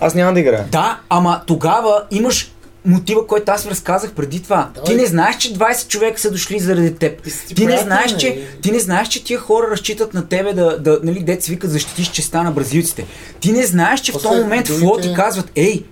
[0.00, 0.64] аз няма да играя.
[0.72, 2.52] Да, ама тогава имаш
[2.84, 4.70] мотива, който аз ви разказах преди това.
[4.74, 7.22] Да, ти не знаеш, че 20 човека са дошли заради теб.
[7.48, 8.20] Ти ти не знаеш, нали?
[8.20, 11.70] че, ти не знаеш, че тия хора разчитат на тебе да, да нали, деца викат
[11.70, 13.06] защитиш честа на бразилците.
[13.40, 15.84] Ти не знаеш, че в После този момент другите- флот ти казват, ей,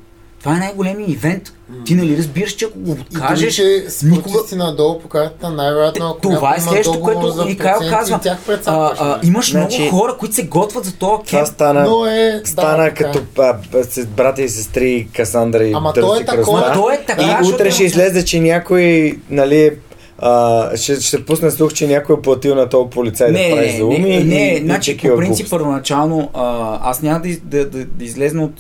[0.45, 1.43] това е най-големият ивент.
[1.85, 4.29] Ти нали разбираш, че ако го И откажеш, другите никога...
[4.29, 8.21] спортисти надолу по картата, най-вероятно, ако Това е следващото, което за и Кайл казва.
[8.67, 11.47] А, а, имаш Значи- много хора, които се готвят за този Това кемп.
[11.47, 12.41] стана, Но е...
[12.45, 12.95] стана да, е.
[12.95, 13.43] като а,
[13.75, 16.37] а, с братя и сестри Касандра и Ама то е такова.
[16.63, 16.69] кръста.
[16.71, 19.71] Ма то е така, И защото- утре ще излезе, че някой, нали,
[20.19, 23.67] а, ще, ще пусне слух, че някой е платил на този полицай да Не, прави
[23.67, 23.99] не, зауми.
[23.99, 26.45] не, и- не, и значи по принцип първоначално а,
[26.83, 28.55] аз няма да, да, да, да излезна от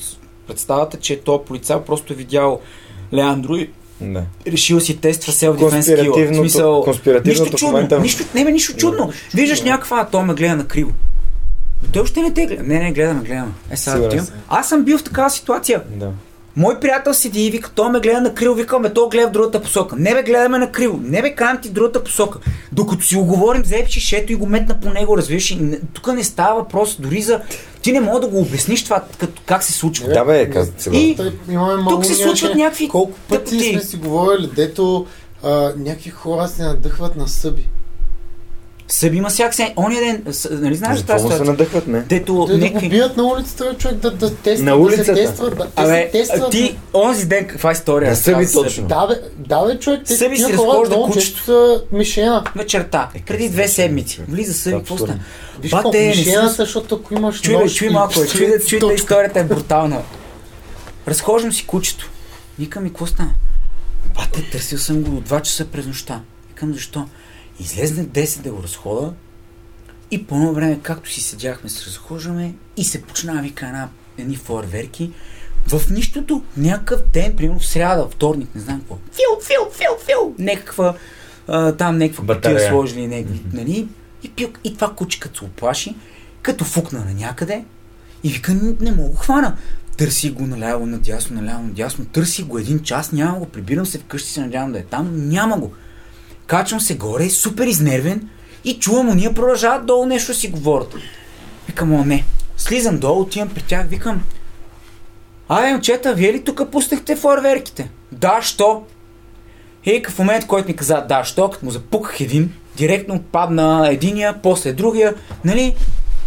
[0.47, 2.61] представата, че този полицай просто е видял
[3.15, 4.23] Леандро и Да.
[4.47, 6.33] решил си тества self defense skill.
[6.33, 9.13] В смисъл, конспиративното нищо чудно, момента- нищо, не бе, нищо чудно.
[9.35, 10.91] Виждаш някаква, а той ме гледа на криво.
[11.93, 12.63] Той още не те гледа.
[12.63, 13.53] Не, не, гледаме, гледаме.
[13.71, 14.27] Е, сега отивам.
[14.49, 15.83] Аз съм бил в такава ситуация.
[15.91, 16.11] Да.
[16.57, 19.33] Мой приятел седи и вика, той ме гледа на криво, вика, ме то гледа в
[19.33, 19.97] другата посока.
[19.99, 21.01] Не бе, гледаме на криво.
[21.03, 22.39] Не бе, кам ти другата посока.
[22.73, 25.51] Докато си оговорим, взе шето и го метна по него, разбираш.
[25.51, 27.41] И не- Тук не става въпрос дори за...
[27.83, 30.09] Ти не мога да го обясниш това, като, как се случва.
[30.09, 30.97] Да, бе, казват сега.
[30.97, 31.17] И-
[31.51, 33.71] имаме Тук се случват някакви Колко пъти тъпоти.
[33.71, 35.07] сме си говорили, дето
[35.43, 37.69] а, някакви хора се надъхват на съби.
[38.89, 39.73] Съби има всяк сен.
[39.77, 41.53] Ония ден, с- нали знаеш за тази какво се ситуация?
[41.53, 42.01] надъхват, не?
[42.01, 42.89] Дето да го някакви...
[42.89, 45.05] бият на улицата, човек да, да тества, На да улицата?
[45.05, 45.57] се тестват.
[45.59, 46.51] Да, Абе, се тестват.
[46.51, 48.11] ти онзи ден каква история?
[48.11, 48.87] На съби точно.
[48.87, 51.45] Да, бе, да, бе, човек, те Съби си разхожда кучето.
[51.45, 52.45] са мишена.
[52.57, 54.21] Вечерта, преди две седмици.
[54.29, 55.21] Влиза съби, какво стана?
[55.61, 59.41] Виж Бате, мишена защото ако имаш Чуй, нож чуй малко, чуй, да, чуй, да историята
[59.41, 60.03] е брутална.
[61.09, 62.11] Разхождам си кучето.
[62.59, 63.31] Викам ми, какво стана?
[64.15, 66.21] Бате, търсил съм го до 2 часа през нощта.
[66.49, 67.07] Викам, защо?
[67.61, 69.13] Излезне 10 да го разхода
[70.11, 74.37] и по едно време, както си седяхме, се разхождаме и се почна, вика, една, едни
[74.37, 75.13] фойерверки.
[75.69, 78.95] В нищото, някакъв ден, примерно в сряда, вторник, не знам какво.
[78.95, 80.35] Фил, фил, фил, фил.
[80.39, 80.95] Някаква,
[81.49, 82.57] а, там някаква Батарея.
[82.57, 83.89] кутия сложили, някакви, нали?
[84.23, 85.95] И, пил, и това куче като се оплаши,
[86.43, 87.65] като фукна на някъде
[88.25, 89.57] и вика, не, не мога хвана.
[89.97, 92.05] Търси го наляво, надясно, наляво, надясно.
[92.05, 93.47] Търси го един час, няма го.
[93.47, 95.29] Прибирам се вкъщи, се надявам да е там.
[95.29, 95.73] Няма го.
[96.47, 98.29] Качвам се горе, супер изнервен
[98.65, 100.95] и чувам, уния продължават долу нещо си говорят.
[101.67, 102.25] Викам, о не.
[102.57, 104.23] Слизам долу, отивам при тях, викам,
[105.49, 107.91] Абе, момчета, вие ли тук пуснахте фойерверките?
[108.13, 108.83] Да, що?
[109.85, 114.35] И в момент, който ми каза да, що, като му запуках един, директно отпадна единия,
[114.43, 115.15] после другия,
[115.45, 115.77] нали?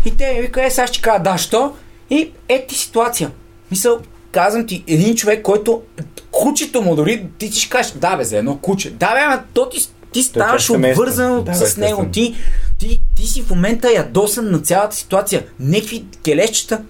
[0.05, 1.73] И те ми вика, е, сега ще кажа да, що?
[2.09, 3.31] И е ти ситуация.
[3.71, 3.99] Мисъл,
[4.31, 5.81] казвам ти, един човек, който
[6.31, 8.89] кучето му дори, ти ще кажеш, да бе, за едно куче.
[8.89, 12.05] Да бе, ама то ти, ти ставаш обвързан Да, с него.
[12.11, 12.35] Ти,
[12.77, 15.45] ти, ти си в момента ядосан на цялата ситуация.
[15.59, 16.81] Некви келещчета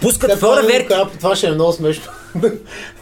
[0.00, 0.88] пускат това да го фойерверки.
[0.88, 2.04] кажа, Това ще е много смешно.
[2.34, 2.52] да,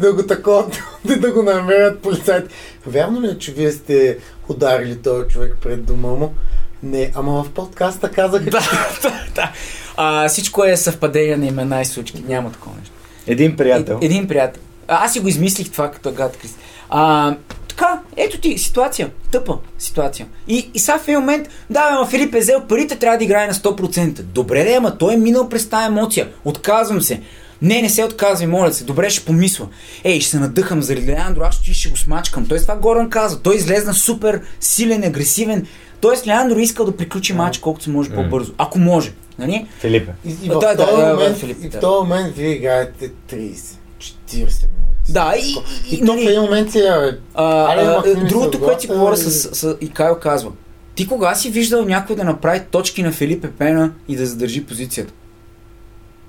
[0.01, 0.67] да го такова,
[1.05, 2.55] да, го намерят полицайите.
[2.87, 4.19] Вярно ли е, че вие сте
[4.49, 6.35] ударили този човек пред дома му?
[6.83, 8.51] Не, ама в подкаста казаха, че...
[8.51, 8.61] да,
[9.03, 9.53] да, да.
[9.97, 12.25] А, всичко е съвпадение на имена и случки.
[12.29, 12.95] Няма такова нещо.
[13.27, 13.99] Един приятел.
[14.03, 14.63] Е, един приятел.
[14.89, 16.55] А, аз си го измислих това като гад Крис.
[16.91, 17.35] А,
[17.79, 19.11] така, ето ти ситуация.
[19.31, 20.27] Тъпа ситуация.
[20.49, 23.47] И, и сега в един момент, да, ама Филип е взел парите, трябва да играе
[23.47, 24.23] на 100%.
[24.23, 26.29] Добре, да, ама той е минал през тази емоция.
[26.45, 27.21] Отказвам се.
[27.63, 28.85] Не, не се отказвай, моля се.
[28.85, 29.67] Добре, ще помисля.
[30.05, 32.47] Ей, ще се надъхам заради Леандро, аз ще, ще го смачкам.
[32.47, 33.41] Той това Горан каза.
[33.43, 35.67] Той излезна супер силен, агресивен.
[36.01, 38.53] Тоест Леандро искал да приключи матч колкото се може по-бързо.
[38.59, 39.13] Ако може.
[39.39, 39.67] Нали?
[39.81, 40.13] Филипе.
[40.25, 41.81] И, и в Да, да, този да, момент, Филип, и в да.
[41.81, 43.55] този момент вие играете 30,
[44.01, 44.78] 40 минути.
[45.09, 45.55] Да, и,
[45.91, 49.15] И, и, в нали, един момент бе, А, Аре, а, другото, от което си говоря
[49.15, 50.53] и- с, с, и Кайл казва.
[50.95, 55.13] Ти кога си виждал някой да направи точки на Филипе Пена и да задържи позицията?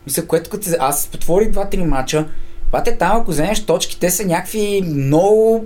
[0.07, 2.25] Мисля, което като аз потворих два-три мача,
[2.71, 5.65] Пате там, ако вземеш точки, те са някакви много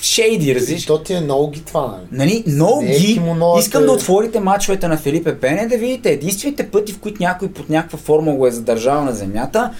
[0.00, 0.86] шейди, и разбираш?
[0.86, 2.44] то ти е много ги това, нали?
[2.44, 3.20] Нали, много Не е ги.
[3.58, 7.68] Искам да отворите мачовете на Филипе Пене, да видите единствените пъти, в които някой под
[7.70, 9.70] някаква форма го е задържал на земята,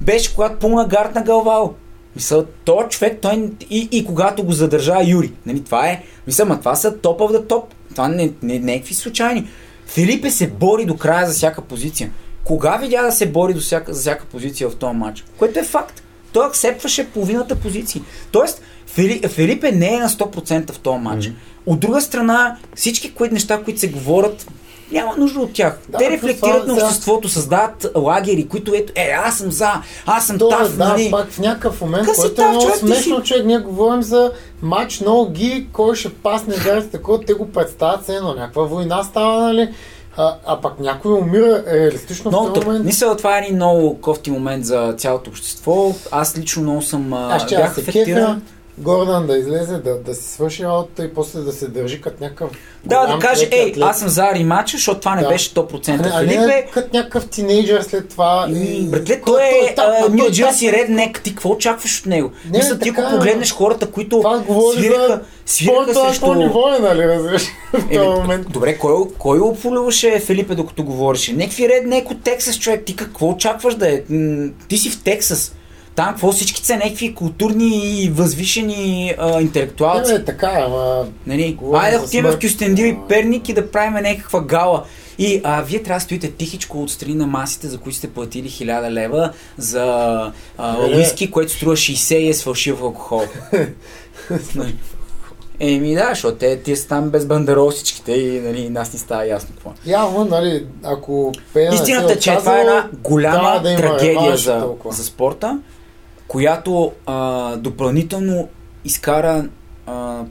[0.00, 1.74] беше когато пълна гард на Галвал.
[2.16, 5.32] Мисъл, то човек, той и, и когато го задържа Юри.
[5.46, 7.74] Нали, това е, мисъл, ма това са топ the топ.
[7.90, 9.48] Това не, не, не е някакви случайни.
[9.86, 12.10] Филипе се бори до края за всяка позиция.
[12.44, 15.24] Кога видя да се бори до всяка, за всяка позиция в този матч?
[15.38, 16.02] Което е факт.
[16.32, 18.02] Той аксепваше половината позиции.
[18.32, 21.30] Тоест, Фили, Филипе не е на 100% в този матч.
[21.66, 24.46] От друга страна, всички които неща, които се говорят,
[24.92, 25.78] няма нужда от тях.
[25.88, 26.84] Да, Те рефлектират това, на да.
[26.84, 29.70] обществото, създават лагери, които ето, е, аз съм за,
[30.06, 31.10] аз съм То, тав, да, нали?
[31.10, 33.46] пак в някакъв момент, Къси който е много човек, смешно, човек.
[33.46, 34.32] Ние говорим за
[34.62, 38.34] матч много ги, кой ще пасне гарите, такова, те го представят се едно.
[38.34, 39.68] Някаква война става, нали?
[40.16, 42.84] А, а пък някой умира реалистично Много в този момент.
[42.84, 45.92] Мисля, това е един много кофти момент за цялото общество.
[46.10, 48.34] Аз лично много съм Аз ще бях се афектиран.
[48.34, 48.40] кефя
[48.78, 52.50] Гордан да излезе, да, да си свърши работата и после да се държи като някакъв
[52.84, 53.84] Да, да каже, ей, атлет.
[53.84, 55.28] аз съм за ремача, защото това не Да.
[55.28, 56.10] беше 100%.
[56.12, 58.46] А не, Филипе, като някакъв тинейджър след това.
[58.50, 61.20] И, братле, той е там, а Нью Джерси Реднек.
[61.22, 62.30] Ти какво очакваш от него?
[62.50, 64.22] Не, Мисля, ти ако е, погледнеш хората, които
[64.78, 66.34] свираха, свираха срещу...
[66.34, 67.42] ниво е, нали, разбираш.
[68.48, 71.32] Добре, кой, кой ополюваше Филипе докато говореше?
[71.32, 72.84] Некви реднек от Тексас, човек.
[72.84, 74.02] Ти какво очакваш да е?
[74.68, 75.55] Ти си в Тексас.
[75.96, 80.12] Там какво всички са някакви културни и възвишени а, интелектуалци.
[80.12, 81.06] Не, бе, така, ама...
[81.26, 81.58] Нали?
[81.74, 82.38] Айде да отидем в.
[82.38, 84.84] Кюстендил и Перник и да правим някаква гала.
[85.18, 88.90] И а, вие трябва да стоите тихичко отстрани на масите, за които сте платили 1000
[88.90, 89.84] лева за
[90.58, 93.22] а, уиски, което струва 60 и е с фалшив алкохол.
[94.54, 94.74] Нали?
[95.60, 99.26] Еми да, защото те, те са там без бандерол всичките и нали, нас ни става
[99.26, 99.72] ясно какво.
[99.86, 103.80] Явно, нали, ако Пея не Истината е, че това е една голяма трябва да има
[103.80, 105.58] трагедия за, за спорта,
[106.28, 108.48] която а, допълнително
[108.84, 109.48] изкара
[109.86, 110.24] а,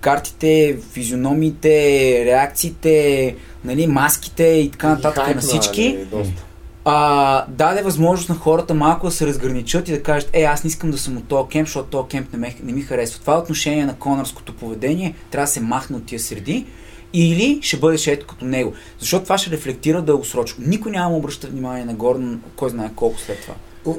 [0.00, 5.98] картите, физиономиите, реакциите, нали, маските и така нататък хайпна, на всички.
[6.12, 6.34] нали.
[6.84, 10.68] А, даде възможност на хората малко да се разграничат и да кажат, е, аз не
[10.68, 13.20] искам да съм от този кемп, защото този кемп не, ме, не ми харесва.
[13.20, 16.66] Това отношение на конърското поведение трябва да се махне от тия среди
[17.12, 18.72] или ще бъдеш ето като него.
[18.98, 20.64] Защото това ще рефлектира дългосрочно.
[20.66, 23.54] Никой няма да обръща внимание на Гордон, кой знае колко след това.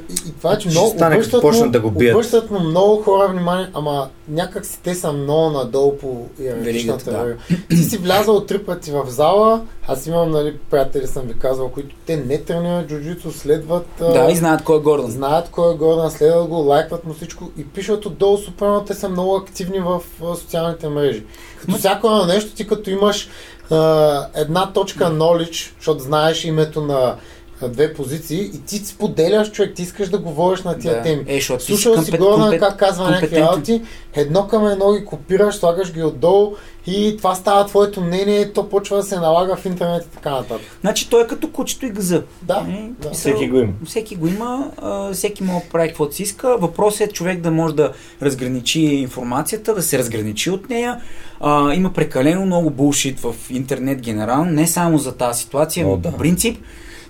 [0.10, 2.16] И, това, е, че много стане, обръщат, му, да го бият.
[2.16, 7.18] обръщат му много хора внимание, ама някак си те са много надолу по иерархичната да.
[7.18, 7.38] верига.
[7.70, 11.96] Ти си влязал три пъти в зала, аз имам нали, приятели, съм ви казвал, които
[12.06, 15.12] те не тренират джуджицу, следват, Да, и знаят кой е Гордон.
[15.12, 18.94] знаят кой е Гордан, следват го, лайкват му всичко и пишат отдолу супер, много, те
[18.94, 20.02] са много активни в
[20.36, 21.24] социалните мрежи.
[21.62, 23.30] Като всяко едно нещо, ти като имаш
[23.70, 27.16] а, една точка knowledge, защото знаеш името на
[27.64, 31.02] две позиции и ти споделяш човек, ти искаш да говориш на тия Да.
[31.02, 31.24] теми.
[31.28, 31.60] Е, Слушал
[31.96, 33.82] си компет- Гордан компет- как казва някакви работи,
[34.14, 36.52] едно към едно ги копираш, слагаш ги отдолу
[36.88, 40.62] и това става твоето мнение, то почва да се налага в интернет и така нататък.
[40.82, 42.24] Значи той е като кучето и газа.
[42.42, 43.12] Да, Е, да.
[43.12, 43.74] Всеки го има.
[43.86, 46.58] Всеки го има, а, всеки може да прави каквото си иска.
[46.58, 47.92] Въпросът е човек да може да
[48.22, 51.02] разграничи информацията, да се разграничи от нея.
[51.40, 55.98] А, има прекалено много булшит в интернет генерално, не само за тази ситуация, О, но
[55.98, 56.12] да.
[56.12, 56.58] по принцип.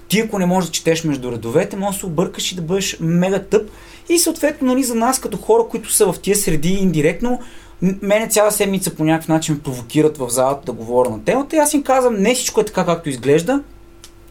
[0.09, 2.97] Ти ако не можеш да четеш между редовете, може да се объркаш и да бъдеш
[2.99, 3.69] мега тъп.
[4.09, 7.39] И съответно, нали, за нас като хора, които са в тия среди индиректно,
[7.81, 11.55] мене цяла седмица по някакъв начин провокират в залата да говоря на темата.
[11.55, 13.63] И аз им казвам, не всичко е така, както изглежда.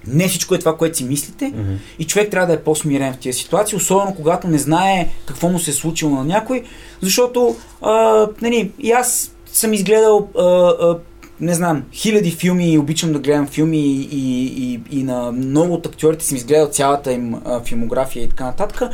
[0.07, 1.53] Не всичко е това, което си мислите.
[1.99, 5.59] И човек трябва да е по-смирен в тия ситуации, особено когато не знае какво му
[5.59, 6.63] се е случило на някой,
[7.03, 10.99] защото а, нали, и аз съм изгледал а, а,
[11.41, 15.75] не знам, хиляди филми и обичам да гледам филми и, и, и, и на много
[15.75, 18.91] от актьорите съм изгледал цялата им а, филмография и така нататък.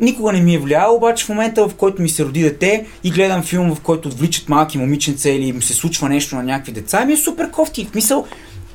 [0.00, 3.10] никога не ми е влияло, обаче в момента, в който ми се роди дете и
[3.10, 7.04] гледам филм, в който отвличат малки момиченца или им се случва нещо на някакви деца,
[7.04, 7.84] ми е супер кофти.
[7.84, 8.26] В мисъл,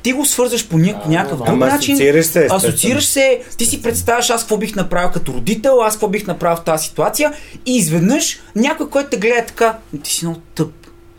[0.02, 1.94] ти го свързваш по ня- някакъв друг начин.
[1.94, 2.56] асоциираш се, естествено.
[2.56, 6.56] Асоциираш се, ти си представяш аз какво бих направил като родител, аз какво бих направил
[6.56, 7.32] в тази ситуация
[7.66, 10.72] и изведнъж някой, който те гледа така, ти си много тъп.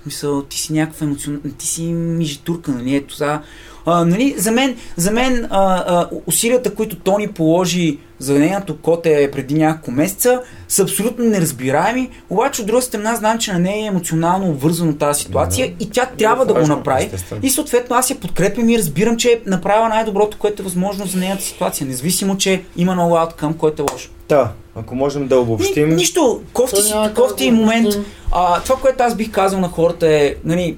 [0.05, 3.41] Мисъл, ти си някаква емоционална, ти си мижитурка, нали, ето сега.
[3.85, 9.29] А, нали, за мен, за мен а, а, усилията, които Тони положи за нейното коте
[9.31, 13.87] преди няколко месеца, са абсолютно неразбираеми, обаче от друга страна знам, че на нея е
[13.87, 17.03] емоционално обвързано тази ситуация и тя трябва да го важно, направи.
[17.03, 17.41] естествено.
[17.43, 21.17] И съответно аз я подкрепям и разбирам, че е направила най-доброто, което е възможно за
[21.17, 24.09] нейната ситуация, независимо, че има много ауткъм, който е лошо.
[24.29, 25.89] Да, ако можем да обобщим.
[25.89, 27.87] Ни, нищо, кофти, си, кофти да и момент.
[28.31, 30.77] А, това, което аз бих казал на хората е, нали,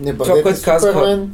[0.00, 1.30] Не Това, което казаха- супермен.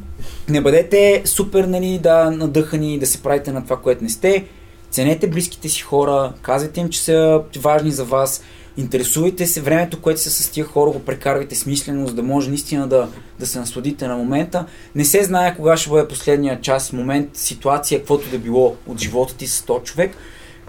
[0.48, 4.44] не бъдете супер, нали, да, надъхани, да се правите на това, което не сте.
[4.90, 8.42] Ценете близките си хора, казвайте им, че са важни за вас.
[8.76, 12.86] Интересувайте се, времето, което се с тия хора, го прекарвайте смислено, за да може наистина
[12.88, 13.08] да,
[13.38, 14.64] да се насладите на момента.
[14.94, 19.34] Не се знае кога ще бъде последния час, момент, ситуация, каквото да било от живота
[19.34, 20.16] ти с този човек.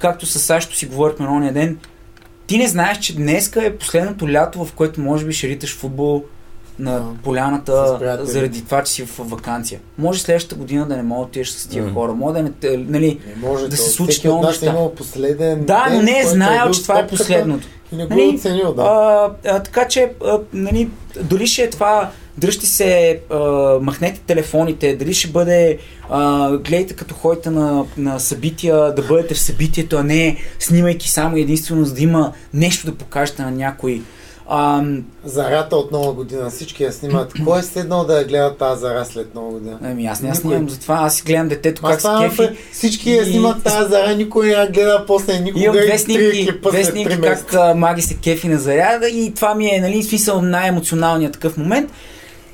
[0.03, 1.77] Както с Сашто си говорихме на ония ден,
[2.47, 6.23] ти не знаеш, че днеска е последното лято, в което може би ще риташ футбол
[6.79, 7.05] на Да.
[7.23, 9.79] поляната заради това, че си в вакансия.
[9.97, 11.91] Може следващата година да не мога да отидеш с тия М.
[11.93, 12.13] хора.
[12.13, 14.65] Може да не, нали, Не може Да се случи много е неща.
[14.65, 17.67] имал последен да, но не е знаел, че това е последното.
[17.91, 18.81] И не го Нали, е оценил, да.
[18.81, 20.89] А, а, така че, а, нали,
[21.21, 23.39] дали ще е това, дръжте се, а,
[23.81, 25.77] махнете телефоните, дали ще бъде,
[26.09, 31.37] а, гледайте като ходите на, на събития, да бъдете в събитието, а не снимайки само
[31.37, 34.01] единствено, за да има нещо да покажете на някой.
[34.47, 34.83] А,
[35.25, 36.49] Зарата от нова година.
[36.49, 37.33] Всички я снимат.
[37.45, 39.79] Кой е седнал да я гледа тази зара след нова година?
[39.83, 42.49] ами аз не я снимам за това, аз гледам детето как се кефи.
[42.71, 45.65] Всички я снимат тази зара, никой не я гледа после никога.
[45.65, 49.81] Имам две снимки, две снимки как Маги се кефи на заряда и това ми е
[49.81, 51.91] нали, смисъл най-емоционалният такъв момент.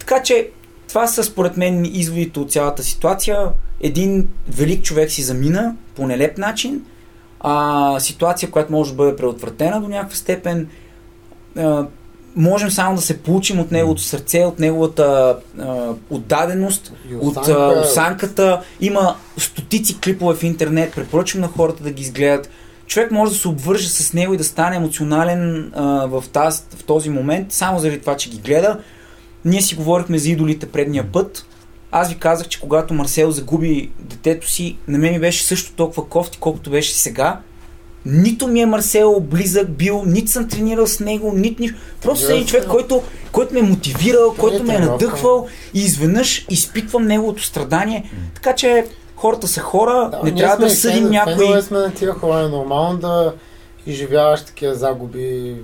[0.09, 0.49] Така че
[0.87, 3.47] това са според мен изводите от цялата ситуация.
[3.81, 6.81] Един велик човек си замина по нелеп начин.
[7.39, 10.67] А, ситуация, която може да бъде преотвратена до някаква степен.
[11.57, 11.85] А,
[12.35, 18.61] можем само да се получим от неговото сърце, от неговата а, отдаденост, от а, осанката.
[18.81, 22.49] Има стотици клипове в интернет, препоръчвам на хората да ги изгледат.
[22.87, 26.83] Човек може да се обвърже с него и да стане емоционален а, в, таз, в
[26.83, 28.79] този момент, само заради това, че ги гледа.
[29.45, 31.45] Ние си говорихме за идолите предния път.
[31.91, 36.05] Аз ви казах, че когато Марсел загуби детето си, на мен ми беше също толкова
[36.07, 37.39] кофти, колкото беше сега.
[38.05, 41.77] Нито ми е Марсел близък бил, нито съм тренирал с него, нито нищо.
[42.01, 46.45] Просто съм един човек, който, който ме е мотивирал, който ме е надъхвал и изведнъж
[46.49, 48.11] изпитвам неговото страдание.
[48.35, 48.85] Така че
[49.15, 51.33] хората са хора, Да, не ние трябва да съдим някой.
[51.33, 52.39] фенове сме на тия хора.
[52.39, 53.33] Е нормално да
[53.87, 55.55] изживяваш такива загуби.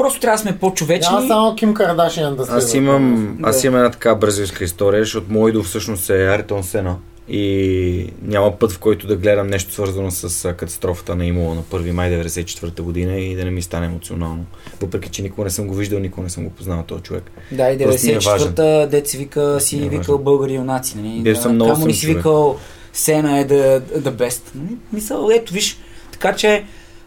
[0.00, 1.14] Просто трябва да сме по-човечни.
[1.14, 2.58] Няма само Ким Кардашиан да следва.
[2.58, 3.48] Аз имам, Да.
[3.48, 6.96] аз имам една така бразилска история, защото мой идол всъщност е Аритон Сена.
[7.28, 11.90] И няма път, в който да гледам нещо свързано с катастрофата на Имула на 1
[11.90, 14.44] май 1994 година и да не ми стане емоционално.
[14.80, 17.30] Въпреки, че никога не съм го виждал, никога не съм го познал този човек.
[17.52, 18.48] Да, и Просто ми е важен.
[18.48, 20.98] 94-та деца вика си е викал българи юнаци.
[20.98, 21.22] Нали?
[21.22, 22.58] Бил съм много съм си викал
[22.92, 24.42] Сена е да, да best.
[24.54, 24.76] Нали?
[24.92, 25.78] Мисъл, ето виж.
[26.12, 26.64] Така че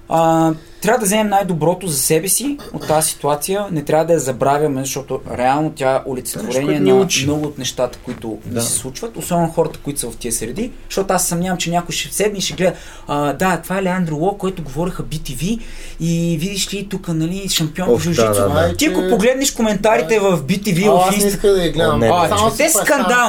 [0.09, 0.53] а,
[0.83, 3.65] трябва да вземем най-доброто за себе си от тази ситуация.
[3.71, 7.23] Не трябва да я забравяме, защото реално тя е олицетворение на учи.
[7.25, 8.59] много от нещата, които Да.
[8.59, 9.17] ни се случват.
[9.17, 10.71] Особено хората, които са в тия среди.
[10.85, 12.73] Защото аз съмнявам, че някой ще седне и ще гледа.
[13.07, 15.59] А, да, това е Леандро Ло, който говореха BTV
[15.99, 18.25] и видиш ли тук, нали, шампион по Оф, да, жужицу.
[18.25, 18.75] да, да.
[18.75, 22.03] Ти ако погледнеш коментарите в BTV, А, в аз не Инста, иска да я гледам.
[22.03, 22.67] А, си те е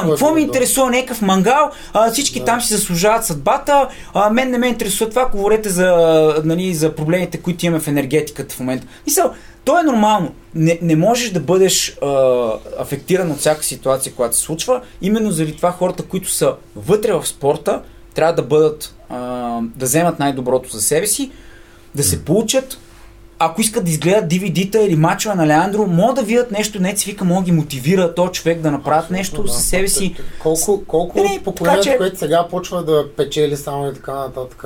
[0.09, 0.37] Какво ме било.
[0.37, 1.69] интересува някакъв мангал?
[1.93, 2.45] А, всички Да.
[2.45, 3.87] там си заслужават съдбата.
[4.13, 5.95] А, мен не ме интересува това, ако говорите за,
[6.45, 8.87] нали, за проблемите, които имаме в енергетиката в момента.
[9.05, 10.33] Мисъл, то е нормално.
[10.55, 14.81] Не, не можеш да бъдеш а, афектиран от всяка ситуация, която се случва.
[15.01, 17.81] Именно заради това хората, които са вътре в спорта,
[18.13, 19.19] трябва да бъдат, а,
[19.61, 21.31] да вземат най-доброто за себе си,
[21.95, 22.77] да се получат,
[23.39, 27.11] ако искат да изгледат DVD-та или мачове на Леандро, могат да видят нещо, не си
[27.11, 30.15] вика, могат да ги мотивира този човек да направят нещо Да, със себе си.
[30.39, 34.13] Колко, колко Не, не, от поколението, че- което сега почва да печели само и така
[34.13, 34.65] нататък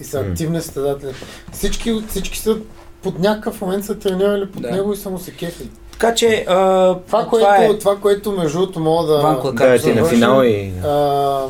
[0.00, 1.10] и са активни състезатели,
[1.52, 2.56] всички, всички са
[3.02, 4.70] под някакъв момент са тренирали под Да.
[4.70, 5.68] него и са му се кефи.
[5.92, 6.54] Така че а,
[6.96, 9.18] Това, което, е това, което между другото мога да...
[9.20, 10.72] Ванко, Да, ти на финал и...
[10.84, 11.46] А,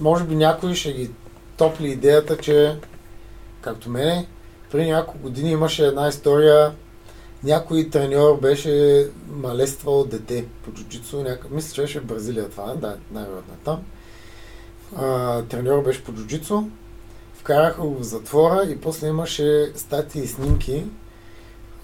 [0.00, 1.10] може би някой ще ги
[1.56, 2.74] топли идеята, че
[3.60, 4.26] както мене,
[4.72, 6.72] преди няколко години имаше една история,
[7.44, 11.50] някой треньор беше малествал дете по джуджицу, някак...
[11.50, 13.82] мисля, че беше в Бразилия това, да, най-вероятно е там.
[14.96, 16.62] А, треньор беше по джуджицу.
[17.34, 20.84] вкараха го в затвора и после имаше статии и снимки,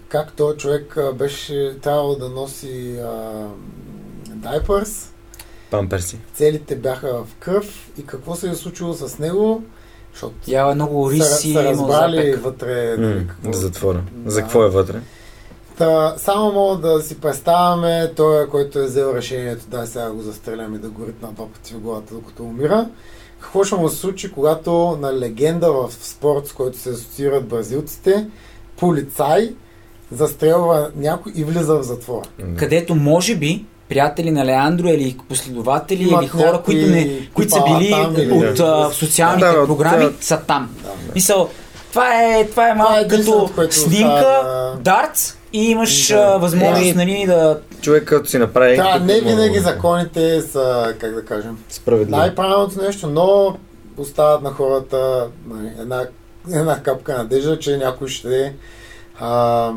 [0.09, 3.47] как този човек беше трябвало да носи а,
[4.29, 5.13] дайпърс,
[5.71, 6.19] Памперси.
[6.35, 9.63] целите бяха в кръв и какво се е случило с него,
[10.19, 12.45] защото Яла много са, риси, са има разбрали запек.
[12.45, 14.03] вътре нали, какво- за затвора.
[14.13, 14.31] Да.
[14.31, 15.01] За какво е вътре?
[15.79, 20.75] Та, само мога да си представяме той, който е взел решението да сега го застрелям
[20.75, 22.87] и да го ритна два пъти в главата, докато умира.
[23.41, 28.27] Какво ще му се случи, когато на легенда в спорт, с който се асоциират бразилците,
[28.77, 29.55] полицай
[30.13, 32.29] застрелва някой и влиза в затвора.
[32.39, 32.57] М.
[32.57, 37.63] Където може би приятели на Леандро или последователи Имат или хора, които, не, които са
[37.65, 38.65] били там от нещо.
[38.65, 40.71] а, социалните Да, програми, а, са там.
[40.83, 40.89] Да.
[41.15, 41.49] Мисъл,
[41.91, 44.77] това е, това е малко като единственото, което снимка, остава.
[44.81, 46.39] дартс и имаш Да.
[46.39, 47.61] възможност Е, нали, да...
[47.81, 48.77] Човек като си направи...
[48.77, 51.59] Да, като не винаги законите са, как да кажем,
[51.89, 53.57] най-правилното нещо, но
[53.97, 56.07] остават на хората нали, една,
[56.55, 58.53] една капка надежда, че някой ще
[59.21, 59.71] а,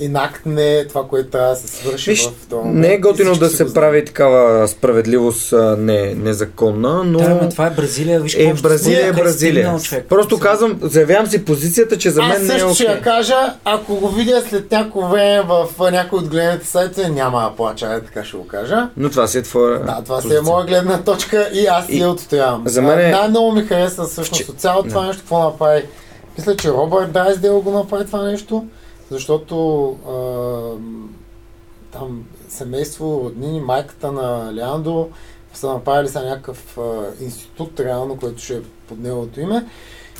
[0.00, 2.74] инактне това, което трябва да се свърши Виж, в момент.
[2.76, 7.18] не е готино да се прави такава справедливост не, незаконна, но...
[7.18, 9.54] Да, ама това е Бразилия, виж Е, Бразилия е Бразилия.
[9.54, 10.06] стигнал човек.
[10.08, 13.34] Просто казвам, заявявам си позицията, че за Аз мен не е също ще я кажа,
[13.64, 18.00] ако го видя след някакво време в някой от гледните сайта, няма да плача, е,
[18.00, 18.88] така ще го кажа.
[18.96, 20.42] Но това си е твоя Да, това си е позиция.
[20.44, 22.62] моя гледна точка и аз си И я отстоявам.
[22.66, 25.82] за мен е- Най-много ми харесва всъщност от цялото това нещо, какво направи.
[26.38, 28.64] Мисля, че Робърт Дайсдел го направи това нещо,
[29.10, 30.18] защото а,
[31.92, 35.08] там семейство, роднини, майката на Леандро
[35.54, 39.66] са направили са някакъв а, институт, реално, който ще е под неговото име.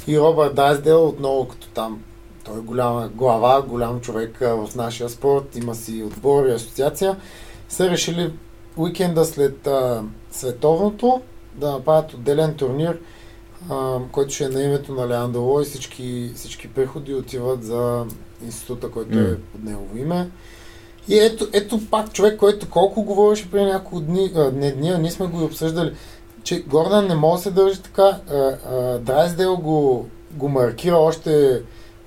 [0.06, 2.02] И Робърт Дайсдел отново като там
[2.44, 7.16] той е голяма глава, голям човек а, в нашия спорт, има си отбор и асоциация,
[7.68, 8.32] са решили
[8.76, 11.20] уикенда след а, световното
[11.54, 12.98] да направят отделен турнир,
[13.70, 18.06] а, който ще е на името на Леандро Ло и всички, всички приходи отиват за
[18.44, 20.30] института, който е под негово име.
[21.08, 24.98] И ето, ето пак човек, който колко говореше преди няколко дни, а, не дни, а
[24.98, 25.92] ние сме го обсъждали,
[26.42, 28.18] че Гордан не може да се държи така.
[29.00, 31.62] Драйсдел го, го маркира още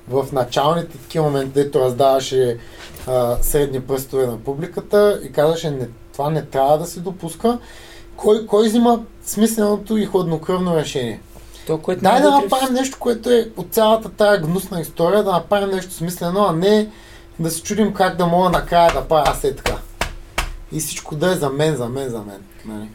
[0.09, 2.57] в началните такива моменти, дето раздаваше
[3.07, 7.59] а, средни пръстове на публиката и казваше, не, това не трябва да се допуска.
[8.15, 11.21] Кой, кой взима смисленото и хладнокръвно решение?
[11.71, 15.23] То, което Дай не е да направим нещо, което е от цялата тая гнусна история,
[15.23, 16.89] да направим нещо смислено, а не
[17.39, 19.77] да се чудим как да мога накрая да правя аз е така.
[20.71, 22.41] И всичко да е за мен, за мен, за мен.
[22.65, 22.87] Нали?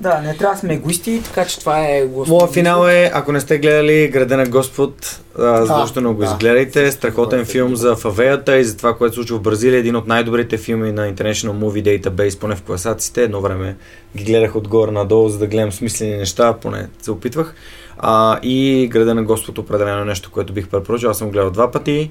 [0.00, 2.08] Да, не трябва да сме егоисти, така че това е...
[2.28, 6.26] Моя финал е, ако не сте гледали Града на Господ, задължително го да.
[6.26, 6.92] изгледайте.
[6.92, 9.78] Страхотен Добре, филм за фавеята и за това, което се случва в Бразилия.
[9.78, 13.22] Един от най-добрите филми на International Movie Database, поне в класациите.
[13.22, 13.76] Едно време
[14.16, 17.54] ги гледах отгоре надолу, за да гледам смислени неща, поне се опитвах.
[17.98, 21.10] А, и Града на Господ определено е нещо, което бих препоръчал.
[21.10, 22.10] Аз съм гледал два пъти.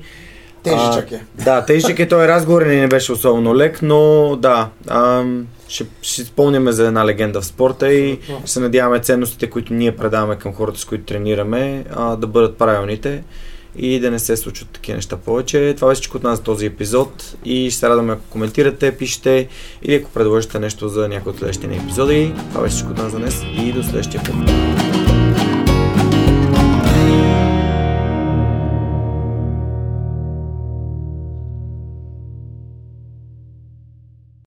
[0.63, 1.23] Тежичък е.
[1.43, 6.23] Да, тежък е този разговор и не беше особено лек, но да, ам, ще, ще
[6.23, 10.53] спомняме за една легенда в спорта и ще се надяваме ценностите, които ние предаваме към
[10.53, 13.23] хората, с които тренираме, а, да бъдат правилните
[13.75, 15.73] и да не се случват такива неща повече.
[15.75, 19.47] Това беше всичко от нас за този епизод и ще се радваме ако коментирате, пишете
[19.83, 22.33] или ако предложите нещо за някой от следващите епизоди.
[22.49, 25.02] Това беше всичко от нас за днес и до следващия път.